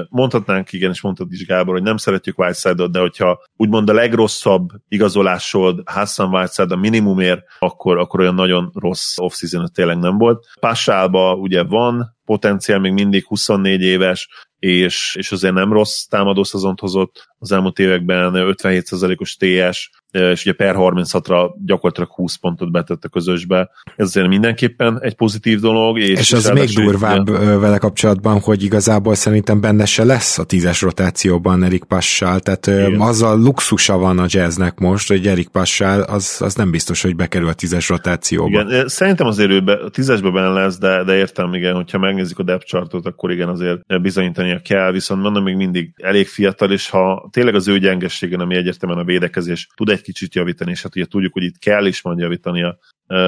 mondhatnánk, 0.09 0.73
igen, 0.73 0.91
és 0.91 1.01
mondtad 1.01 1.33
is 1.33 1.47
Gábor, 1.47 1.75
hogy 1.75 1.83
nem 1.83 1.97
szeretjük 1.97 2.39
Whiteside-ot, 2.39 2.93
de 2.93 3.01
hogyha 3.01 3.43
úgymond 3.57 3.89
a 3.89 3.93
legrosszabb 3.93 4.69
igazolásod 4.89 5.83
Hassan 5.85 6.35
Whiteside 6.35 6.75
a 6.75 6.79
minimumért, 6.79 7.43
akkor, 7.59 7.99
akkor 7.99 8.21
olyan 8.21 8.35
nagyon 8.35 8.71
rossz 8.75 9.19
off-season 9.19 9.69
tényleg 9.73 9.99
nem 9.99 10.19
volt. 10.19 10.47
Passálba 10.61 11.35
ugye 11.35 11.63
van 11.63 12.19
potenciál, 12.25 12.79
még 12.79 12.93
mindig 12.93 13.27
24 13.27 13.81
éves, 13.81 14.29
és, 14.59 15.15
és 15.19 15.33
azért 15.33 15.55
nem 15.55 15.73
rossz 15.73 16.03
támadó 16.03 16.45
szezont 16.45 16.81
hozott 16.81 17.29
az 17.39 17.53
elmúlt 17.53 17.79
években, 17.79 18.33
57%-os 18.35 19.37
TS, 19.37 19.91
és 20.11 20.45
ugye 20.45 20.53
per 20.53 20.75
36-ra 20.79 21.51
gyakorlatilag 21.65 22.11
20 22.11 22.37
pontot 22.37 22.71
betett 22.73 23.05
a 23.05 23.09
közösbe. 23.09 23.71
Ez 23.97 24.07
azért 24.07 24.29
mindenképpen 24.29 24.99
egy 25.03 25.15
pozitív 25.15 25.61
dolog. 25.61 25.99
És, 25.99 26.19
és 26.19 26.33
az 26.33 26.51
még 26.51 26.69
durvább 26.69 27.29
igen. 27.29 27.61
vele 27.61 27.79
kapcsolatban, 27.79 28.41
hogy 28.41 28.63
igazából 28.63 29.15
szerintem 29.15 29.61
benne 29.61 29.85
se 29.85 30.05
lesz 30.05 30.39
a 30.39 30.45
tízes 30.45 30.81
rotációban 30.81 31.63
Erik 31.63 31.85
Passal, 31.85 32.41
tehát 32.41 32.67
igen. 32.67 33.01
az 33.01 33.23
a 33.23 33.35
luxusa 33.35 33.99
van 33.99 34.19
a 34.19 34.27
jazznek 34.29 34.79
most, 34.79 35.09
hogy 35.09 35.27
Erik 35.27 35.49
Passal 35.49 36.01
az, 36.01 36.37
az 36.41 36.55
nem 36.55 36.71
biztos, 36.71 37.03
hogy 37.03 37.17
bekerül 37.17 37.49
a 37.49 37.53
tízes 37.53 37.89
rotációba. 37.89 38.61
Igen, 38.61 38.89
szerintem 38.89 39.27
azért 39.27 39.51
ő 39.51 39.61
be, 39.61 39.73
a 39.73 39.89
tízesbe 39.89 40.31
benne 40.31 40.49
lesz, 40.49 40.79
de, 40.79 41.05
de 41.05 41.17
értem, 41.17 41.55
igen, 41.55 41.75
hogyha 41.75 41.99
megnézzük 41.99 42.39
a 42.39 42.43
depth 42.43 42.67
chartot, 42.67 43.07
akkor 43.07 43.31
igen, 43.31 43.49
azért 43.49 44.01
bizonyítania 44.03 44.61
kell, 44.61 44.93
viszont 44.93 45.23
mondom, 45.23 45.43
még 45.43 45.57
mindig 45.57 45.93
elég 45.97 46.27
fiatal, 46.27 46.71
és 46.71 46.89
ha 46.89 47.29
tényleg 47.33 47.55
az 47.55 47.69
ő 47.69 47.79
gyengességen, 47.79 48.41
ami 48.41 48.55
egyértelműen 48.57 49.01
a 49.01 49.05
védekezés, 49.05 49.69
tud 49.75 49.89
egy 49.89 50.00
kicsit 50.03 50.35
javítani, 50.35 50.71
és 50.71 50.83
hát 50.83 50.97
ugye 50.97 51.05
tudjuk, 51.05 51.33
hogy 51.33 51.43
itt 51.43 51.59
kell 51.59 51.87
is 51.87 52.03
majd 52.03 52.19
javítania, 52.19 52.79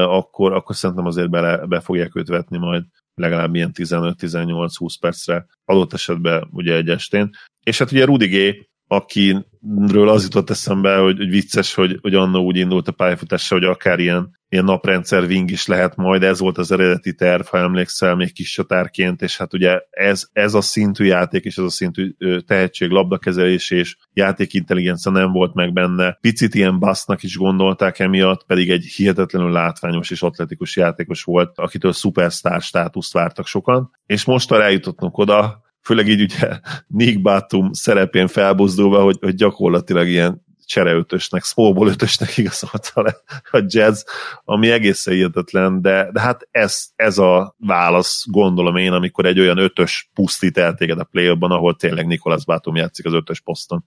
akkor, 0.07 0.53
akkor 0.53 0.77
szerintem 0.77 1.07
azért 1.07 1.31
bele, 1.31 1.66
be 1.66 1.81
fogják 1.81 2.16
őt 2.16 2.29
vetni 2.29 2.59
majd 2.59 2.85
legalább 3.14 3.55
ilyen 3.55 3.70
15-18-20 3.75 4.95
percre, 5.01 5.47
adott 5.64 5.93
esetben 5.93 6.49
ugye 6.51 6.75
egy 6.75 6.89
estén. 6.89 7.31
És 7.62 7.79
hát 7.79 7.93
ugye 7.93 8.05
Rudi 8.05 8.27
G, 8.27 8.66
akiről 8.93 10.09
az 10.09 10.22
jutott 10.22 10.51
eszembe, 10.51 10.97
hogy, 10.97 11.16
hogy 11.16 11.30
vicces, 11.30 11.74
hogy, 11.74 11.99
hogy 12.01 12.14
annó 12.14 12.45
úgy 12.45 12.57
indult 12.57 12.88
a 12.88 12.93
pályafutása, 12.93 13.55
hogy 13.55 13.64
akár 13.64 13.99
ilyen, 13.99 14.38
ilyen 14.49 14.64
naprendszer 14.64 15.22
wing 15.22 15.51
is 15.51 15.66
lehet 15.66 15.97
majd, 15.97 16.22
ez 16.22 16.38
volt 16.38 16.59
az 16.59 16.72
eredeti 16.72 17.14
terv, 17.14 17.47
ha 17.47 17.59
emlékszel, 17.59 18.14
még 18.14 18.32
kis 18.32 18.53
csatárként, 18.53 19.22
és 19.22 19.36
hát 19.36 19.55
ugye 19.55 19.80
ez, 19.90 20.28
ez 20.32 20.55
a 20.55 20.61
szintű 20.61 21.05
játék, 21.05 21.45
és 21.45 21.57
ez 21.57 21.64
a 21.64 21.70
szintű 21.70 22.14
tehetség, 22.47 22.90
labdakezelés 22.90 23.70
és 23.70 23.97
játékintelligencia 24.12 25.12
nem 25.12 25.32
volt 25.32 25.55
meg 25.55 25.72
benne. 25.72 26.18
Picit 26.20 26.55
ilyen 26.55 26.78
basznak 26.78 27.22
is 27.22 27.36
gondolták 27.36 27.99
emiatt, 27.99 28.45
pedig 28.47 28.70
egy 28.70 28.84
hihetetlenül 28.84 29.51
látványos 29.51 30.11
és 30.11 30.22
atletikus 30.22 30.76
játékos 30.76 31.22
volt, 31.22 31.59
akitől 31.59 31.93
szupersztár 31.93 32.61
státuszt 32.61 33.12
vártak 33.12 33.47
sokan, 33.47 33.90
és 34.07 34.24
most 34.24 34.53
eljutottunk 34.53 35.18
oda, 35.18 35.62
főleg 35.83 36.09
így 36.09 36.20
ugye 36.20 36.59
Nick 36.87 37.22
Batum 37.22 37.72
szerepén 37.72 38.26
felbuzdulva, 38.26 39.03
hogy, 39.03 39.16
hogy 39.20 39.35
gyakorlatilag 39.35 40.09
ilyen 40.09 40.45
csereötösnek, 40.66 41.44
smallball 41.44 41.88
ötösnek 41.88 42.36
igazolta 42.36 43.02
le 43.02 43.16
a 43.50 43.64
jazz, 43.66 44.02
ami 44.44 44.70
egészen 44.70 45.14
hihetetlen, 45.14 45.82
de, 45.82 46.08
de 46.12 46.20
hát 46.20 46.48
ez, 46.50 46.84
ez 46.96 47.18
a 47.18 47.54
válasz, 47.58 48.24
gondolom 48.30 48.76
én, 48.76 48.92
amikor 48.92 49.26
egy 49.26 49.40
olyan 49.40 49.58
ötös 49.58 50.10
pusztít 50.14 50.58
el 50.58 50.74
téged 50.74 50.98
a 50.98 51.04
play 51.04 51.36
ahol 51.38 51.76
tényleg 51.76 52.06
Nikolas 52.06 52.44
Bátum 52.44 52.76
játszik 52.76 53.06
az 53.06 53.12
ötös 53.12 53.40
poszton, 53.40 53.84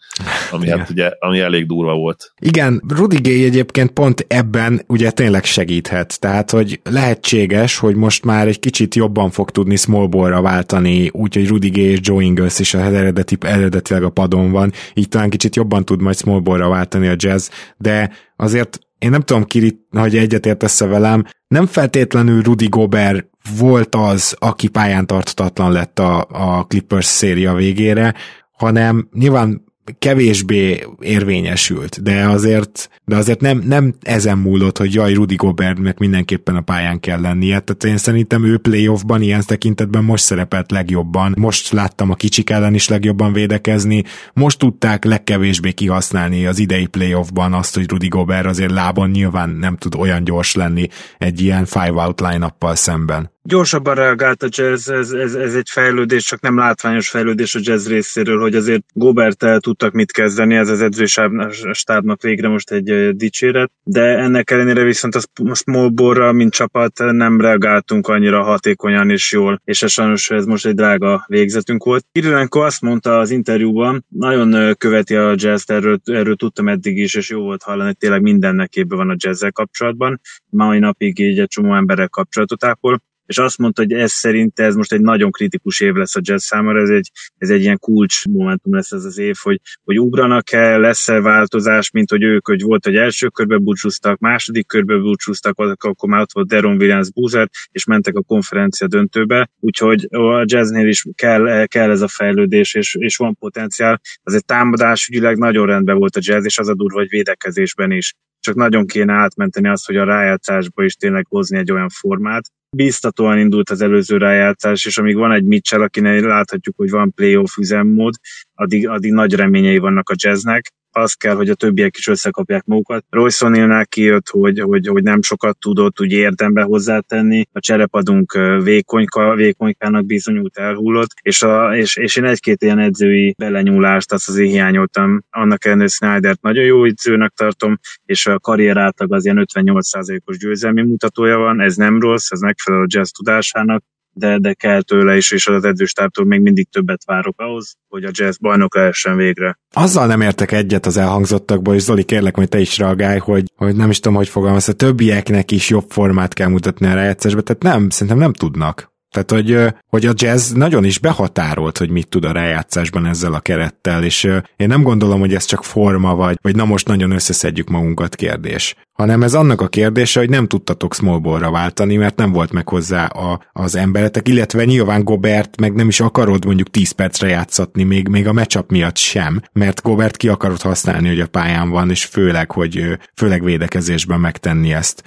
ami, 0.51 0.69
hát 0.69 0.89
ugye, 0.89 1.11
ami 1.19 1.39
elég 1.39 1.65
durva 1.65 1.93
volt. 1.95 2.33
Igen, 2.39 2.81
Rudy 2.87 3.21
Gay 3.21 3.43
egyébként 3.43 3.91
pont 3.91 4.25
ebben 4.27 4.83
ugye 4.87 5.11
tényleg 5.11 5.43
segíthet, 5.43 6.19
tehát 6.19 6.51
hogy 6.51 6.79
lehetséges, 6.83 7.77
hogy 7.77 7.95
most 7.95 8.25
már 8.25 8.47
egy 8.47 8.59
kicsit 8.59 8.95
jobban 8.95 9.29
fog 9.29 9.51
tudni 9.51 9.75
smallballra 9.75 10.41
váltani, 10.41 11.09
úgyhogy 11.11 11.47
Rudy 11.47 11.69
Gay 11.69 11.83
és 11.83 11.99
Joe 12.01 12.23
Ingles 12.23 12.59
is 12.59 12.73
az 12.73 12.81
eredeti, 12.81 13.37
eredetileg 13.41 14.03
a 14.03 14.09
padon 14.09 14.51
van, 14.51 14.71
így 14.93 15.07
talán 15.07 15.29
kicsit 15.29 15.55
jobban 15.55 15.85
tud 15.85 16.01
majd 16.01 16.15
smallballra 16.15 16.64
váltani 16.69 17.07
a 17.07 17.15
jazz, 17.17 17.49
de 17.77 18.11
azért 18.35 18.79
én 18.99 19.09
nem 19.09 19.21
tudom, 19.21 19.43
Kiri, 19.43 19.85
hogy 19.91 20.17
egyetértesz 20.17 20.79
velem, 20.79 21.25
nem 21.47 21.65
feltétlenül 21.65 22.41
Rudy 22.41 22.67
Gobert 22.67 23.27
volt 23.57 23.95
az, 23.95 24.35
aki 24.39 24.67
pályán 24.67 25.07
tartatlan 25.07 25.71
lett 25.71 25.99
a, 25.99 26.27
a 26.29 26.65
Clippers 26.65 27.05
széria 27.05 27.53
végére, 27.53 28.13
hanem 28.51 29.09
nyilván 29.13 29.64
kevésbé 29.99 30.87
érvényesült, 30.99 32.01
de 32.03 32.27
azért, 32.27 32.89
de 33.05 33.15
azért 33.15 33.41
nem, 33.41 33.61
nem 33.65 33.93
ezen 34.01 34.37
múlott, 34.37 34.77
hogy 34.77 34.93
jaj, 34.93 35.13
Rudy 35.13 35.35
Gobertnek 35.35 35.97
mindenképpen 35.97 36.55
a 36.55 36.61
pályán 36.61 36.99
kell 36.99 37.21
lennie, 37.21 37.59
tehát 37.59 37.83
én 37.83 37.97
szerintem 37.97 38.45
ő 38.45 38.57
playoffban 38.57 39.21
ilyen 39.21 39.43
tekintetben 39.45 40.03
most 40.03 40.23
szerepelt 40.23 40.71
legjobban, 40.71 41.33
most 41.37 41.71
láttam 41.71 42.11
a 42.11 42.15
kicsik 42.15 42.49
ellen 42.49 42.73
is 42.73 42.87
legjobban 42.87 43.33
védekezni, 43.33 44.03
most 44.33 44.59
tudták 44.59 45.03
legkevésbé 45.03 45.71
kihasználni 45.71 46.45
az 46.45 46.59
idei 46.59 46.85
playoffban 46.85 47.53
azt, 47.53 47.75
hogy 47.75 47.89
Rudy 47.89 48.07
Gobert 48.07 48.45
azért 48.45 48.71
lábon 48.71 49.09
nyilván 49.09 49.49
nem 49.49 49.77
tud 49.77 49.95
olyan 49.95 50.23
gyors 50.23 50.55
lenni 50.55 50.87
egy 51.17 51.41
ilyen 51.41 51.65
five-out 51.65 52.19
line 52.19 52.55
szemben. 52.59 53.33
Gyorsabban 53.47 53.95
reagált 53.95 54.43
a 54.43 54.47
jazz, 54.49 54.89
ez, 54.89 55.11
ez, 55.11 55.33
ez 55.33 55.55
egy 55.55 55.69
fejlődés, 55.69 56.25
csak 56.25 56.41
nem 56.41 56.57
látványos 56.57 57.09
fejlődés 57.09 57.55
a 57.55 57.59
jazz 57.61 57.87
részéről, 57.87 58.39
hogy 58.39 58.55
azért 58.55 58.83
gobert 58.93 59.45
tudtak 59.59 59.93
mit 59.93 60.11
kezdeni, 60.11 60.55
ez 60.55 60.69
az 60.69 60.81
edzőstábnak 60.81 62.21
végre 62.21 62.47
most 62.47 62.71
egy 62.71 63.15
dicséret, 63.15 63.71
de 63.83 64.01
ennek 64.01 64.51
ellenére 64.51 64.83
viszont 64.83 65.15
az 65.15 65.27
Smallborra, 65.53 66.31
mint 66.31 66.53
csapat 66.53 66.97
nem 66.97 67.41
reagáltunk 67.41 68.07
annyira 68.07 68.43
hatékonyan 68.43 69.09
és 69.09 69.31
jól, 69.31 69.61
és 69.63 69.83
ez 69.83 69.91
sajnos 69.91 70.29
ez 70.29 70.45
most 70.45 70.65
egy 70.65 70.75
drága 70.75 71.25
végzetünk 71.27 71.83
volt. 71.83 72.05
Kirilenko 72.11 72.59
azt 72.59 72.81
mondta 72.81 73.19
az 73.19 73.31
interjúban, 73.31 74.05
nagyon 74.09 74.75
követi 74.77 75.15
a 75.15 75.33
jazz 75.37 75.69
erről, 75.69 75.99
erről 76.03 76.35
tudtam 76.35 76.67
eddig 76.67 76.97
is, 76.97 77.15
és 77.15 77.29
jó 77.29 77.41
volt 77.41 77.63
hallani, 77.63 77.85
hogy 77.85 77.97
tényleg 77.97 78.21
mindennek 78.21 78.69
képbe 78.69 78.95
van 78.95 79.09
a 79.09 79.15
jazzzel 79.17 79.51
kapcsolatban. 79.51 80.21
Mai 80.49 80.79
napig 80.79 81.19
így 81.19 81.39
egy 81.39 81.47
csomó 81.47 81.75
emberek 81.75 82.09
kapcsolatot 82.09 82.63
ápol, 82.63 83.01
és 83.25 83.37
azt 83.37 83.57
mondta, 83.57 83.81
hogy 83.81 83.91
ez 83.91 84.11
szerint 84.11 84.59
ez 84.59 84.75
most 84.75 84.93
egy 84.93 85.01
nagyon 85.01 85.31
kritikus 85.31 85.79
év 85.79 85.93
lesz 85.93 86.15
a 86.15 86.21
jazz 86.23 86.43
számára, 86.43 86.81
ez 86.81 86.89
egy, 86.89 87.11
ez 87.37 87.49
egy 87.49 87.61
ilyen 87.61 87.79
kulcs 87.79 88.25
momentum 88.25 88.73
lesz 88.73 88.91
ez 88.91 89.03
az 89.03 89.17
év, 89.17 89.35
hogy, 89.41 89.61
hogy 89.83 89.99
ugranak-e, 89.99 90.77
lesz-e 90.77 91.21
változás, 91.21 91.91
mint 91.91 92.09
hogy 92.09 92.23
ők, 92.23 92.47
hogy 92.47 92.61
volt, 92.61 92.83
hogy 92.83 92.95
első 92.95 93.27
körbe 93.27 93.57
búcsúztak, 93.57 94.19
második 94.19 94.67
körbe 94.67 94.97
búcsúztak, 94.97 95.59
akkor 95.59 96.09
már 96.09 96.21
ott 96.21 96.33
volt 96.33 96.47
Deron 96.47 96.75
Williams 96.75 97.11
Boozer, 97.11 97.49
és 97.71 97.85
mentek 97.85 98.15
a 98.15 98.21
konferencia 98.21 98.87
döntőbe, 98.87 99.49
úgyhogy 99.59 100.07
a 100.09 100.43
jazznél 100.45 100.87
is 100.87 101.05
kell, 101.15 101.65
kell 101.65 101.89
ez 101.89 102.01
a 102.01 102.07
fejlődés, 102.07 102.73
és, 102.73 102.95
és 102.99 103.17
van 103.17 103.35
potenciál. 103.35 104.01
Azért 104.23 104.45
támadásügyileg 104.45 105.37
nagyon 105.37 105.65
rendben 105.65 105.97
volt 105.97 106.15
a 106.15 106.21
jazz, 106.23 106.45
és 106.45 106.57
az 106.57 106.67
a 106.67 106.75
durva, 106.75 106.99
hogy 106.99 107.09
védekezésben 107.09 107.91
is 107.91 108.13
csak 108.45 108.55
nagyon 108.55 108.85
kéne 108.85 109.13
átmenteni 109.13 109.67
azt, 109.67 109.85
hogy 109.85 109.95
a 109.95 110.03
rájátszásba 110.03 110.83
is 110.83 110.95
tényleg 110.95 111.25
hozni 111.29 111.57
egy 111.57 111.71
olyan 111.71 111.89
formát. 111.89 112.51
Bíztatóan 112.75 113.37
indult 113.37 113.69
az 113.69 113.81
előző 113.81 114.17
rájátszás, 114.17 114.85
és 114.85 114.97
amíg 114.97 115.15
van 115.15 115.31
egy 115.31 115.43
Mitchell, 115.43 115.81
akinek 115.81 116.23
láthatjuk, 116.23 116.75
hogy 116.77 116.89
van 116.89 117.13
playoff 117.13 117.57
üzemmód, 117.57 118.13
addig, 118.53 118.87
addig 118.87 119.11
nagy 119.11 119.33
reményei 119.33 119.77
vannak 119.77 120.09
a 120.09 120.15
jazznek, 120.17 120.73
az 120.95 121.13
kell, 121.13 121.35
hogy 121.35 121.49
a 121.49 121.55
többiek 121.55 121.97
is 121.97 122.07
összekapják 122.07 122.65
magukat. 122.65 123.05
Royce 123.09 123.45
O'Neillnál 123.47 123.85
kijött, 123.89 124.29
hogy, 124.29 124.59
hogy, 124.59 124.87
hogy, 124.87 125.03
nem 125.03 125.21
sokat 125.21 125.57
tudott 125.59 126.01
úgy 126.01 126.11
érdembe 126.11 126.61
hozzátenni, 126.61 127.45
a 127.51 127.59
cserepadunk 127.59 128.39
vékonyka, 128.63 129.35
vékonykának 129.35 130.05
bizonyult 130.05 130.57
elhullott, 130.57 131.09
és, 131.21 131.41
a, 131.41 131.75
és, 131.75 131.95
és 131.95 132.15
én 132.15 132.25
egy-két 132.25 132.61
ilyen 132.61 132.79
edzői 132.79 133.35
belenyúlást 133.37 134.11
azt 134.11 134.29
azért 134.29 134.49
hiányoltam. 134.49 135.23
Annak 135.29 135.65
ellenére 135.65 135.87
Snydert 135.87 136.41
nagyon 136.41 136.63
jó 136.63 136.85
edzőnek 136.85 137.31
tartom, 137.31 137.79
és 138.05 138.25
a 138.25 138.39
karrier 138.39 138.77
átlag 138.77 139.13
az 139.13 139.25
ilyen 139.25 139.45
58%-os 139.53 140.37
győzelmi 140.37 140.81
mutatója 140.81 141.37
van, 141.37 141.61
ez 141.61 141.75
nem 141.75 141.99
rossz, 141.99 142.31
ez 142.31 142.39
megfelel 142.39 142.81
a 142.81 142.87
jazz 142.87 143.09
tudásának, 143.09 143.83
de, 144.17 144.37
de 144.37 144.53
kell 144.53 144.81
tőle 144.81 145.15
is, 145.15 145.31
és 145.31 145.47
az 145.47 145.63
edzőstártól 145.63 146.25
még 146.25 146.41
mindig 146.41 146.69
többet 146.69 147.05
várok 147.05 147.39
ahhoz, 147.41 147.75
hogy 147.87 148.03
a 148.03 148.09
jazz 148.11 148.37
bajnok 148.37 148.75
lehessen 148.75 149.17
végre. 149.17 149.59
Azzal 149.73 150.07
nem 150.07 150.21
értek 150.21 150.51
egyet 150.51 150.85
az 150.85 150.97
elhangzottakból, 150.97 151.75
és 151.75 151.81
Zoli, 151.81 152.03
kérlek, 152.03 152.35
hogy 152.35 152.49
te 152.49 152.59
is 152.59 152.77
reagálj, 152.77 153.19
hogy, 153.19 153.51
hogy 153.55 153.75
nem 153.75 153.89
is 153.89 153.99
tudom, 153.99 154.17
hogy 154.17 154.29
fogalmaz, 154.29 154.69
a 154.69 154.73
többieknek 154.73 155.51
is 155.51 155.69
jobb 155.69 155.85
formát 155.89 156.33
kell 156.33 156.47
mutatni 156.47 156.87
a 156.87 156.93
rájátszásba, 156.93 157.41
tehát 157.41 157.63
nem, 157.63 157.89
szerintem 157.89 158.17
nem 158.17 158.33
tudnak. 158.33 158.93
Tehát, 159.15 159.45
hogy, 159.45 159.75
hogy 159.89 160.05
a 160.05 160.13
jazz 160.15 160.51
nagyon 160.51 160.83
is 160.83 160.99
behatárolt, 160.99 161.77
hogy 161.77 161.89
mit 161.89 162.07
tud 162.07 162.25
a 162.25 162.31
rájátszásban 162.31 163.05
ezzel 163.05 163.33
a 163.33 163.39
kerettel, 163.39 164.03
és 164.03 164.23
én 164.55 164.67
nem 164.67 164.81
gondolom, 164.83 165.19
hogy 165.19 165.33
ez 165.33 165.45
csak 165.45 165.63
forma 165.63 166.15
vagy, 166.15 166.37
vagy 166.41 166.55
na 166.55 166.65
most 166.65 166.87
nagyon 166.87 167.11
összeszedjük 167.11 167.69
magunkat 167.69 168.15
kérdés, 168.15 168.75
hanem 168.93 169.23
ez 169.23 169.33
annak 169.33 169.61
a 169.61 169.67
kérdése, 169.67 170.19
hogy 170.19 170.29
nem 170.29 170.47
tudtatok 170.47 170.93
smallballra 170.93 171.51
váltani, 171.51 171.95
mert 171.95 172.15
nem 172.15 172.31
volt 172.31 172.51
meg 172.51 172.69
hozzá 172.69 173.05
a, 173.05 173.41
az 173.51 173.75
emberetek, 173.75 174.27
illetve 174.27 174.65
nyilván 174.65 175.03
Gobert 175.03 175.59
meg 175.59 175.73
nem 175.73 175.87
is 175.87 175.99
akarod 175.99 176.45
mondjuk 176.45 176.69
10 176.69 176.91
percre 176.91 177.27
játszatni, 177.27 177.83
még, 177.83 178.07
még 178.07 178.27
a 178.27 178.33
matchup 178.33 178.71
miatt 178.71 178.97
sem, 178.97 179.41
mert 179.53 179.81
Gobert 179.81 180.17
ki 180.17 180.27
akarod 180.27 180.61
használni, 180.61 181.07
hogy 181.07 181.19
a 181.19 181.27
pályán 181.27 181.69
van, 181.69 181.89
és 181.89 182.05
főleg, 182.05 182.51
hogy 182.51 182.97
főleg 183.15 183.43
védekezésben 183.43 184.19
megtenni 184.19 184.73
ezt 184.73 185.03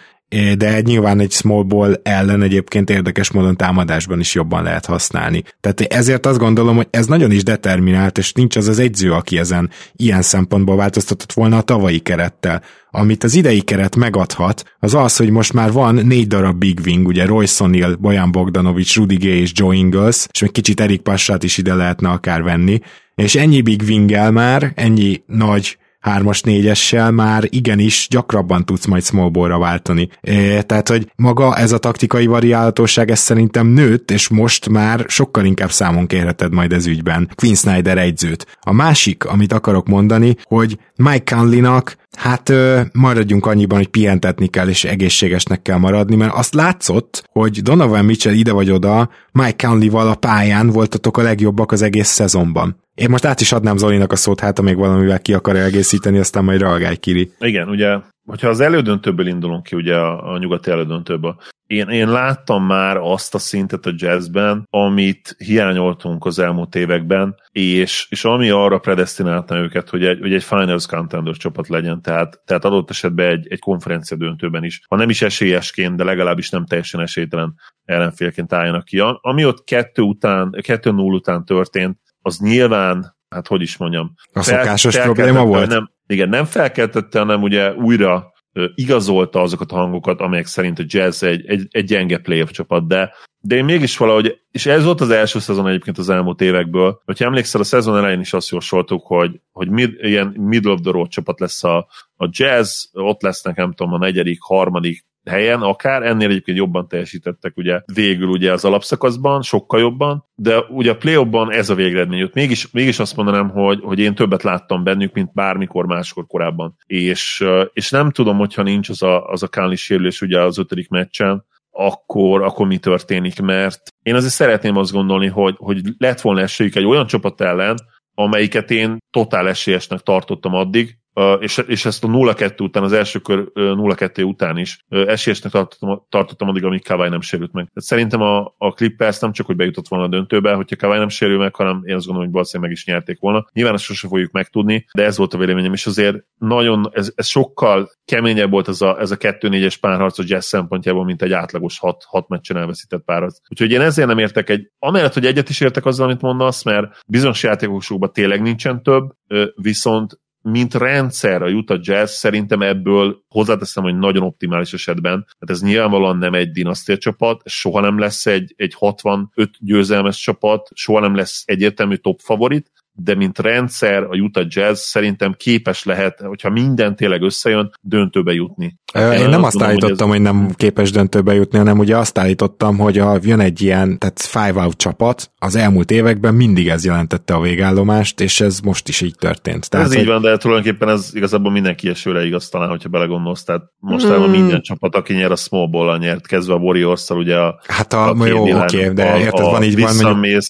de 0.57 0.81
nyilván 0.81 1.20
egy 1.20 1.33
small 1.33 1.62
ball 1.62 2.01
ellen 2.03 2.43
egyébként 2.43 2.91
érdekes 2.91 3.31
módon 3.31 3.57
támadásban 3.57 4.20
is 4.20 4.35
jobban 4.35 4.62
lehet 4.62 4.87
használni. 4.87 5.43
Tehát 5.61 5.81
ezért 5.81 6.26
azt 6.26 6.39
gondolom, 6.39 6.76
hogy 6.76 6.87
ez 6.91 7.07
nagyon 7.07 7.31
is 7.31 7.43
determinált, 7.43 8.18
és 8.18 8.33
nincs 8.33 8.57
az 8.57 8.68
az 8.68 8.79
egyző, 8.79 9.12
aki 9.12 9.39
ezen 9.39 9.70
ilyen 9.97 10.22
szempontból 10.22 10.76
változtatott 10.76 11.33
volna 11.33 11.57
a 11.57 11.62
tavalyi 11.62 11.99
kerettel. 11.99 12.62
Amit 12.91 13.24
az 13.24 13.35
idei 13.35 13.61
keret 13.61 13.97
megadhat, 13.97 14.64
az 14.79 14.95
az, 14.95 15.16
hogy 15.16 15.31
most 15.31 15.53
már 15.53 15.72
van 15.72 15.95
négy 15.95 16.26
darab 16.26 16.59
big 16.59 16.81
wing, 16.85 17.07
ugye 17.07 17.26
Royce 17.26 17.64
O'Neal, 17.66 17.97
Bojan 18.01 18.33
Bogdanovic, 18.33 18.97
Rudy 18.97 19.16
Gay 19.16 19.41
és 19.41 19.51
Joe 19.55 19.74
Ingles, 19.74 20.26
és 20.33 20.41
még 20.41 20.53
kicsit 20.53 20.81
Erik 20.81 21.01
Passát 21.01 21.43
is 21.43 21.59
ide 21.59 21.74
lehetne 21.74 22.09
akár 22.09 22.43
venni, 22.43 22.81
és 23.14 23.35
ennyi 23.35 23.61
big 23.61 23.83
wing 23.89 24.33
már, 24.33 24.72
ennyi 24.74 25.22
nagy 25.26 25.79
hármas, 26.09 26.40
négyessel 26.40 27.11
már 27.11 27.44
igenis 27.48 28.06
gyakrabban 28.11 28.64
tudsz 28.64 28.86
majd 28.86 29.04
smallballra 29.04 29.59
váltani. 29.59 30.09
É, 30.20 30.61
tehát, 30.61 30.88
hogy 30.88 31.12
maga 31.16 31.56
ez 31.56 31.72
a 31.72 31.78
taktikai 31.78 32.26
variálatosság, 32.26 33.11
ez 33.11 33.18
szerintem 33.18 33.66
nőtt, 33.66 34.11
és 34.11 34.28
most 34.28 34.68
már 34.68 35.04
sokkal 35.09 35.44
inkább 35.44 35.70
számon 35.70 36.06
kérheted 36.06 36.52
majd 36.52 36.72
ez 36.72 36.86
ügyben 36.86 37.30
Quinn 37.34 37.54
Snyder 37.54 37.98
egyzőt. 37.98 38.46
A 38.61 38.72
másik, 38.72 39.24
amit 39.24 39.52
akarok 39.52 39.86
mondani, 39.86 40.36
hogy 40.42 40.78
Mike 40.96 41.34
Conley-nak 41.34 41.96
Hát 42.16 42.52
maradjunk 42.92 43.46
annyiban, 43.46 43.78
hogy 43.78 43.88
pihentetni 43.88 44.46
kell, 44.46 44.68
és 44.68 44.84
egészségesnek 44.84 45.62
kell 45.62 45.76
maradni, 45.76 46.16
mert 46.16 46.34
azt 46.34 46.54
látszott, 46.54 47.28
hogy 47.32 47.62
Donovan 47.62 48.04
Mitchell 48.04 48.32
ide 48.32 48.52
vagy 48.52 48.70
oda, 48.70 49.11
Mike 49.32 49.66
Conley-val 49.66 50.09
a 50.09 50.14
pályán 50.14 50.70
voltatok 50.70 51.16
a 51.16 51.22
legjobbak 51.22 51.72
az 51.72 51.82
egész 51.82 52.09
szezonban. 52.09 52.76
Én 52.94 53.11
most 53.11 53.24
át 53.24 53.40
is 53.40 53.52
adnám 53.52 53.76
Zolinak 53.76 54.12
a 54.12 54.16
szót, 54.16 54.40
hát 54.40 54.56
ha 54.56 54.62
még 54.62 54.76
valamivel 54.76 55.20
ki 55.20 55.34
akar 55.34 55.56
egészíteni, 55.56 56.18
aztán 56.18 56.44
majd 56.44 56.61
reagálj, 56.61 56.96
Kiri. 56.96 57.32
Igen, 57.38 57.68
ugye, 57.68 57.96
hogyha 58.26 58.48
az 58.48 58.61
elődöntőből 58.61 59.26
indulunk 59.26 59.62
ki, 59.62 59.76
ugye 59.76 59.94
a, 59.94 60.32
a 60.32 60.38
nyugati 60.38 60.70
elődöntőből, 60.70 61.36
én, 61.68 61.88
én 61.88 62.10
láttam 62.10 62.64
már 62.64 62.96
azt 62.96 63.34
a 63.34 63.38
szintet 63.38 63.86
a 63.86 63.92
jazzben, 63.96 64.66
amit 64.70 65.34
hiányoltunk 65.38 66.24
az 66.24 66.38
elmúlt 66.38 66.74
években, 66.74 67.36
és, 67.50 68.06
és 68.10 68.24
ami 68.24 68.50
arra 68.50 68.78
predestinálta 68.78 69.56
őket, 69.56 69.88
hogy 69.88 70.04
egy, 70.04 70.18
hogy 70.20 70.34
egy 70.34 70.44
finals 70.44 70.86
contender 70.86 71.36
csapat 71.36 71.68
legyen, 71.68 72.02
tehát, 72.02 72.40
tehát 72.44 72.64
adott 72.64 72.90
esetben 72.90 73.30
egy, 73.30 73.46
egy 73.50 73.58
konferencia 73.58 74.16
döntőben 74.16 74.64
is, 74.64 74.80
ha 74.88 74.96
nem 74.96 75.10
is 75.10 75.22
esélyesként, 75.22 75.96
de 75.96 76.04
legalábbis 76.04 76.50
nem 76.50 76.66
teljesen 76.66 77.00
esélytelen 77.00 77.54
ellenfélként 77.84 78.52
álljanak 78.52 78.84
ki. 78.84 79.02
Ami 79.20 79.44
ott 79.44 79.64
kettő 79.64 80.02
után, 80.02 80.58
kettő 80.60 80.90
null 80.90 81.14
után 81.14 81.44
történt, 81.44 81.98
az 82.22 82.38
nyilván, 82.38 83.16
hát 83.28 83.46
hogy 83.46 83.62
is 83.62 83.76
mondjam. 83.76 84.14
A 84.32 84.42
szokásos 84.42 84.98
probléma 84.98 85.44
volt? 85.44 85.68
Nem, 85.68 85.90
igen, 86.06 86.28
nem 86.28 86.44
felkeltette, 86.44 87.18
hanem 87.18 87.42
ugye 87.42 87.74
újra 87.74 88.32
igazolta 88.74 89.40
azokat 89.40 89.72
a 89.72 89.76
hangokat, 89.76 90.20
amelyek 90.20 90.46
szerint 90.46 90.78
a 90.78 90.84
Jazz 90.86 91.22
egy, 91.22 91.46
egy, 91.46 91.66
egy 91.70 91.84
gyenge 91.84 92.18
playoff 92.18 92.50
csapat, 92.50 92.86
de, 92.86 93.12
de 93.40 93.56
én 93.56 93.64
mégis 93.64 93.96
valahogy, 93.96 94.38
és 94.50 94.66
ez 94.66 94.84
volt 94.84 95.00
az 95.00 95.11
első 95.11 95.38
szezon 95.38 95.68
egyébként 95.68 95.98
az 95.98 96.09
elmúlt 96.09 96.40
évekből, 96.40 97.00
hogyha 97.04 97.24
emlékszel, 97.24 97.61
a 97.61 97.64
szezon 97.64 97.96
elején 97.96 98.20
is 98.20 98.32
azt 98.32 98.50
jósoltuk, 98.50 99.06
hogy, 99.06 99.40
hogy 99.52 99.68
mid, 99.68 99.96
ilyen 100.00 100.26
middle 100.26 100.72
of 100.72 100.80
the 100.80 100.90
road 100.90 101.09
csapat 101.09 101.40
lesz 101.40 101.64
a, 101.64 101.88
a 102.16 102.28
jazz, 102.30 102.84
ott 102.92 103.22
lesznek 103.22 103.56
nem 103.56 103.72
tudom, 103.72 103.92
a 103.92 103.98
negyedik, 103.98 104.38
harmadik 104.40 105.06
helyen, 105.29 105.61
akár 105.61 106.03
ennél 106.03 106.29
egyébként 106.29 106.59
jobban 106.59 106.89
teljesítettek 106.89 107.57
ugye 107.57 107.81
végül 107.95 108.29
ugye 108.29 108.53
az 108.53 108.64
alapszakaszban, 108.64 109.43
sokkal 109.43 109.81
jobban, 109.81 110.24
de 110.35 110.59
ugye 110.59 110.91
a 110.91 110.97
play 110.97 111.26
ez 111.49 111.70
a 111.70 111.74
végeredmény 111.74 112.18
jött. 112.18 112.35
Mégis, 112.35 112.70
mégis 112.70 112.99
azt 112.99 113.16
mondanám, 113.16 113.49
hogy, 113.49 113.81
hogy 113.83 113.99
én 113.99 114.14
többet 114.14 114.43
láttam 114.43 114.85
bennük, 114.85 115.12
mint 115.12 115.33
bármikor 115.33 115.87
máskor 115.87 116.26
korábban. 116.26 116.76
És, 116.87 117.45
és 117.72 117.91
nem 117.91 118.11
tudom, 118.11 118.37
hogyha 118.37 118.62
nincs 118.62 118.89
az 118.89 119.03
a, 119.03 119.26
az 119.26 119.43
a 119.43 119.49
Kánli 119.49 119.76
sérülés 119.76 120.20
ugye 120.20 120.41
az 120.41 120.59
ötödik 120.59 120.89
meccsen, 120.89 121.47
akkor, 121.70 122.43
akkor 122.43 122.66
mi 122.66 122.79
történik, 122.79 123.41
mert 123.41 123.81
én 124.03 124.14
azért 124.14 124.33
szeretném 124.33 124.76
azt 124.76 124.93
gondolni, 124.93 125.26
hogy, 125.26 125.55
hogy 125.59 125.81
lett 125.99 126.20
volna 126.20 126.41
esélyük 126.41 126.74
egy 126.74 126.85
olyan 126.85 127.07
csapat 127.07 127.41
ellen, 127.41 127.76
amelyiket 128.14 128.70
én 128.70 128.97
totál 129.11 129.49
esélyesnek 129.49 130.01
tartottam 130.01 130.55
addig, 130.55 130.97
és, 131.40 131.62
és 131.66 131.84
ezt 131.84 132.04
a 132.04 132.08
0-2 132.08 132.60
után, 132.60 132.82
az 132.82 132.92
első 132.92 133.18
kör 133.18 133.44
0-2 133.54 134.26
után 134.26 134.58
is 134.58 134.84
esélyesnek 134.88 135.52
tartottam, 135.52 136.06
tartottam 136.08 136.48
addig, 136.48 136.64
amíg 136.64 136.84
Kawai 136.84 137.08
nem 137.08 137.20
sérült 137.20 137.52
meg. 137.52 137.64
Tehát 137.64 137.88
szerintem 137.88 138.20
a, 138.20 138.54
a 138.58 138.72
Clippers 138.72 139.18
nem 139.18 139.32
csak, 139.32 139.46
hogy 139.46 139.56
bejutott 139.56 139.88
volna 139.88 140.04
a 140.04 140.08
döntőbe, 140.08 140.52
hogyha 140.52 140.76
Kawai 140.76 140.98
nem 140.98 141.08
sérül 141.08 141.38
meg, 141.38 141.54
hanem 141.54 141.82
én 141.84 141.94
azt 141.94 142.04
gondolom, 142.04 142.22
hogy 142.22 142.32
valószínűleg 142.32 142.70
meg 142.70 142.80
is 142.80 142.86
nyerték 142.86 143.18
volna. 143.20 143.46
Nyilván 143.52 143.74
ezt 143.74 143.84
sosem 143.84 144.10
fogjuk 144.10 144.30
megtudni, 144.30 144.86
de 144.92 145.04
ez 145.04 145.16
volt 145.16 145.34
a 145.34 145.38
véleményem, 145.38 145.72
és 145.72 145.86
azért 145.86 146.16
nagyon, 146.38 146.90
ez, 146.92 147.12
ez 147.14 147.26
sokkal 147.26 147.90
keményebb 148.04 148.50
volt 148.50 148.68
ez 148.68 148.80
a, 148.80 149.00
ez 149.00 149.10
a 149.10 149.16
2-4-es 149.16 149.76
párharc 149.80 150.18
a 150.18 150.24
jazz 150.26 150.46
szempontjából, 150.46 151.04
mint 151.04 151.22
egy 151.22 151.32
átlagos 151.32 151.78
6, 151.78 152.04
6 152.06 152.28
meccsen 152.28 152.56
elveszített 152.56 153.04
párharc. 153.04 153.38
Úgyhogy 153.48 153.70
én 153.70 153.80
ezért 153.80 154.08
nem 154.08 154.18
értek 154.18 154.50
egy, 154.50 154.70
amellett, 154.78 155.14
hogy 155.14 155.26
egyet 155.26 155.48
is 155.48 155.60
értek 155.60 155.86
azzal, 155.86 156.06
amit 156.06 156.20
mondasz, 156.20 156.64
mert 156.64 157.02
bizonyos 157.06 157.42
játékosokban 157.42 158.12
tényleg 158.12 158.42
nincsen 158.42 158.82
több, 158.82 159.10
viszont 159.54 160.18
mint 160.51 160.74
rendszer 160.74 161.42
a 161.42 161.51
Utah 161.51 161.78
Jazz 161.82 162.11
szerintem 162.11 162.62
ebből 162.62 163.22
hozzáteszem, 163.28 163.82
hogy 163.82 163.99
nagyon 163.99 164.22
optimális 164.22 164.72
esetben, 164.72 165.26
tehát 165.38 165.51
ez 165.51 165.62
nyilvánvalóan 165.62 166.16
nem 166.16 166.34
egy 166.34 166.51
dinasztia 166.51 166.99
csapat, 166.99 167.42
soha 167.44 167.80
nem 167.80 167.99
lesz 167.99 168.26
egy, 168.26 168.55
egy 168.57 168.74
65 168.74 169.51
győzelmes 169.59 170.18
csapat, 170.20 170.68
soha 170.74 171.01
nem 171.01 171.14
lesz 171.14 171.42
egyértelmű 171.46 171.94
top 171.94 172.20
favorit, 172.20 172.70
de 173.01 173.14
mint 173.14 173.38
rendszer 173.38 174.03
a 174.03 174.16
Utah 174.16 174.46
Jazz 174.49 174.80
szerintem 174.80 175.34
képes 175.36 175.84
lehet, 175.84 176.20
hogyha 176.20 176.51
minden 176.51 176.96
tényleg 176.96 177.22
összejön, 177.22 177.70
döntőbe 177.80 178.32
jutni. 178.32 178.78
Én, 178.94 179.12
én 179.12 179.28
nem 179.28 179.42
azt 179.42 179.62
állítottam, 179.62 180.09
hogy, 180.09 180.20
ez... 180.20 180.26
hogy 180.26 180.34
nem 180.34 180.51
képes 180.55 180.90
döntőbe 180.90 181.34
jutni, 181.34 181.59
hanem 181.59 181.78
ugye 181.78 181.96
azt 181.96 182.18
állítottam, 182.18 182.78
hogy 182.78 182.99
a, 182.99 183.18
jön 183.22 183.40
egy 183.40 183.62
ilyen, 183.62 183.99
tehát 183.99 184.20
five 184.20 184.62
out 184.62 184.76
csapat, 184.76 185.30
az 185.38 185.55
elmúlt 185.55 185.90
években 185.90 186.34
mindig 186.34 186.68
ez 186.68 186.84
jelentette 186.84 187.34
a 187.34 187.40
végállomást, 187.40 188.20
és 188.20 188.40
ez 188.40 188.61
most 188.61 188.88
is 188.88 189.01
így 189.01 189.14
történt. 189.18 189.70
Tehát, 189.70 189.86
ez 189.86 189.92
hogy... 189.92 190.03
így 190.03 190.09
van, 190.09 190.22
de 190.22 190.36
tulajdonképpen 190.36 190.88
ez 190.88 191.11
igazából 191.12 191.53
mindenki 191.53 191.88
esőre 191.88 192.24
igaz 192.24 192.49
talán, 192.49 192.68
hogyha 192.68 192.88
belegondolsz. 192.88 193.44
Tehát 193.44 193.62
mostanában 193.78 194.28
hmm. 194.28 194.40
minden 194.40 194.61
csapat, 194.61 194.94
aki 194.94 195.12
nyer 195.12 195.30
a 195.30 195.36
small 195.36 195.68
ball 195.68 195.99
nyert, 195.99 196.26
kezdve 196.26 196.55
a 196.55 196.59
warriors 196.59 197.11
ugye 197.11 197.36
a... 197.36 197.61
Hát 197.66 197.92
a, 197.92 198.12
a 198.12 198.26
jó, 198.26 198.42
oké, 198.42 198.55
okay, 198.55 198.94
de 198.94 199.18
érted, 199.18 199.44
van 199.44 199.62
így 199.62 199.80
van, 199.80 199.96
mondjuk 199.96 200.42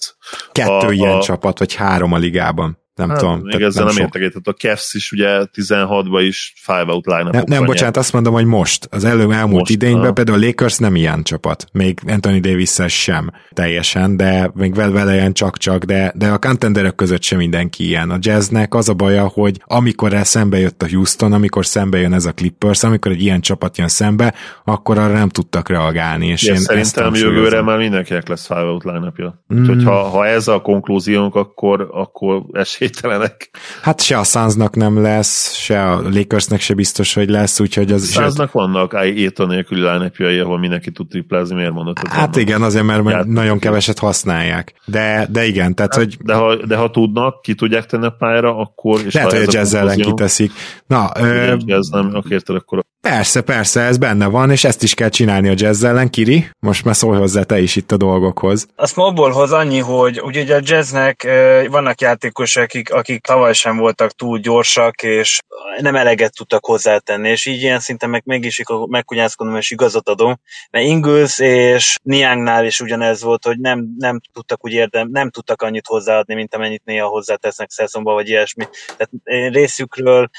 kettő 0.51 0.87
a, 0.87 0.91
ilyen 0.91 1.15
a, 1.15 1.21
csapat, 1.21 1.59
vagy 1.59 1.75
három 1.75 2.13
a 2.13 2.17
ligában 2.17 2.38
ligában 2.39 2.77
nem 2.99 3.09
hát, 3.09 3.19
tudom. 3.19 3.39
Még 3.43 3.61
ezzel 3.61 3.85
nem, 3.85 3.93
nem 3.93 4.03
értek 4.03 4.21
egyet. 4.21 4.47
A 4.47 4.53
Cavs 4.53 4.93
is 4.93 5.11
ugye 5.11 5.45
16-ban 5.53 6.23
is 6.27 6.53
five 6.55 6.85
out 6.87 7.05
line 7.05 7.29
Nem, 7.31 7.43
nem 7.45 7.65
bocsánat, 7.65 7.97
azt 7.97 8.13
mondom, 8.13 8.33
hogy 8.33 8.45
most. 8.45 8.87
Az 8.91 9.03
elő 9.03 9.31
elmúlt 9.31 9.59
most, 9.59 9.71
idényben 9.71 10.05
ha. 10.05 10.13
például 10.13 10.43
a 10.43 10.45
Lakers 10.45 10.77
nem 10.77 10.95
ilyen 10.95 11.23
csapat. 11.23 11.65
Még 11.71 11.99
Anthony 12.07 12.41
davis 12.41 12.75
sem 12.87 13.31
teljesen, 13.53 14.17
de 14.17 14.51
még 14.53 14.73
vele 14.73 15.13
ilyen 15.13 15.33
csak-csak, 15.33 15.83
de, 15.83 16.13
de 16.15 16.27
a 16.27 16.37
contenderek 16.37 16.95
között 16.95 17.23
sem 17.23 17.37
mindenki 17.37 17.85
ilyen. 17.87 18.09
A 18.09 18.17
jazznek 18.19 18.73
az 18.73 18.89
a 18.89 18.93
baja, 18.93 19.27
hogy 19.27 19.61
amikor 19.65 20.13
el 20.13 20.23
szembe 20.23 20.59
jött 20.59 20.83
a 20.83 20.87
Houston, 20.89 21.33
amikor 21.33 21.65
szembe 21.65 21.97
jön 21.97 22.13
ez 22.13 22.25
a 22.25 22.31
Clippers, 22.31 22.83
amikor 22.83 23.11
egy 23.11 23.21
ilyen 23.21 23.41
csapat 23.41 23.77
jön 23.77 23.87
szembe, 23.87 24.33
akkor 24.63 24.97
arra 24.97 25.13
nem 25.13 25.29
tudtak 25.29 25.69
reagálni. 25.69 26.27
És 26.27 26.43
ja, 26.43 26.53
én 26.53 26.59
szerintem 26.59 27.13
jövőre 27.13 27.61
már 27.61 27.77
mindenkinek 27.77 28.27
lesz 28.27 28.47
five 28.47 28.63
out 28.63 28.83
line-upja. 28.83 29.43
Mm. 29.53 29.61
Úgyhogy 29.61 29.83
ha, 29.83 30.03
ha 30.03 30.27
ez 30.27 30.47
a 30.47 30.61
konklúziónk, 30.61 31.35
akkor, 31.35 31.89
akkor 31.91 32.43
esély 32.51 32.88
esélytelenek. 32.89 33.49
Hát 33.81 34.01
se 34.01 34.17
a 34.17 34.23
Sunsnak 34.23 34.75
nem 34.75 35.01
lesz, 35.01 35.53
se 35.53 35.83
a 35.91 36.01
Lakersnek 36.01 36.59
se 36.59 36.73
biztos, 36.73 37.13
hogy 37.13 37.29
lesz, 37.29 37.59
úgyhogy 37.59 37.91
az... 37.91 38.11
Sunsnak 38.11 38.51
vannak 38.51 38.93
Aiton 38.93 39.47
nélküli 39.47 39.81
line 39.81 40.11
ahol 40.41 40.59
mindenki 40.59 40.91
tud 40.91 41.07
triplázni, 41.07 41.55
miért 41.55 41.71
mondod? 41.71 41.97
Hát 42.07 42.35
igen, 42.35 42.61
azért, 42.61 42.85
mert 42.85 43.09
Ját, 43.09 43.25
nagyon 43.25 43.59
keveset 43.59 43.99
használják. 43.99 44.73
De, 44.85 45.27
de 45.29 45.45
igen, 45.45 45.75
tehát 45.75 45.95
hát, 45.95 46.03
hogy... 46.03 46.17
De 46.23 46.33
ha, 46.33 46.65
de 46.65 46.75
ha 46.75 46.89
tudnak, 46.89 47.41
ki 47.41 47.55
tudják 47.55 47.85
tenni 47.85 48.05
a 48.05 48.09
pályára, 48.09 48.57
akkor... 48.57 48.99
És 49.05 49.13
Lehet, 49.13 49.31
hogy 49.31 49.41
a 49.47 49.51
jazz 49.51 49.73
ellen 49.73 49.97
kiteszik. 49.97 50.51
Na, 50.87 51.09
ö... 51.19 51.55
jazz 51.65 51.89
nem, 51.89 52.11
akkor... 52.45 52.83
Persze, 53.01 53.41
persze, 53.41 53.81
ez 53.81 53.97
benne 53.97 54.27
van, 54.27 54.51
és 54.51 54.63
ezt 54.63 54.83
is 54.83 54.93
kell 54.93 55.09
csinálni 55.09 55.49
a 55.49 55.53
jazz 55.55 55.83
ellen. 55.83 56.09
Kiri, 56.09 56.49
most 56.59 56.85
már 56.85 56.95
szólj 56.95 57.17
hozzá 57.17 57.43
te 57.43 57.59
is 57.59 57.75
itt 57.75 57.91
a 57.91 57.97
dolgokhoz. 57.97 58.67
A 58.75 58.87
smallballhoz 58.87 59.51
annyi, 59.51 59.79
hogy 59.79 60.21
ugye 60.21 60.55
a 60.55 60.59
jazznek 60.63 61.27
vannak 61.69 62.01
játékosok, 62.01 62.63
akik, 62.63 62.93
akik 62.93 63.21
tavaly 63.21 63.53
sem 63.53 63.77
voltak 63.77 64.11
túl 64.11 64.39
gyorsak, 64.39 65.03
és 65.03 65.39
nem 65.77 65.95
eleget 65.95 66.35
tudtak 66.35 66.65
hozzátenni, 66.65 67.29
és 67.29 67.45
így 67.45 67.61
ilyen 67.61 67.79
szinten 67.79 68.09
meg 68.09 68.21
mégis 68.25 68.61
megkunyászkodom, 68.85 69.55
és 69.55 69.71
igazat 69.71 70.09
adom, 70.09 70.39
mert 70.71 70.85
Ingles 70.85 71.39
és 71.39 71.95
Niangnál 72.03 72.65
is 72.65 72.79
ugyanez 72.79 73.23
volt, 73.23 73.45
hogy 73.45 73.59
nem, 73.59 73.87
nem 73.97 74.19
tudtak 74.33 74.65
úgy 74.65 74.73
érdem, 74.73 75.09
nem 75.11 75.29
tudtak 75.29 75.61
annyit 75.61 75.87
hozzáadni, 75.87 76.33
mint 76.33 76.55
amennyit 76.55 76.85
néha 76.85 77.07
hozzátesznek 77.07 77.69
szezonba, 77.69 78.13
vagy 78.13 78.29
ilyesmi. 78.29 78.63
Tehát 78.97 79.11
én 79.23 79.51
részükről 79.51 80.29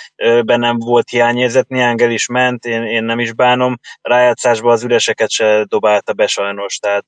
bennem 0.44 0.78
volt 0.78 1.08
hiányérzet, 1.08 1.68
is 2.10 2.28
ment, 2.50 2.64
én, 2.64 2.82
én 2.82 3.04
nem 3.04 3.18
is 3.18 3.32
bánom, 3.32 3.78
rájátszásban 4.02 4.72
az 4.72 4.84
üreseket 4.84 5.30
se 5.30 5.64
dobálta 5.64 6.12
be 6.12 6.26
sajnos, 6.26 6.78
tehát 6.78 7.06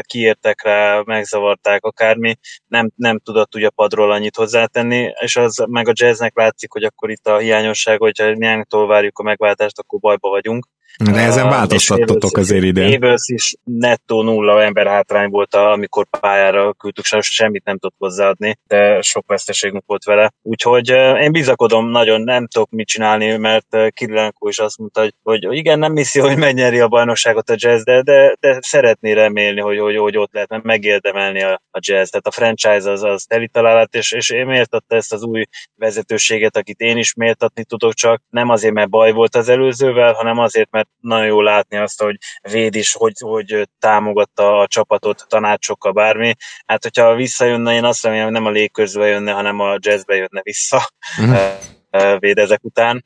kiértek 0.00 0.62
rá, 0.62 1.02
megzavarták 1.04 1.84
akármi, 1.84 2.36
nem, 2.66 2.90
nem 2.96 3.18
tudott 3.18 3.54
ugye 3.54 3.68
padról 3.68 4.12
annyit 4.12 4.36
hozzátenni, 4.36 5.12
és 5.20 5.36
az 5.36 5.64
meg 5.68 5.88
a 5.88 5.92
jazznek 5.94 6.36
látszik, 6.36 6.72
hogy 6.72 6.84
akkor 6.84 7.10
itt 7.10 7.26
a 7.26 7.38
hiányosság, 7.38 7.98
hogyha 7.98 8.32
Nyángtól 8.32 8.86
várjuk 8.86 9.18
a 9.18 9.22
megváltást, 9.22 9.78
akkor 9.78 9.98
bajba 9.98 10.28
vagyunk. 10.28 10.66
De 11.04 11.20
ezen 11.20 11.48
változtattatok 11.48 12.36
azért 12.36 12.64
ide. 12.64 12.88
Évers 12.88 13.28
is 13.28 13.54
nettó 13.64 14.22
nulla 14.22 14.62
ember 14.62 14.86
hátrány 14.86 15.30
volt, 15.30 15.54
amikor 15.54 16.06
pályára 16.20 16.72
küldtük, 16.72 17.04
semmit 17.20 17.64
nem 17.64 17.78
tudott 17.78 17.96
hozzáadni, 17.98 18.58
de 18.66 19.02
sok 19.02 19.26
veszteségünk 19.26 19.82
volt 19.86 20.04
vele. 20.04 20.32
Úgyhogy 20.42 20.88
én 21.20 21.32
bizakodom 21.32 21.90
nagyon, 21.90 22.20
nem 22.20 22.46
tudok 22.46 22.70
mit 22.70 22.86
csinálni, 22.86 23.36
mert 23.36 23.76
Kirilenko 23.90 24.48
is 24.48 24.58
azt 24.58 24.78
mondta, 24.78 25.00
hogy, 25.00 25.14
hogy 25.22 25.56
igen, 25.56 25.78
nem 25.78 25.96
hiszi, 25.96 26.20
hogy 26.20 26.36
megnyeri 26.36 26.80
a 26.80 26.88
bajnokságot 26.88 27.50
a 27.50 27.54
jazz, 27.56 27.82
de, 27.82 28.02
de, 28.02 28.36
de 28.40 28.58
szeretné 28.60 29.12
remélni, 29.12 29.60
hogy, 29.60 29.78
hogy, 29.78 29.96
hogy 29.96 30.16
ott 30.16 30.32
lehet, 30.32 30.48
mert 30.48 30.62
megérdemelni 30.62 31.42
a, 31.42 31.62
a 31.70 31.78
jazz. 31.80 32.08
Tehát 32.08 32.26
a 32.26 32.30
franchise 32.30 32.90
az, 32.90 33.02
az 33.02 33.24
teli 33.24 33.48
találat, 33.48 33.94
és, 33.94 34.12
és 34.12 34.30
én 34.30 34.46
méltatta 34.46 34.96
ezt 34.96 35.12
az 35.12 35.22
új 35.22 35.44
vezetőséget, 35.76 36.56
akit 36.56 36.80
én 36.80 36.96
is 36.96 37.14
méltatni 37.14 37.64
tudok, 37.64 37.94
csak 37.94 38.22
nem 38.30 38.48
azért, 38.48 38.74
mert 38.74 38.90
baj 38.90 39.12
volt 39.12 39.34
az 39.34 39.48
előzővel, 39.48 40.12
hanem 40.12 40.38
azért, 40.38 40.70
mert 40.70 40.87
nagyon 41.00 41.26
jó 41.26 41.40
látni 41.40 41.76
azt, 41.76 42.02
hogy 42.02 42.16
véd 42.50 42.74
is, 42.74 42.92
hogy, 42.92 43.12
hogy 43.18 43.68
támogatta 43.78 44.58
a 44.58 44.66
csapatot 44.66 45.24
tanácsokkal 45.28 45.92
bármi. 45.92 46.34
Hát, 46.66 46.82
hogyha 46.82 47.14
visszajönne, 47.14 47.74
én 47.74 47.84
azt 47.84 48.02
remélem, 48.02 48.24
hogy 48.24 48.34
nem 48.34 48.46
a 48.46 48.50
légközbe 48.50 49.06
jönne, 49.06 49.32
hanem 49.32 49.60
a 49.60 49.76
jazzbe 49.80 50.14
jönne 50.14 50.40
vissza. 50.42 50.90
Mm 51.22 51.34
véd 52.18 52.38
ezek 52.38 52.64
után. 52.64 53.04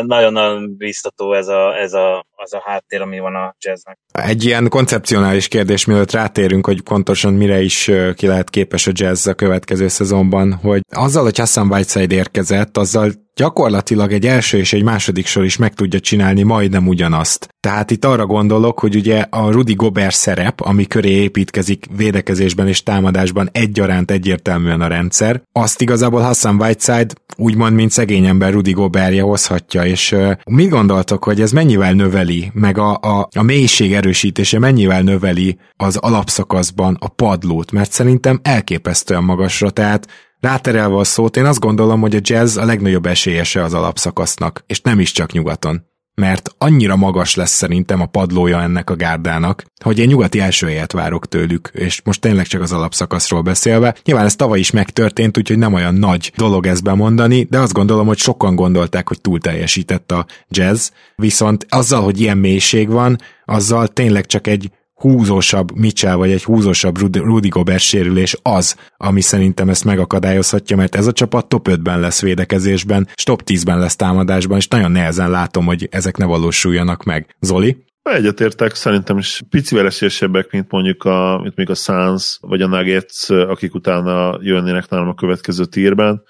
Nagyon-nagyon 0.00 0.76
biztató 0.76 1.34
ez 1.34 1.48
a, 1.48 1.78
ez 1.78 1.92
a, 1.92 2.26
az 2.40 2.54
a 2.54 2.62
háttér, 2.64 3.00
ami 3.00 3.18
van 3.18 3.34
a 3.34 3.54
jazznek. 3.58 3.98
Egy 4.12 4.44
ilyen 4.44 4.68
koncepcionális 4.68 5.48
kérdés, 5.48 5.84
mielőtt 5.84 6.12
rátérünk, 6.12 6.66
hogy 6.66 6.82
pontosan 6.82 7.34
mire 7.34 7.60
is 7.60 7.90
ki 8.14 8.26
lehet 8.26 8.50
képes 8.50 8.86
a 8.86 8.92
jazz 8.94 9.26
a 9.26 9.34
következő 9.34 9.88
szezonban, 9.88 10.52
hogy 10.52 10.80
azzal, 10.96 11.22
hogy 11.22 11.38
Hassan 11.38 11.70
Whiteside 11.70 12.14
érkezett, 12.14 12.76
azzal 12.76 13.12
gyakorlatilag 13.38 14.12
egy 14.12 14.26
első 14.26 14.58
és 14.58 14.72
egy 14.72 14.82
második 14.82 15.26
sor 15.26 15.44
is 15.44 15.56
meg 15.56 15.74
tudja 15.74 16.00
csinálni 16.00 16.42
majdnem 16.42 16.88
ugyanazt. 16.88 17.48
Tehát 17.60 17.90
itt 17.90 18.04
arra 18.04 18.26
gondolok, 18.26 18.78
hogy 18.78 18.96
ugye 18.96 19.24
a 19.30 19.50
Rudy 19.50 19.74
Gobert 19.74 20.14
szerep, 20.14 20.60
ami 20.60 20.86
köré 20.86 21.10
építkezik 21.10 21.86
védekezésben 21.96 22.68
és 22.68 22.82
támadásban 22.82 23.48
egyaránt 23.52 24.10
egyértelműen 24.10 24.80
a 24.80 24.86
rendszer, 24.86 25.42
azt 25.52 25.80
igazából 25.80 26.20
Hassan 26.20 26.60
Whiteside 26.60 27.14
úgymond, 27.36 27.74
mint 27.74 27.90
szegény 27.90 28.26
ember 28.26 28.52
Rudy 28.52 28.72
Gobertje 28.72 29.22
hozhatja, 29.22 29.84
és 29.84 30.12
uh, 30.12 30.32
mit 30.44 30.68
gondoltok, 30.68 31.24
hogy 31.24 31.40
ez 31.40 31.52
mennyivel 31.52 31.92
növeli, 31.92 32.27
meg 32.52 32.78
a, 32.78 32.98
a, 33.00 33.28
a 33.36 33.42
mélység 33.42 33.94
erősítése 33.94 34.58
mennyivel 34.58 35.02
növeli 35.02 35.58
az 35.76 35.96
alapszakaszban 35.96 36.96
a 37.00 37.08
padlót, 37.08 37.72
mert 37.72 37.92
szerintem 37.92 38.40
elképesztően 38.42 39.24
magasra, 39.24 39.70
tehát 39.70 40.06
Ráterelve 40.40 40.96
a 40.96 41.04
szót, 41.04 41.36
én 41.36 41.44
azt 41.44 41.60
gondolom, 41.60 42.00
hogy 42.00 42.16
a 42.16 42.20
jazz 42.22 42.56
a 42.56 42.64
legnagyobb 42.64 43.06
esélyese 43.06 43.62
az 43.62 43.74
alapszakasznak, 43.74 44.64
és 44.66 44.80
nem 44.80 45.00
is 45.00 45.12
csak 45.12 45.32
nyugaton. 45.32 45.86
Mert 46.18 46.54
annyira 46.58 46.96
magas 46.96 47.34
lesz 47.34 47.50
szerintem 47.50 48.00
a 48.00 48.06
padlója 48.06 48.62
ennek 48.62 48.90
a 48.90 48.96
gárdának, 48.96 49.64
hogy 49.84 49.98
én 49.98 50.06
nyugati 50.06 50.40
első 50.40 50.66
helyet 50.66 50.92
várok 50.92 51.28
tőlük, 51.28 51.70
és 51.72 52.00
most 52.04 52.20
tényleg 52.20 52.46
csak 52.46 52.62
az 52.62 52.72
alapszakaszról 52.72 53.42
beszélve. 53.42 53.94
Nyilván 54.04 54.24
ez 54.24 54.36
tavaly 54.36 54.58
is 54.58 54.70
megtörtént, 54.70 55.38
úgyhogy 55.38 55.58
nem 55.58 55.74
olyan 55.74 55.94
nagy 55.94 56.32
dolog 56.36 56.66
ezt 56.66 56.82
bemondani, 56.82 57.46
de 57.50 57.58
azt 57.58 57.72
gondolom, 57.72 58.06
hogy 58.06 58.18
sokan 58.18 58.54
gondolták, 58.54 59.08
hogy 59.08 59.20
túl 59.20 59.38
teljesített 59.38 60.12
a 60.12 60.26
jazz, 60.48 60.88
viszont 61.16 61.66
azzal, 61.68 62.02
hogy 62.02 62.20
ilyen 62.20 62.38
mélység 62.38 62.88
van, 62.88 63.18
azzal 63.44 63.88
tényleg 63.88 64.26
csak 64.26 64.46
egy 64.46 64.70
húzósabb 64.98 65.76
Mitchell 65.76 66.14
vagy 66.14 66.30
egy 66.30 66.44
húzósabb 66.44 67.16
Rudy 67.16 67.48
Gobert 67.48 67.82
sérülés 67.82 68.36
az, 68.42 68.76
ami 68.96 69.20
szerintem 69.20 69.68
ezt 69.68 69.84
megakadályozhatja, 69.84 70.76
mert 70.76 70.94
ez 70.94 71.06
a 71.06 71.12
csapat 71.12 71.48
top 71.48 71.68
5-ben 71.70 72.00
lesz 72.00 72.22
védekezésben, 72.22 73.08
és 73.14 73.22
top 73.22 73.42
10-ben 73.46 73.78
lesz 73.78 73.96
támadásban, 73.96 74.58
és 74.58 74.68
nagyon 74.68 74.90
nehezen 74.90 75.30
látom, 75.30 75.64
hogy 75.64 75.88
ezek 75.90 76.16
ne 76.16 76.24
valósuljanak 76.24 77.04
meg. 77.04 77.36
Zoli? 77.40 77.86
Egyetértek, 78.02 78.74
szerintem 78.74 79.18
is 79.18 79.42
picivel 79.50 79.86
esélyesebbek, 79.86 80.50
mint 80.50 80.70
mondjuk 80.70 81.04
a, 81.04 81.40
mint 81.42 81.56
még 81.56 81.70
a 81.70 81.74
Suns 81.74 82.38
vagy 82.40 82.62
a 82.62 82.66
Nuggets, 82.66 83.30
akik 83.30 83.74
utána 83.74 84.38
jönnének 84.42 84.88
nálam 84.88 85.08
a 85.08 85.14
következő 85.14 85.64
tírben. 85.64 86.22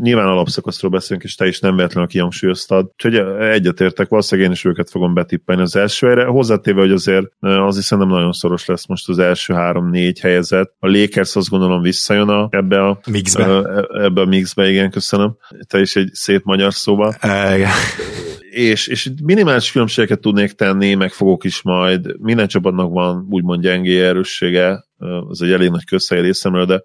Nyilván 0.00 0.26
alapszakaszról 0.26 0.90
beszélünk, 0.90 1.24
és 1.24 1.34
te 1.34 1.46
is 1.46 1.60
nem 1.60 1.76
véletlenül 1.76 2.08
kihangsúlyoztad. 2.08 2.90
Úgyhogy 2.92 3.14
egyetértek, 3.40 4.08
valószínűleg 4.08 4.50
én 4.50 4.54
is 4.54 4.64
őket 4.64 4.90
fogom 4.90 5.14
betippelni 5.14 5.62
az 5.62 5.76
első 5.76 6.06
helyre. 6.06 6.24
Hozzátéve, 6.24 6.80
hogy 6.80 6.90
azért 6.90 7.26
az 7.40 7.78
is 7.78 7.88
nem 7.88 8.08
nagyon 8.08 8.32
szoros 8.32 8.66
lesz 8.66 8.86
most 8.86 9.08
az 9.08 9.18
első 9.18 9.54
három-négy 9.54 10.20
helyezett. 10.20 10.74
A 10.78 10.88
Lakers 10.88 11.36
azt 11.36 11.48
gondolom 11.48 11.82
visszajön 11.82 12.28
a, 12.28 12.48
ebbe 12.50 12.82
a 12.82 12.98
mixbe. 13.10 13.62
ebbe 13.88 14.20
a 14.20 14.26
mixbe, 14.26 14.68
igen, 14.68 14.90
köszönöm. 14.90 15.36
Te 15.66 15.80
is 15.80 15.96
egy 15.96 16.10
szép 16.12 16.44
magyar 16.44 16.72
szóba. 16.72 17.14
Uh, 17.22 18.25
és, 18.56 18.86
és 18.86 19.10
minimális 19.22 19.72
különbségeket 19.72 20.20
tudnék 20.20 20.52
tenni, 20.52 20.94
meg 20.94 21.12
fogok 21.12 21.44
is 21.44 21.62
majd. 21.62 22.20
Minden 22.20 22.46
csapatnak 22.46 22.92
van 22.92 23.26
úgymond 23.30 23.62
gyengé 23.62 24.00
erőssége, 24.00 24.84
ez 25.30 25.40
egy 25.40 25.52
elég 25.52 25.70
nagy 25.70 25.84
közhely 25.84 26.20
részemről, 26.20 26.64
de 26.64 26.82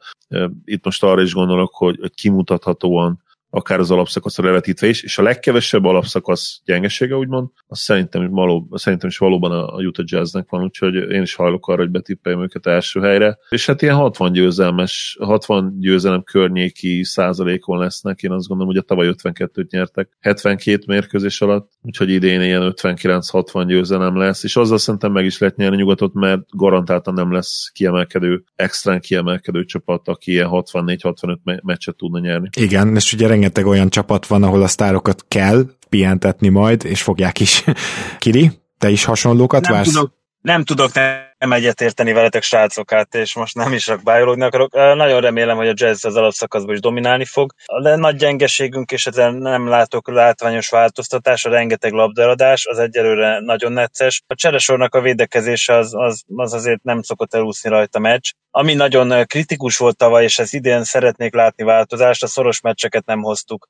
itt 0.65 0.85
most 0.85 1.03
arra 1.03 1.21
is 1.21 1.33
gondolok, 1.33 1.75
hogy, 1.75 1.97
hogy 1.99 2.13
kimutathatóan 2.13 3.23
akár 3.53 3.79
az 3.79 3.91
alapszakaszra 3.91 4.45
levetítve 4.45 4.87
is, 4.87 5.03
és 5.03 5.17
a 5.17 5.21
legkevesebb 5.21 5.85
alapszakasz 5.85 6.61
gyengesége, 6.65 7.15
úgymond, 7.15 7.47
az 7.67 7.79
szerintem, 7.79 8.29
való, 8.29 8.67
szerintem 8.71 9.09
is 9.09 9.17
valóban 9.17 9.51
a, 9.51 9.81
Utah 9.81 10.05
Jazznek 10.07 10.49
van, 10.49 10.63
úgyhogy 10.63 10.95
én 10.95 11.21
is 11.21 11.35
hajlok 11.35 11.67
arra, 11.67 11.81
hogy 11.81 11.91
betippeljem 11.91 12.41
őket 12.41 12.67
első 12.67 12.99
helyre. 12.99 13.37
És 13.49 13.65
hát 13.65 13.81
ilyen 13.81 13.95
60 13.95 14.31
győzelmes, 14.31 15.17
60 15.19 15.75
győzelem 15.79 16.23
környéki 16.23 17.03
százalékon 17.03 17.79
lesznek, 17.79 18.21
én 18.21 18.31
azt 18.31 18.47
gondolom, 18.47 18.73
hogy 18.73 18.81
a 18.81 18.85
tavaly 18.85 19.13
52-t 19.17 19.69
nyertek 19.69 20.09
72 20.19 20.83
mérkőzés 20.87 21.41
alatt, 21.41 21.71
úgyhogy 21.81 22.09
idén 22.09 22.41
ilyen 22.41 22.73
59-60 22.75 23.63
győzelem 23.67 24.17
lesz, 24.17 24.43
és 24.43 24.55
azzal 24.55 24.77
szerintem 24.77 25.11
meg 25.11 25.25
is 25.25 25.37
lehet 25.37 25.55
nyerni 25.55 25.75
nyugatot, 25.75 26.13
mert 26.13 26.41
garantáltan 26.49 27.13
nem 27.13 27.31
lesz 27.31 27.71
kiemelkedő, 27.73 28.43
extrán 28.55 28.99
kiemelkedő 28.99 29.65
csapat, 29.65 30.07
aki 30.07 30.31
ilyen 30.31 30.49
64-65 30.51 31.61
meccset 31.63 31.95
tudna 31.95 32.19
nyerni. 32.19 32.49
Igen, 32.59 32.95
és 32.95 33.13
ugye 33.13 33.27
rengeteg 33.41 33.65
olyan 33.65 33.89
csapat 33.89 34.27
van, 34.27 34.43
ahol 34.43 34.61
a 34.61 34.67
sztárokat 34.67 35.25
kell 35.27 35.65
pihentetni 35.89 36.49
majd, 36.49 36.85
és 36.85 37.01
fogják 37.01 37.39
is. 37.39 37.63
Kiri, 38.19 38.51
te 38.77 38.89
is 38.89 39.03
hasonlókat 39.03 39.61
nem 39.61 39.73
vársz? 39.73 39.93
Tudok, 39.93 40.13
nem 40.41 40.63
tudok 40.63 40.93
nem 40.93 41.30
egyetérteni 41.49 42.13
veletek 42.13 42.43
srácokát, 42.43 43.15
és 43.15 43.35
most 43.35 43.55
nem 43.55 43.73
is 43.73 43.83
csak 43.83 44.03
bájolódni 44.03 44.43
akarok. 44.43 44.73
Nagyon 44.73 45.21
remélem, 45.21 45.57
hogy 45.57 45.67
a 45.67 45.73
jazz 45.75 46.05
az 46.05 46.15
alapszakaszban 46.15 46.73
is 46.73 46.79
dominálni 46.79 47.25
fog. 47.25 47.53
A 47.65 47.95
nagy 47.95 48.15
gyengeségünk, 48.15 48.91
és 48.91 49.05
ezen 49.05 49.33
nem 49.33 49.67
látok 49.67 50.09
látványos 50.11 50.69
változtatás, 50.69 51.45
a 51.45 51.49
rengeteg 51.49 51.91
labdaradás, 51.91 52.65
az 52.65 52.79
egyelőre 52.79 53.39
nagyon 53.39 53.71
necces. 53.71 54.23
A 54.27 54.35
cseresornak 54.35 54.95
a 54.95 55.01
védekezése 55.01 55.75
az, 55.75 55.93
az, 55.95 56.23
az 56.35 56.53
azért 56.53 56.83
nem 56.83 57.01
szokott 57.01 57.33
elúszni 57.33 57.69
rajta 57.69 57.99
meccs. 57.99 58.31
Ami 58.53 58.73
nagyon 58.73 59.25
kritikus 59.25 59.77
volt 59.77 59.97
tavaly, 59.97 60.23
és 60.23 60.39
ez 60.39 60.53
idén 60.53 60.83
szeretnék 60.83 61.33
látni 61.33 61.63
változást, 61.63 62.23
a 62.23 62.27
szoros 62.27 62.61
meccseket 62.61 63.05
nem 63.05 63.21
hoztuk. 63.21 63.69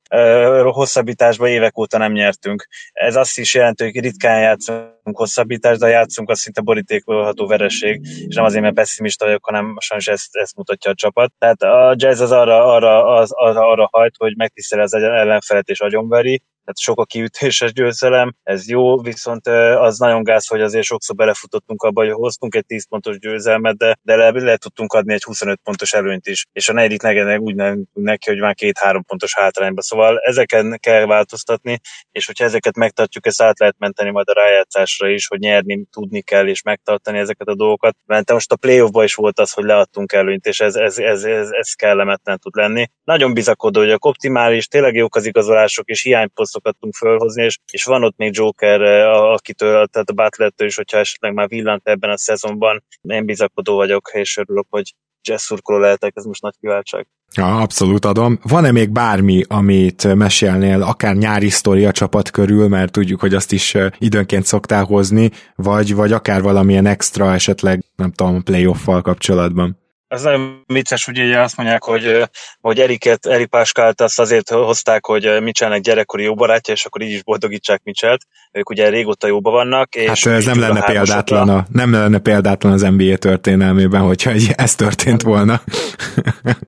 Hosszabbításba 0.64 1.48
évek 1.48 1.78
óta 1.78 1.98
nem 1.98 2.12
nyertünk. 2.12 2.68
Ez 2.92 3.16
azt 3.16 3.38
is 3.38 3.54
jelenti, 3.54 3.84
hogy 3.84 4.00
ritkán 4.00 4.42
játszunk 4.42 5.18
hosszabbítást, 5.18 5.80
de 5.80 5.88
játszunk, 5.88 6.30
az 6.30 6.40
szinte 6.40 6.62
borítékolható 6.62 7.48
vereség, 7.62 8.02
és 8.28 8.36
nem 8.36 8.46
azért, 8.46 8.64
mert 8.64 8.76
pessimista 8.76 9.26
vagyok, 9.26 9.46
hanem 9.46 9.76
sajnos 9.80 10.08
ezt, 10.08 10.36
ezt 10.36 10.56
mutatja 10.56 10.92
a 10.92 10.96
csapat. 10.96 11.34
Tehát 11.38 11.62
a 11.62 11.96
jazz 11.98 12.22
az 12.22 12.32
arra, 12.32 12.74
arra, 12.74 13.06
az, 13.06 13.32
arra, 13.32 13.68
arra 13.68 13.90
hajt, 13.92 14.16
hogy 14.18 14.36
megtisztel 14.36 14.80
az 14.80 14.94
ellenfelet 14.94 15.70
és 15.70 15.80
agyonveri, 15.80 16.42
tehát 16.64 16.80
sok 16.80 17.00
a 17.00 17.06
kiütéses 17.06 17.74
győzelem, 17.74 18.34
ez 18.44 18.70
jó, 18.70 19.02
viszont 19.02 19.48
az 19.78 19.98
nagyon 19.98 20.24
gáz, 20.24 20.48
hogy 20.48 20.62
azért 20.62 20.86
sokszor 20.86 21.16
belefutottunk 21.16 21.82
abba, 21.84 22.02
hogy 22.02 22.12
hoztunk 22.12 22.56
egy 22.56 22.66
10 22.66 22.88
pontos 22.88 23.20
győzelmet, 23.20 23.78
de, 23.78 23.98
de 24.02 24.16
le, 24.16 24.30
le 24.30 24.58
tudtunk 24.58 24.94
adni 24.94 25.14
egy 25.14 25.24
25 25.24 25.60
pontos 25.64 25.94
előnyt 25.94 26.28
is, 26.28 26.46
és 26.52 26.70
a 26.70 26.74
negyedik 26.74 27.02
negyedik 27.02 27.40
úgy 27.40 27.56
neki, 27.94 28.30
hogy 28.30 28.40
már 28.40 28.56
két-három 28.56 29.04
pontos 29.04 29.36
hátrányba. 29.36 29.82
Szóval 29.82 30.20
ezeken 30.20 30.78
kell 30.80 31.06
változtatni, 31.06 31.80
és 32.12 32.26
hogyha 32.26 32.46
ezeket 32.46 32.76
megtartjuk, 32.76 33.26
ezt 33.26 33.42
át 33.42 33.60
lehet 33.60 33.76
menteni 33.78 34.10
majd 34.10 34.30
a 34.30 34.34
rájátszásra 34.34 35.10
is, 35.10 35.28
hogy 35.28 35.40
nyerni 35.40 35.86
tudni 35.92 36.22
kell 36.22 36.48
és 36.48 36.62
megtartani 36.62 37.18
ezeket 37.18 37.48
a 37.48 37.56
dolgokat. 37.56 37.96
Mert 38.06 38.32
most 38.32 38.52
a 38.52 38.56
playoffba 38.56 39.04
is 39.04 39.16
volt 39.16 39.40
az, 39.40 39.52
hogy 39.52 39.64
leadtunk 39.64 40.12
előnyt, 40.12 40.46
és 40.46 40.60
ez, 40.60 40.76
ez, 40.76 40.98
ez, 40.98 41.24
ez, 41.24 41.50
ez 41.52 41.74
kellemetlen 41.74 42.40
tud 42.40 42.56
lenni. 42.56 42.88
Nagyon 43.04 43.34
bizakodó, 43.34 43.80
hogy 43.80 43.92
a 43.92 43.98
optimális, 44.00 44.68
tényleg 44.68 44.96
jók 44.96 45.16
az 45.16 45.26
igazolások, 45.26 45.90
és 45.90 46.04
hiányposztok 46.04 46.51
játékosokat 46.52 46.76
tudunk 46.76 46.96
fölhozni, 46.96 47.44
és, 47.44 47.58
és 47.72 47.84
van 47.84 48.04
ott 48.04 48.18
még 48.18 48.36
Joker, 48.36 48.82
akitől, 49.12 49.88
tehát 49.88 50.10
a 50.10 50.14
butler 50.14 50.52
is, 50.58 50.76
hogyha 50.76 50.98
esetleg 50.98 51.34
már 51.34 51.48
villant 51.48 51.88
ebben 51.88 52.10
a 52.10 52.18
szezonban, 52.18 52.84
én 53.02 53.26
bizakodó 53.26 53.76
vagyok, 53.76 54.10
és 54.14 54.38
örülök, 54.38 54.66
hogy 54.70 54.94
jazz 55.24 55.52
lehetek, 55.64 56.12
ez 56.16 56.24
most 56.24 56.42
nagy 56.42 56.56
kiváltság. 56.60 57.08
Ja, 57.36 57.58
abszolút 57.58 58.06
adom. 58.06 58.40
Van-e 58.44 58.72
még 58.72 58.90
bármi, 58.90 59.44
amit 59.48 60.16
mesélnél, 60.16 60.82
akár 60.82 61.16
nyári 61.16 61.50
sztori 61.50 61.86
a 61.86 61.92
csapat 61.92 62.30
körül, 62.30 62.68
mert 62.68 62.92
tudjuk, 62.92 63.20
hogy 63.20 63.34
azt 63.34 63.52
is 63.52 63.78
időnként 63.98 64.46
szoktál 64.46 64.84
hozni, 64.84 65.32
vagy, 65.56 65.96
vagy 65.96 66.12
akár 66.12 66.42
valamilyen 66.42 66.86
extra 66.86 67.34
esetleg, 67.34 67.84
nem 67.96 68.12
tudom, 68.12 68.44
playoff-val 68.44 69.02
kapcsolatban? 69.02 69.81
Ez 70.12 70.22
nagyon 70.22 70.64
vicces, 70.66 71.08
ugye 71.08 71.40
azt 71.40 71.58
mondják, 71.58 71.84
hogy, 71.84 72.30
hogy 72.62 72.80
Eriket, 72.80 73.26
Erik 73.26 73.48
Páskált 73.48 74.02
azt 74.02 74.20
azért 74.20 74.50
hozták, 74.50 75.06
hogy 75.06 75.42
Mitchellnek 75.42 75.82
gyerekkori 75.82 76.24
jó 76.24 76.36
barátja, 76.36 76.74
és 76.74 76.86
akkor 76.86 77.02
így 77.02 77.12
is 77.12 77.24
boldogítsák 77.24 77.84
Mitchellt. 77.84 78.26
Ők 78.52 78.70
ugye 78.70 78.90
régóta 78.90 79.28
jóba 79.28 79.52
vannak. 79.52 79.96
És 79.96 80.08
hát 80.08 80.34
ez 80.34 80.46
nem 80.46 80.60
lenne 80.60 80.84
példátlan, 80.84 81.50
a, 81.50 81.66
nem 81.72 81.92
lenne 81.92 82.20
példátlan 82.20 82.72
az 82.72 82.82
NBA 82.82 83.16
történelmében, 83.16 84.02
hogyha 84.02 84.32
ez 84.56 84.76
történt 84.76 85.22
volna. 85.22 85.62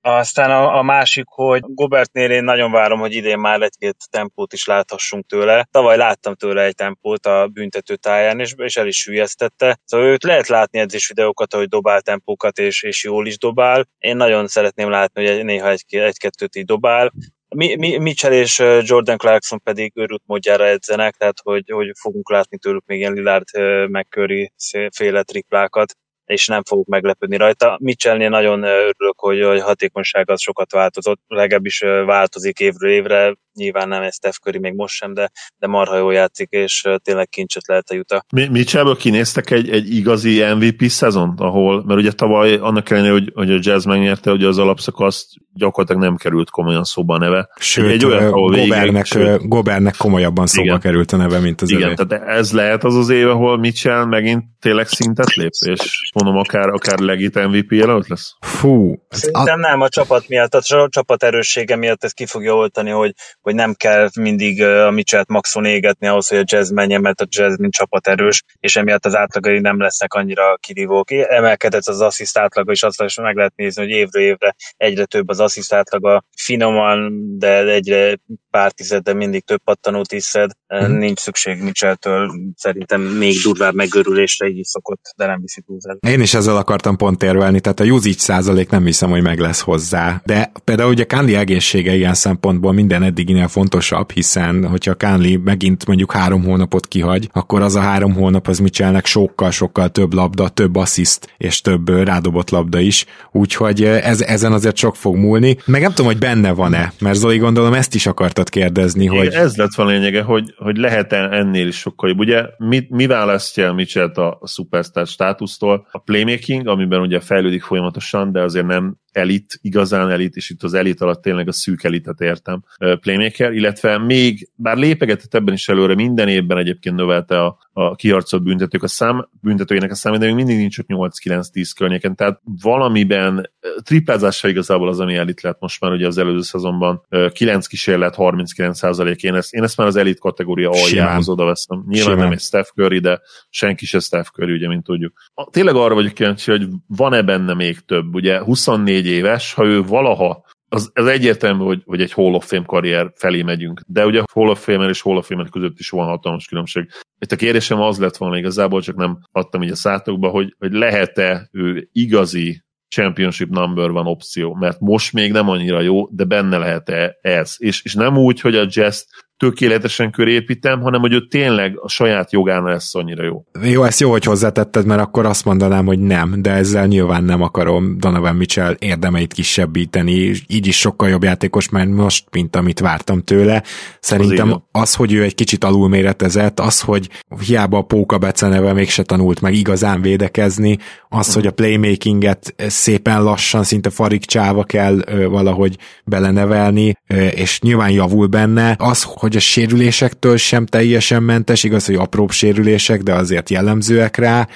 Aztán 0.01 0.51
a, 0.51 0.77
a 0.77 0.81
másik, 0.83 1.25
hogy 1.27 1.61
Gobertnél 1.65 2.29
én 2.31 2.43
nagyon 2.43 2.71
várom, 2.71 2.99
hogy 2.99 3.13
idén 3.13 3.39
már 3.39 3.61
egy-két 3.61 3.95
tempót 4.09 4.53
is 4.53 4.65
láthassunk 4.65 5.25
tőle. 5.25 5.67
Tavaly 5.71 5.97
láttam 5.97 6.35
tőle 6.35 6.63
egy 6.63 6.75
tempót 6.75 7.25
a 7.25 7.47
büntető 7.47 7.95
táján, 7.95 8.39
és, 8.39 8.53
és 8.57 8.75
el 8.75 8.87
is 8.87 9.05
hülyeztette. 9.05 9.79
Szóval 9.85 10.07
őt 10.07 10.23
lehet 10.23 10.47
látni 10.47 10.79
edzés 10.79 11.07
videókat, 11.07 11.53
hogy 11.53 11.67
dobál 11.67 12.01
tempókat, 12.01 12.57
és, 12.57 12.83
és 12.83 13.03
jól 13.03 13.27
is 13.27 13.37
dobál. 13.37 13.87
Én 13.97 14.15
nagyon 14.15 14.47
szeretném 14.47 14.89
látni, 14.89 15.27
hogy 15.27 15.45
néha 15.45 15.69
egy, 15.69 15.85
egy-kettőt 15.89 16.55
így 16.55 16.65
dobál. 16.65 17.13
Mi, 17.53 17.75
mi, 17.75 17.97
Mitchell 17.97 18.31
és 18.31 18.59
Jordan 18.81 19.17
Clarkson 19.17 19.61
pedig 19.61 19.91
őrült 19.95 20.21
módjára 20.25 20.65
edzenek, 20.65 21.15
tehát 21.15 21.39
hogy, 21.43 21.69
hogy 21.69 21.91
fogunk 21.99 22.29
látni 22.29 22.57
tőlük 22.57 22.85
még 22.85 22.99
ilyen 22.99 23.13
Lillard 23.13 23.43
McCurry 23.89 24.51
féle 24.95 25.23
triplákat 25.23 25.93
és 26.25 26.47
nem 26.47 26.63
fogok 26.63 26.87
meglepődni 26.87 27.37
rajta. 27.37 27.77
Mitchellnél 27.81 28.29
nagyon 28.29 28.63
örülök, 28.63 29.19
hogy 29.19 29.41
a 29.41 29.63
hatékonyság 29.63 30.29
az 30.29 30.41
sokat 30.41 30.71
változott, 30.71 31.21
legalábbis 31.27 31.79
változik 32.05 32.59
évről 32.59 32.91
évre, 32.91 33.35
nyilván 33.53 33.87
nem 33.87 34.01
ez 34.01 34.13
Steph 34.13 34.37
Curry 34.37 34.59
még 34.59 34.73
most 34.73 34.93
sem, 34.93 35.13
de, 35.13 35.31
de 35.57 35.67
marha 35.67 35.97
jól 35.97 36.13
játszik, 36.13 36.49
és 36.49 36.87
tényleg 37.03 37.29
kincset 37.29 37.67
lehet 37.67 37.89
a 37.89 37.95
juta. 37.95 38.25
Mi, 38.31 38.47
Mitchellből 38.47 38.95
kinéztek 38.95 39.51
egy, 39.51 39.69
egy 39.69 39.95
igazi 39.95 40.43
MVP 40.43 40.83
szezon, 40.87 41.33
ahol, 41.37 41.83
mert 41.85 41.99
ugye 41.99 42.11
tavaly 42.11 42.53
annak 42.53 42.89
ellenére, 42.89 43.13
hogy, 43.13 43.31
hogy 43.33 43.51
a 43.51 43.59
Jazz 43.61 43.85
megnyerte, 43.85 44.29
hogy 44.29 44.43
az 44.43 44.57
alapszakaszt 44.57 45.25
gyakorlatilag 45.53 46.01
nem 46.01 46.15
került 46.15 46.49
komolyan 46.49 46.83
szóba 46.83 47.15
a 47.15 47.17
neve. 47.17 47.49
Sőt, 47.59 47.91
egy 47.91 48.05
olyan, 48.05 48.23
ahol 48.23 48.51
Gobernek, 48.51 49.05
sőt, 49.05 49.47
Gobernek 49.47 49.95
komolyabban 49.97 50.47
szóba 50.47 50.67
igen. 50.67 50.79
került 50.79 51.11
a 51.11 51.17
neve, 51.17 51.39
mint 51.39 51.61
az 51.61 51.69
Igen, 51.69 51.83
övé. 51.83 51.93
tehát 51.93 52.27
ez 52.27 52.51
lehet 52.51 52.83
az 52.83 52.95
az 52.95 53.09
év, 53.09 53.29
ahol 53.29 53.57
Mitchell 53.57 54.05
megint 54.05 54.43
tényleg 54.59 54.87
szintet 54.87 55.33
lép, 55.33 55.51
és 55.65 56.11
mondom, 56.13 56.37
akár, 56.37 56.69
akár 56.69 56.99
legit 56.99 57.47
MVP 57.47 57.71
jelölt 57.71 58.07
lesz? 58.07 58.35
Fú. 58.39 58.95
Szerintem 59.09 59.59
a... 59.63 59.67
nem, 59.67 59.81
a 59.81 59.89
csapat 59.89 60.27
miatt, 60.27 60.55
a 60.55 60.87
csapat 60.89 61.23
erőssége 61.23 61.75
miatt 61.75 62.03
ez 62.03 62.11
ki 62.11 62.25
fogja 62.25 62.55
oltani, 62.55 62.89
hogy, 62.89 63.13
hogy 63.43 63.55
nem 63.55 63.73
kell 63.73 64.09
mindig 64.19 64.63
a 64.63 64.91
Mitchell-t 64.91 65.27
maxon 65.27 65.65
égetni 65.65 66.07
ahhoz, 66.07 66.27
hogy 66.27 66.37
a 66.37 66.43
jazz 66.45 66.71
menjen, 66.71 67.01
mert 67.01 67.21
a 67.21 67.27
jazz 67.29 67.57
mint 67.57 67.73
csapat 67.73 68.07
erős, 68.07 68.43
és 68.59 68.75
emiatt 68.75 69.05
az 69.05 69.15
átlagai 69.15 69.59
nem 69.59 69.79
lesznek 69.79 70.13
annyira 70.13 70.57
kirívók. 70.57 71.11
Emelkedett 71.11 71.87
az 71.87 72.01
assziszt 72.01 72.37
átlaga, 72.37 72.71
és 72.71 72.83
azt 72.83 73.01
is 73.01 73.17
meg 73.17 73.35
lehet 73.35 73.55
nézni, 73.55 73.81
hogy 73.81 73.91
évről 73.91 74.23
évre 74.23 74.55
egyre 74.77 75.05
több 75.05 75.29
az 75.29 75.39
assziszt 75.39 75.73
átlaga, 75.73 76.23
finoman, 76.35 77.11
de 77.37 77.63
egyre 77.63 78.17
pár 78.49 78.71
tized, 78.71 79.03
de 79.03 79.13
mindig 79.13 79.43
több 79.43 79.61
pattanót 79.63 80.11
iszed. 80.11 80.51
Mm. 80.75 80.97
Nincs 80.97 81.19
szükség 81.19 81.61
Mitchell-től 81.61 82.31
szerintem 82.55 83.01
még 83.01 83.35
durvább 83.43 83.73
megörülésre, 83.73 84.47
így 84.47 84.57
is 84.57 84.67
szokott, 84.67 85.01
de 85.15 85.25
nem 85.25 85.41
viszi 85.41 85.61
túlzás. 85.61 85.95
Én 86.07 86.21
is 86.21 86.33
ezzel 86.33 86.57
akartam 86.57 86.97
pont 86.97 87.23
érvelni, 87.23 87.59
tehát 87.59 87.79
a 87.79 87.83
usage 87.83 88.17
százalék 88.17 88.69
nem 88.69 88.85
hiszem, 88.85 89.09
hogy 89.09 89.21
meg 89.21 89.39
lesz 89.39 89.61
hozzá. 89.61 90.21
De 90.25 90.51
például 90.63 90.89
ugye 90.89 91.03
Kánli 91.03 91.35
egészsége 91.35 91.93
ilyen 91.93 92.13
szempontból 92.13 92.71
minden 92.71 93.03
eddiginél 93.33 93.47
fontosabb, 93.47 94.11
hiszen 94.11 94.67
hogyha 94.67 94.93
Kánli 94.93 95.37
megint 95.37 95.85
mondjuk 95.85 96.11
három 96.11 96.43
hónapot 96.43 96.87
kihagy, 96.87 97.29
akkor 97.31 97.61
az 97.61 97.75
a 97.75 97.79
három 97.79 98.13
hónap 98.13 98.47
az 98.47 98.59
Mitchellnek 98.59 99.05
sokkal-sokkal 99.05 99.89
több 99.89 100.13
labda, 100.13 100.49
több 100.49 100.75
assziszt 100.75 101.33
és 101.37 101.61
több 101.61 101.89
rádobott 101.89 102.49
labda 102.49 102.79
is, 102.79 103.05
úgyhogy 103.31 103.83
ez, 103.83 104.21
ezen 104.21 104.51
azért 104.51 104.77
sok 104.77 104.95
fog 104.95 105.15
múlni. 105.15 105.57
Meg 105.65 105.81
nem 105.81 105.89
tudom, 105.89 106.05
hogy 106.05 106.19
benne 106.19 106.51
van-e, 106.51 106.93
mert 106.99 107.17
Zoli 107.17 107.37
gondolom 107.37 107.73
ezt 107.73 107.95
is 107.95 108.05
akartad 108.05 108.49
kérdezni, 108.49 109.03
Igen, 109.03 109.17
hogy... 109.17 109.27
Ez 109.27 109.55
lett 109.55 109.75
van 109.75 109.87
lényege, 109.87 110.21
hogy, 110.21 110.53
hogy 110.57 110.77
lehet 110.77 111.13
-e 111.13 111.29
ennél 111.31 111.67
is 111.67 111.77
sokkal 111.77 112.09
jobb. 112.09 112.19
Ugye 112.19 112.43
mi, 112.57 112.85
mi 112.89 113.05
választja 113.05 113.65
el 113.65 113.73
Mitchell-t 113.73 114.17
a, 114.17 114.37
a 114.39 114.47
superstar 114.47 115.07
státusztól? 115.07 115.87
A 115.91 115.97
playmaking, 115.97 116.67
amiben 116.67 117.01
ugye 117.01 117.19
fejlődik 117.19 117.63
folyamatosan, 117.63 118.31
de 118.31 118.41
azért 118.41 118.65
nem 118.65 119.01
elit, 119.13 119.59
igazán 119.61 120.09
elit, 120.09 120.35
és 120.35 120.49
itt 120.49 120.63
az 120.63 120.73
elit 120.73 121.01
alatt 121.01 121.21
tényleg 121.21 121.47
a 121.47 121.51
szűk 121.51 121.83
elitet 121.83 122.21
értem 122.21 122.63
playmaker, 122.77 123.53
illetve 123.53 123.97
még, 123.97 124.49
bár 124.55 124.77
lépegetett 124.77 125.33
ebben 125.33 125.53
is 125.53 125.69
előre, 125.69 125.95
minden 125.95 126.27
évben 126.27 126.57
egyébként 126.57 126.95
növelte 126.95 127.43
a, 127.43 127.57
a 127.73 127.95
kiharcolt 127.95 128.43
büntetők 128.43 128.83
a 128.83 128.87
szám, 128.87 129.29
büntetőjének 129.41 129.91
a 129.91 129.95
számít, 129.95 130.19
de 130.19 130.25
még 130.25 130.35
mindig 130.35 130.57
nincs 130.57 130.79
ott 130.79 130.85
8-9-10 130.87 131.71
környéken, 131.75 132.15
tehát 132.15 132.41
valamiben 132.61 133.51
triplázása 133.83 134.47
igazából 134.47 134.87
az, 134.87 134.99
ami 134.99 135.15
elit 135.15 135.41
lett 135.41 135.59
most 135.59 135.81
már 135.81 135.91
ugye 135.91 136.07
az 136.07 136.17
előző 136.17 136.41
szezonban 136.41 137.07
9 137.33 137.67
kísérlet, 137.67 138.15
39 138.15 138.81
én 139.23 139.35
ezt, 139.35 139.53
én 139.53 139.63
ezt 139.63 139.77
már 139.77 139.87
az 139.87 139.95
elit 139.95 140.19
kategória 140.19 140.69
aljához 140.69 141.29
oda 141.29 141.45
veszem. 141.45 141.83
Nyilván 141.87 142.11
Simán. 142.11 142.23
nem 142.23 142.31
egy 142.31 142.39
Steph 142.39 142.69
Curry, 142.69 142.99
de 142.99 143.21
senki 143.49 143.85
se 143.85 143.99
Steph 143.99 144.29
Curry, 144.29 144.53
ugye, 144.53 144.67
mint 144.67 144.83
tudjuk. 144.83 145.13
Tényleg 145.51 145.75
arra 145.75 145.93
vagyok 145.93 146.13
kíváncsi, 146.13 146.51
hogy 146.51 146.67
van-e 146.87 147.21
benne 147.21 147.53
még 147.53 147.79
több, 147.79 148.15
ugye 148.15 148.41
24 148.43 148.93
24 148.93 149.05
éves, 149.05 149.53
ha 149.53 149.65
ő 149.65 149.83
valaha 149.83 150.45
az, 150.73 150.91
az 150.93 151.05
egyértelmű, 151.05 151.63
hogy, 151.63 151.81
hogy 151.85 152.01
egy 152.01 152.11
Hall 152.11 152.33
of 152.33 152.47
Fame 152.47 152.65
karrier 152.65 153.11
felé 153.15 153.41
megyünk. 153.41 153.81
De 153.87 154.05
ugye 154.05 154.21
Hall 154.33 154.47
of 154.47 154.63
Fame 154.63 154.89
és 154.89 155.01
Hall 155.01 155.17
of 155.17 155.27
Fame 155.27 155.47
között 155.51 155.79
is 155.79 155.89
van 155.89 156.07
hatalmas 156.07 156.47
különbség. 156.47 156.89
Itt 157.19 157.31
a 157.31 157.35
kérdésem 157.35 157.81
az 157.81 157.99
lett 157.99 158.17
volna 158.17 158.37
igazából, 158.37 158.81
csak 158.81 158.95
nem 158.95 159.19
adtam 159.31 159.63
így 159.63 159.71
a 159.71 159.75
szátokba, 159.75 160.29
hogy, 160.29 160.55
hogy 160.57 160.71
lehet-e 160.71 161.49
ő 161.51 161.89
igazi 161.91 162.63
championship 162.87 163.49
number 163.49 163.89
van 163.89 164.07
opció, 164.07 164.53
mert 164.53 164.79
most 164.79 165.13
még 165.13 165.31
nem 165.31 165.49
annyira 165.49 165.81
jó, 165.81 166.07
de 166.07 166.23
benne 166.23 166.57
lehet-e 166.57 167.17
ez. 167.21 167.55
És, 167.57 167.83
és 167.83 167.93
nem 167.93 168.17
úgy, 168.17 168.39
hogy 168.39 168.55
a 168.55 168.67
jazz 168.69 169.01
tökéletesen 169.37 170.11
körépítem, 170.11 170.81
hanem 170.81 171.01
hogy 171.01 171.13
ő 171.13 171.27
tényleg 171.27 171.73
a 171.79 171.89
saját 171.89 172.31
jogán 172.31 172.63
lesz 172.63 172.95
annyira 172.95 173.23
jó. 173.23 173.43
Jó, 173.61 173.83
ezt 173.83 173.99
jó, 173.99 174.11
hogy 174.11 174.23
hozzátetted, 174.23 174.85
mert 174.85 175.01
akkor 175.01 175.25
azt 175.25 175.45
mondanám, 175.45 175.85
hogy 175.85 175.99
nem, 175.99 176.41
de 176.41 176.51
ezzel 176.51 176.85
nyilván 176.85 177.23
nem 177.23 177.41
akarom 177.41 177.97
Donovan 177.97 178.35
Mitchell 178.35 178.75
érdemeit 178.79 179.33
kisebbíteni, 179.33 180.33
így 180.47 180.67
is 180.67 180.79
sokkal 180.79 181.09
jobb 181.09 181.23
játékos 181.23 181.69
már 181.69 181.85
most, 181.85 182.25
mint 182.31 182.55
amit 182.55 182.79
vártam 182.79 183.21
tőle. 183.21 183.63
Szerintem 183.99 184.51
az, 184.51 184.59
az 184.71 184.95
hogy 184.95 185.13
ő 185.13 185.23
egy 185.23 185.35
kicsit 185.35 185.63
alulméretezett, 185.63 186.59
az, 186.59 186.81
hogy 186.81 187.09
hiába 187.39 187.77
a 187.77 187.81
Póka 187.81 188.17
beceneve 188.17 188.73
mégse 188.73 189.03
tanult 189.03 189.41
meg 189.41 189.53
igazán 189.53 190.01
védekezni, 190.01 190.77
az, 191.09 191.33
hogy 191.33 191.47
a 191.47 191.51
playmakinget 191.51 192.55
szépen 192.67 193.23
lassan, 193.23 193.63
szinte 193.63 193.89
farigcsáva 193.89 194.63
kell 194.63 194.97
valahogy 195.29 195.77
belenevelni, 196.05 196.93
és 197.35 197.59
nyilván 197.59 197.89
javul 197.89 198.27
benne, 198.27 198.75
az, 198.79 199.03
hogy 199.03 199.32
a 199.35 199.39
sérülésektől 199.39 200.37
sem 200.37 200.65
teljesen 200.65 201.23
mentes, 201.23 201.63
igaz, 201.63 201.85
hogy 201.85 201.95
apróbb 201.95 202.31
sérülések, 202.31 203.01
de 203.01 203.13
azért 203.13 203.49
jellemzőek 203.49 204.17
rá, 204.17 204.47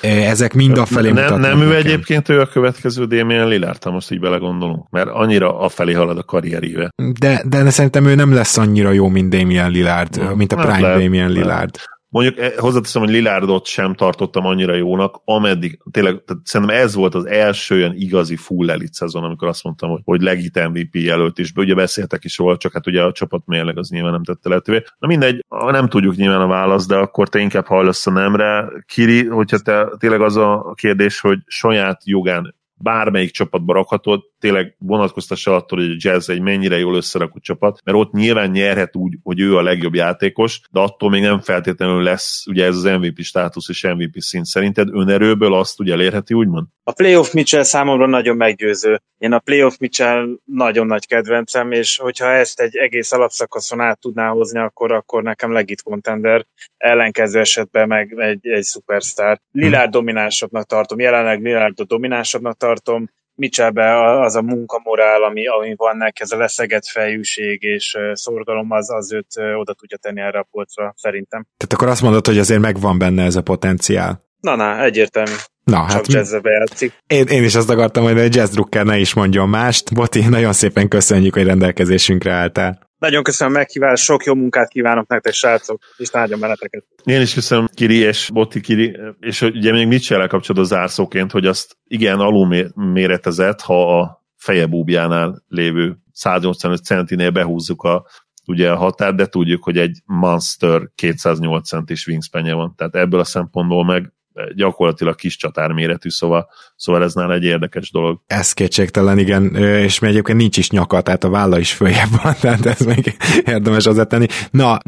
ezek 0.00 0.54
mind 0.54 0.78
a 0.78 0.84
felé 0.84 1.10
nem, 1.10 1.40
Nem 1.40 1.60
ő 1.60 1.66
nekem. 1.66 1.86
egyébként 1.86 2.28
ő 2.28 2.40
a 2.40 2.46
következő 2.46 3.04
Damien 3.04 3.48
Lillard, 3.48 3.90
most 3.90 4.10
így 4.10 4.20
belegondolunk, 4.20 4.90
mert 4.90 5.08
annyira 5.08 5.58
afelé 5.58 5.92
halad 5.92 6.18
a 6.18 6.22
karrieríve. 6.22 6.90
De, 7.18 7.42
de 7.46 7.70
szerintem 7.70 8.06
ő 8.06 8.14
nem 8.14 8.34
lesz 8.34 8.56
annyira 8.56 8.90
jó, 8.90 9.08
mint 9.08 9.30
Damien 9.30 9.70
Lillard, 9.70 10.36
mint 10.36 10.52
a 10.52 10.56
Prime 10.56 10.80
lehet, 10.80 11.02
Damien 11.02 11.30
Lillard. 11.30 11.76
Mondjuk 12.14 12.38
eh, 12.38 12.52
hozzáteszem, 12.56 13.02
hogy 13.02 13.10
Lilárdot 13.10 13.66
sem 13.66 13.94
tartottam 13.94 14.46
annyira 14.46 14.74
jónak, 14.74 15.20
ameddig, 15.24 15.78
tényleg, 15.90 16.22
tehát 16.24 16.46
szerintem 16.46 16.76
ez 16.76 16.94
volt 16.94 17.14
az 17.14 17.26
első 17.26 17.74
olyan 17.74 17.94
igazi 17.94 18.36
full 18.36 18.70
elit 18.70 18.92
szezon, 18.92 19.24
amikor 19.24 19.48
azt 19.48 19.64
mondtam, 19.64 19.90
hogy, 19.90 20.00
hogy 20.04 20.22
legit 20.22 20.68
MVP 20.68 20.94
jelölt 20.94 21.38
is, 21.38 21.52
ugye 21.56 21.74
beszéltek 21.74 22.24
is 22.24 22.38
róla, 22.38 22.56
csak 22.56 22.72
hát 22.72 22.86
ugye 22.86 23.02
a 23.02 23.12
csapat 23.12 23.46
mérleg 23.46 23.78
az 23.78 23.88
nyilván 23.88 24.12
nem 24.12 24.24
tette 24.24 24.48
lehetővé. 24.48 24.82
Na 24.98 25.06
mindegy, 25.06 25.44
nem 25.48 25.88
tudjuk 25.88 26.16
nyilván 26.16 26.40
a 26.40 26.46
választ, 26.46 26.88
de 26.88 26.96
akkor 26.96 27.28
te 27.28 27.38
inkább 27.38 27.66
hajlasz 27.66 28.06
a 28.06 28.10
nemre. 28.10 28.72
Kiri, 28.86 29.26
hogyha 29.26 29.58
te 29.58 29.88
tényleg 29.98 30.20
az 30.20 30.36
a 30.36 30.72
kérdés, 30.76 31.20
hogy 31.20 31.38
saját 31.46 32.00
jogán 32.04 32.54
bármelyik 32.74 33.30
csapatba 33.30 33.72
rakhatod, 33.72 34.20
tényleg 34.44 34.74
vonatkoztassa 34.78 35.54
attól, 35.54 35.78
hogy 35.78 35.90
a 35.90 35.94
Jazz 35.96 36.30
egy 36.30 36.40
mennyire 36.40 36.78
jól 36.78 36.96
összerakott 36.96 37.42
csapat, 37.42 37.80
mert 37.84 37.98
ott 37.98 38.12
nyilván 38.12 38.50
nyerhet 38.50 38.96
úgy, 38.96 39.14
hogy 39.22 39.40
ő 39.40 39.56
a 39.56 39.62
legjobb 39.62 39.94
játékos, 39.94 40.60
de 40.70 40.80
attól 40.80 41.10
még 41.10 41.22
nem 41.22 41.40
feltétlenül 41.40 42.02
lesz 42.02 42.46
ugye 42.46 42.64
ez 42.64 42.76
az 42.76 42.82
MVP 42.82 43.20
státusz 43.20 43.68
és 43.68 43.82
MVP 43.82 44.18
szint. 44.18 44.44
Szerinted 44.44 44.88
önerőből 44.92 45.54
azt 45.54 45.80
ugye 45.80 45.92
elérheti, 45.92 46.34
úgymond? 46.34 46.66
A 46.82 46.92
playoff 46.92 47.32
Mitchell 47.32 47.62
számomra 47.62 48.06
nagyon 48.06 48.36
meggyőző. 48.36 49.00
Én 49.18 49.32
a 49.32 49.38
playoff 49.38 49.76
Mitchell 49.78 50.26
nagyon 50.44 50.86
nagy 50.86 51.06
kedvencem, 51.06 51.72
és 51.72 51.98
hogyha 51.98 52.26
ezt 52.26 52.60
egy 52.60 52.76
egész 52.76 53.12
alapszakaszon 53.12 53.80
át 53.80 54.00
tudná 54.00 54.28
hozni, 54.28 54.58
akkor, 54.58 54.92
akkor 54.92 55.22
nekem 55.22 55.52
legit 55.52 55.82
contender, 55.82 56.46
ellenkező 56.76 57.40
esetben 57.40 57.88
meg 57.88 58.14
egy, 58.18 58.46
egy 58.46 58.64
superstar. 58.64 59.38
Lillard 59.50 59.90
dominánsabbnak 59.90 60.66
tartom, 60.66 60.98
jelenleg 60.98 61.42
Lillard 61.42 61.80
dominánsabbnak 61.80 62.56
tartom, 62.56 63.08
Mitchellbe 63.34 64.20
az 64.20 64.34
a 64.34 64.42
munkamorál, 64.42 65.22
ami, 65.22 65.46
ami 65.46 65.74
van 65.76 65.96
neki, 65.96 66.22
ez 66.22 66.32
a 66.32 66.36
leszegett 66.36 66.86
fejűség 66.86 67.62
és 67.62 67.98
szorgalom, 68.12 68.70
az, 68.70 68.90
az 68.90 69.12
őt 69.12 69.36
oda 69.56 69.72
tudja 69.72 69.96
tenni 69.96 70.20
erre 70.20 70.38
a 70.38 70.46
polcra, 70.50 70.94
szerintem. 70.96 71.46
Tehát 71.56 71.72
akkor 71.72 71.88
azt 71.88 72.02
mondod, 72.02 72.26
hogy 72.26 72.38
azért 72.38 72.60
megvan 72.60 72.98
benne 72.98 73.24
ez 73.24 73.36
a 73.36 73.42
potenciál. 73.42 74.22
Na, 74.40 74.54
na, 74.56 74.82
egyértelmű. 74.82 75.32
Na, 75.64 75.78
Csak 75.78 75.90
hát 75.90 76.12
jazzbe 76.12 76.50
játszik. 76.50 76.92
Én, 77.06 77.26
én 77.26 77.44
is 77.44 77.54
azt 77.54 77.70
akartam, 77.70 78.04
hogy 78.04 78.18
a 78.18 78.26
jazz 78.28 78.50
drukker 78.50 78.84
ne 78.84 78.98
is 78.98 79.14
mondjon 79.14 79.48
mást. 79.48 79.94
Boti, 79.94 80.28
nagyon 80.28 80.52
szépen 80.52 80.88
köszönjük, 80.88 81.34
hogy 81.34 81.44
rendelkezésünkre 81.46 82.32
álltál. 82.32 82.83
Nagyon 83.04 83.22
köszönöm 83.22 83.54
a 83.54 83.56
meghívást, 83.56 84.04
sok 84.04 84.24
jó 84.24 84.34
munkát 84.34 84.68
kívánok 84.68 85.08
nektek, 85.08 85.32
srácok, 85.32 85.82
és 85.96 86.10
nagyon 86.10 86.38
meneteket. 86.38 86.84
Én 87.04 87.20
is 87.20 87.34
köszönöm 87.34 87.68
Kiri 87.74 87.96
és 87.96 88.30
Botti 88.32 88.60
Kiri, 88.60 88.96
és 89.20 89.42
ugye 89.42 89.72
még 89.72 89.86
mit 89.86 90.02
csinál 90.02 90.28
kapcsolatban 90.28 90.78
zárszóként, 90.78 91.30
hogy 91.30 91.46
azt 91.46 91.76
igen 91.86 92.18
alul 92.18 92.72
méretezett, 92.74 93.60
ha 93.60 94.00
a 94.00 94.24
feje 94.36 94.66
búbjánál 94.66 95.42
lévő 95.48 95.96
185 96.12 96.84
centinél 96.84 97.30
behúzzuk 97.30 97.82
a 97.82 98.06
ugye 98.46 98.70
a 98.70 98.76
határ, 98.76 99.14
de 99.14 99.26
tudjuk, 99.26 99.64
hogy 99.64 99.78
egy 99.78 99.98
Monster 100.04 100.80
208 100.94 101.68
centis 101.68 102.06
wingspanje 102.06 102.54
van, 102.54 102.74
tehát 102.76 102.94
ebből 102.94 103.20
a 103.20 103.24
szempontból 103.24 103.84
meg 103.84 104.12
gyakorlatilag 104.54 105.14
kis 105.14 105.36
csatár 105.36 105.72
méretű, 105.72 106.08
szóval, 106.08 106.48
szóval 106.76 107.02
ez 107.02 107.14
nála 107.14 107.34
egy 107.34 107.44
érdekes 107.44 107.90
dolog. 107.90 108.20
Ez 108.26 108.52
kétségtelen, 108.52 109.18
igen, 109.18 109.54
és 109.56 109.98
még 109.98 110.10
egyébként 110.10 110.38
nincs 110.38 110.56
is 110.56 110.70
nyaka, 110.70 111.00
tehát 111.00 111.24
a 111.24 111.30
válla 111.30 111.58
is 111.58 111.72
följebb 111.72 112.22
van, 112.22 112.34
tehát 112.40 112.66
ez 112.66 112.80
még 112.80 113.16
érdemes 113.46 113.88
tenni. 114.08 114.26
Na, 114.50 114.78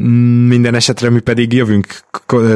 minden 0.47 0.75
esetre 0.75 1.11
mi 1.11 1.21
pedig 1.21 1.53
jövünk 1.53 2.01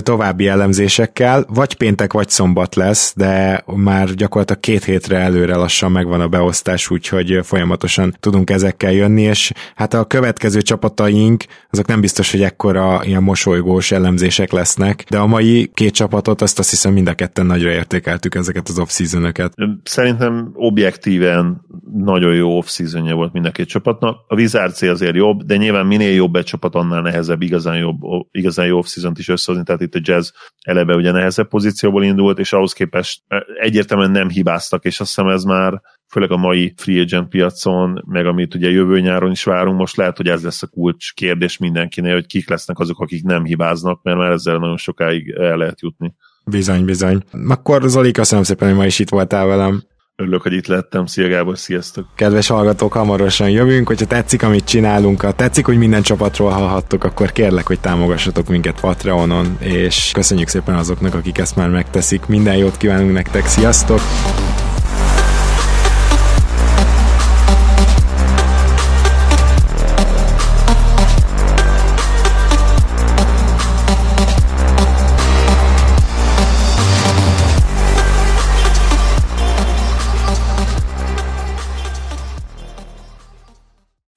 további 0.01 0.49
elemzésekkel, 0.49 1.45
vagy 1.49 1.74
péntek, 1.74 2.12
vagy 2.12 2.28
szombat 2.28 2.74
lesz, 2.74 3.12
de 3.16 3.64
már 3.66 4.14
gyakorlatilag 4.14 4.61
két 4.61 4.84
hétre 4.84 5.18
előre 5.18 5.57
lassan 5.57 5.93
megvan 5.93 6.20
a 6.20 6.28
beosztás, 6.28 6.91
úgyhogy 6.91 7.41
folyamatosan 7.43 8.16
tudunk 8.20 8.51
ezekkel 8.51 8.93
jönni, 8.93 9.22
és 9.22 9.53
hát 9.74 9.95
a 9.95 10.05
következő 10.05 10.62
csapataink, 10.62 11.45
azok 11.70 11.86
nem 11.86 12.01
biztos, 12.01 12.30
hogy 12.30 12.43
ekkora 12.43 13.01
ilyen 13.05 13.22
mosolygós 13.22 13.91
elemzések 13.91 14.53
lesznek, 14.53 15.05
de 15.09 15.18
a 15.18 15.26
mai 15.26 15.70
két 15.74 15.95
csapatot 15.95 16.43
azt 16.43 16.59
azt 16.59 16.70
hiszem 16.70 16.79
mind 16.88 17.08
a 17.08 17.14
ketten 17.14 17.46
nagyra 17.46 17.70
értékeltük 17.70 18.34
ezeket 18.34 18.68
az 18.68 18.78
off-seasonöket. 18.78 19.54
Szerintem 19.82 20.50
objektíven 20.54 21.60
nagyon 21.92 22.34
jó 22.34 22.56
off-seasonja 22.56 23.14
volt 23.14 23.32
mind 23.32 23.46
a 23.46 23.50
két 23.50 23.68
csapatnak. 23.68 24.24
A 24.28 24.34
Wizards 24.34 24.82
azért 24.82 25.14
jobb, 25.14 25.42
de 25.42 25.56
nyilván 25.56 25.86
minél 25.86 26.14
jobb 26.14 26.36
egy 26.36 26.44
csapat, 26.44 26.74
annál 26.74 27.02
nehezebb 27.02 27.42
igazán, 27.42 27.76
jobb, 27.78 28.00
igazán 28.30 28.66
jó 28.66 28.78
off-season 28.78 29.12
is 29.18 29.28
összehozni, 29.28 29.64
tehát 29.64 29.80
itt 29.80 29.94
a 29.94 30.00
Jazz 30.02 30.30
eleve 30.60 30.94
ugye 30.94 31.10
nehezebb 31.10 31.48
pozícióból 31.48 32.04
indult, 32.04 32.38
és 32.38 32.52
ahhoz 32.52 32.72
képest 32.72 33.22
egyértelműen 33.60 34.10
nem 34.10 34.28
hibáztak, 34.28 34.84
és 34.84 35.00
azt 35.00 35.14
hiszem 35.14 35.30
ez 35.30 35.42
már 35.42 35.80
főleg 36.08 36.30
a 36.30 36.36
mai 36.36 36.74
free 36.76 37.00
agent 37.00 37.28
piacon, 37.28 38.04
meg 38.06 38.26
amit 38.26 38.54
ugye 38.54 38.70
jövő 38.70 39.00
nyáron 39.00 39.30
is 39.30 39.44
várunk, 39.44 39.78
most 39.78 39.96
lehet, 39.96 40.16
hogy 40.16 40.28
ez 40.28 40.44
lesz 40.44 40.62
a 40.62 40.66
kulcs 40.66 41.14
kérdés 41.14 41.58
mindenkinél, 41.58 42.14
hogy 42.14 42.26
kik 42.26 42.48
lesznek 42.48 42.78
azok, 42.78 43.00
akik 43.00 43.22
nem 43.22 43.44
hibáznak, 43.44 44.02
mert 44.02 44.16
már 44.16 44.30
ezzel 44.30 44.58
nagyon 44.58 44.76
sokáig 44.76 45.30
el 45.30 45.56
lehet 45.56 45.80
jutni. 45.80 46.14
Bizony, 46.45 46.84
bizony. 46.84 47.22
Akkor 47.49 47.82
Zoli, 47.82 48.11
köszönöm 48.11 48.45
szépen, 48.45 48.68
hogy 48.68 48.76
ma 48.76 48.86
is 48.86 48.99
itt 48.99 49.09
voltál 49.09 49.47
velem. 49.47 49.82
Örülök, 50.20 50.43
hogy 50.43 50.53
itt 50.53 50.66
lettem. 50.66 51.07
Szia 51.07 51.28
Gábor, 51.28 51.59
sziasztok! 51.59 52.07
Kedves 52.14 52.47
hallgatók, 52.47 52.93
hamarosan 52.93 53.51
jövünk, 53.51 53.86
hogyha 53.86 54.07
tetszik, 54.07 54.43
amit 54.43 54.64
csinálunk, 54.64 55.20
ha 55.20 55.32
tetszik, 55.32 55.66
hogy 55.66 55.78
minden 55.78 56.03
csapatról 56.03 56.51
hallhattok, 56.51 57.05
akkor 57.05 57.32
kérlek, 57.32 57.66
hogy 57.66 57.80
támogassatok 57.80 58.49
minket 58.49 58.80
Patreonon, 58.80 59.57
és 59.61 60.11
köszönjük 60.14 60.49
szépen 60.49 60.74
azoknak, 60.74 61.14
akik 61.14 61.38
ezt 61.38 61.57
már 61.57 61.68
megteszik. 61.68 62.26
Minden 62.26 62.57
jót 62.57 62.76
kívánunk 62.76 63.12
nektek, 63.12 63.47
sziasztok! 63.47 64.01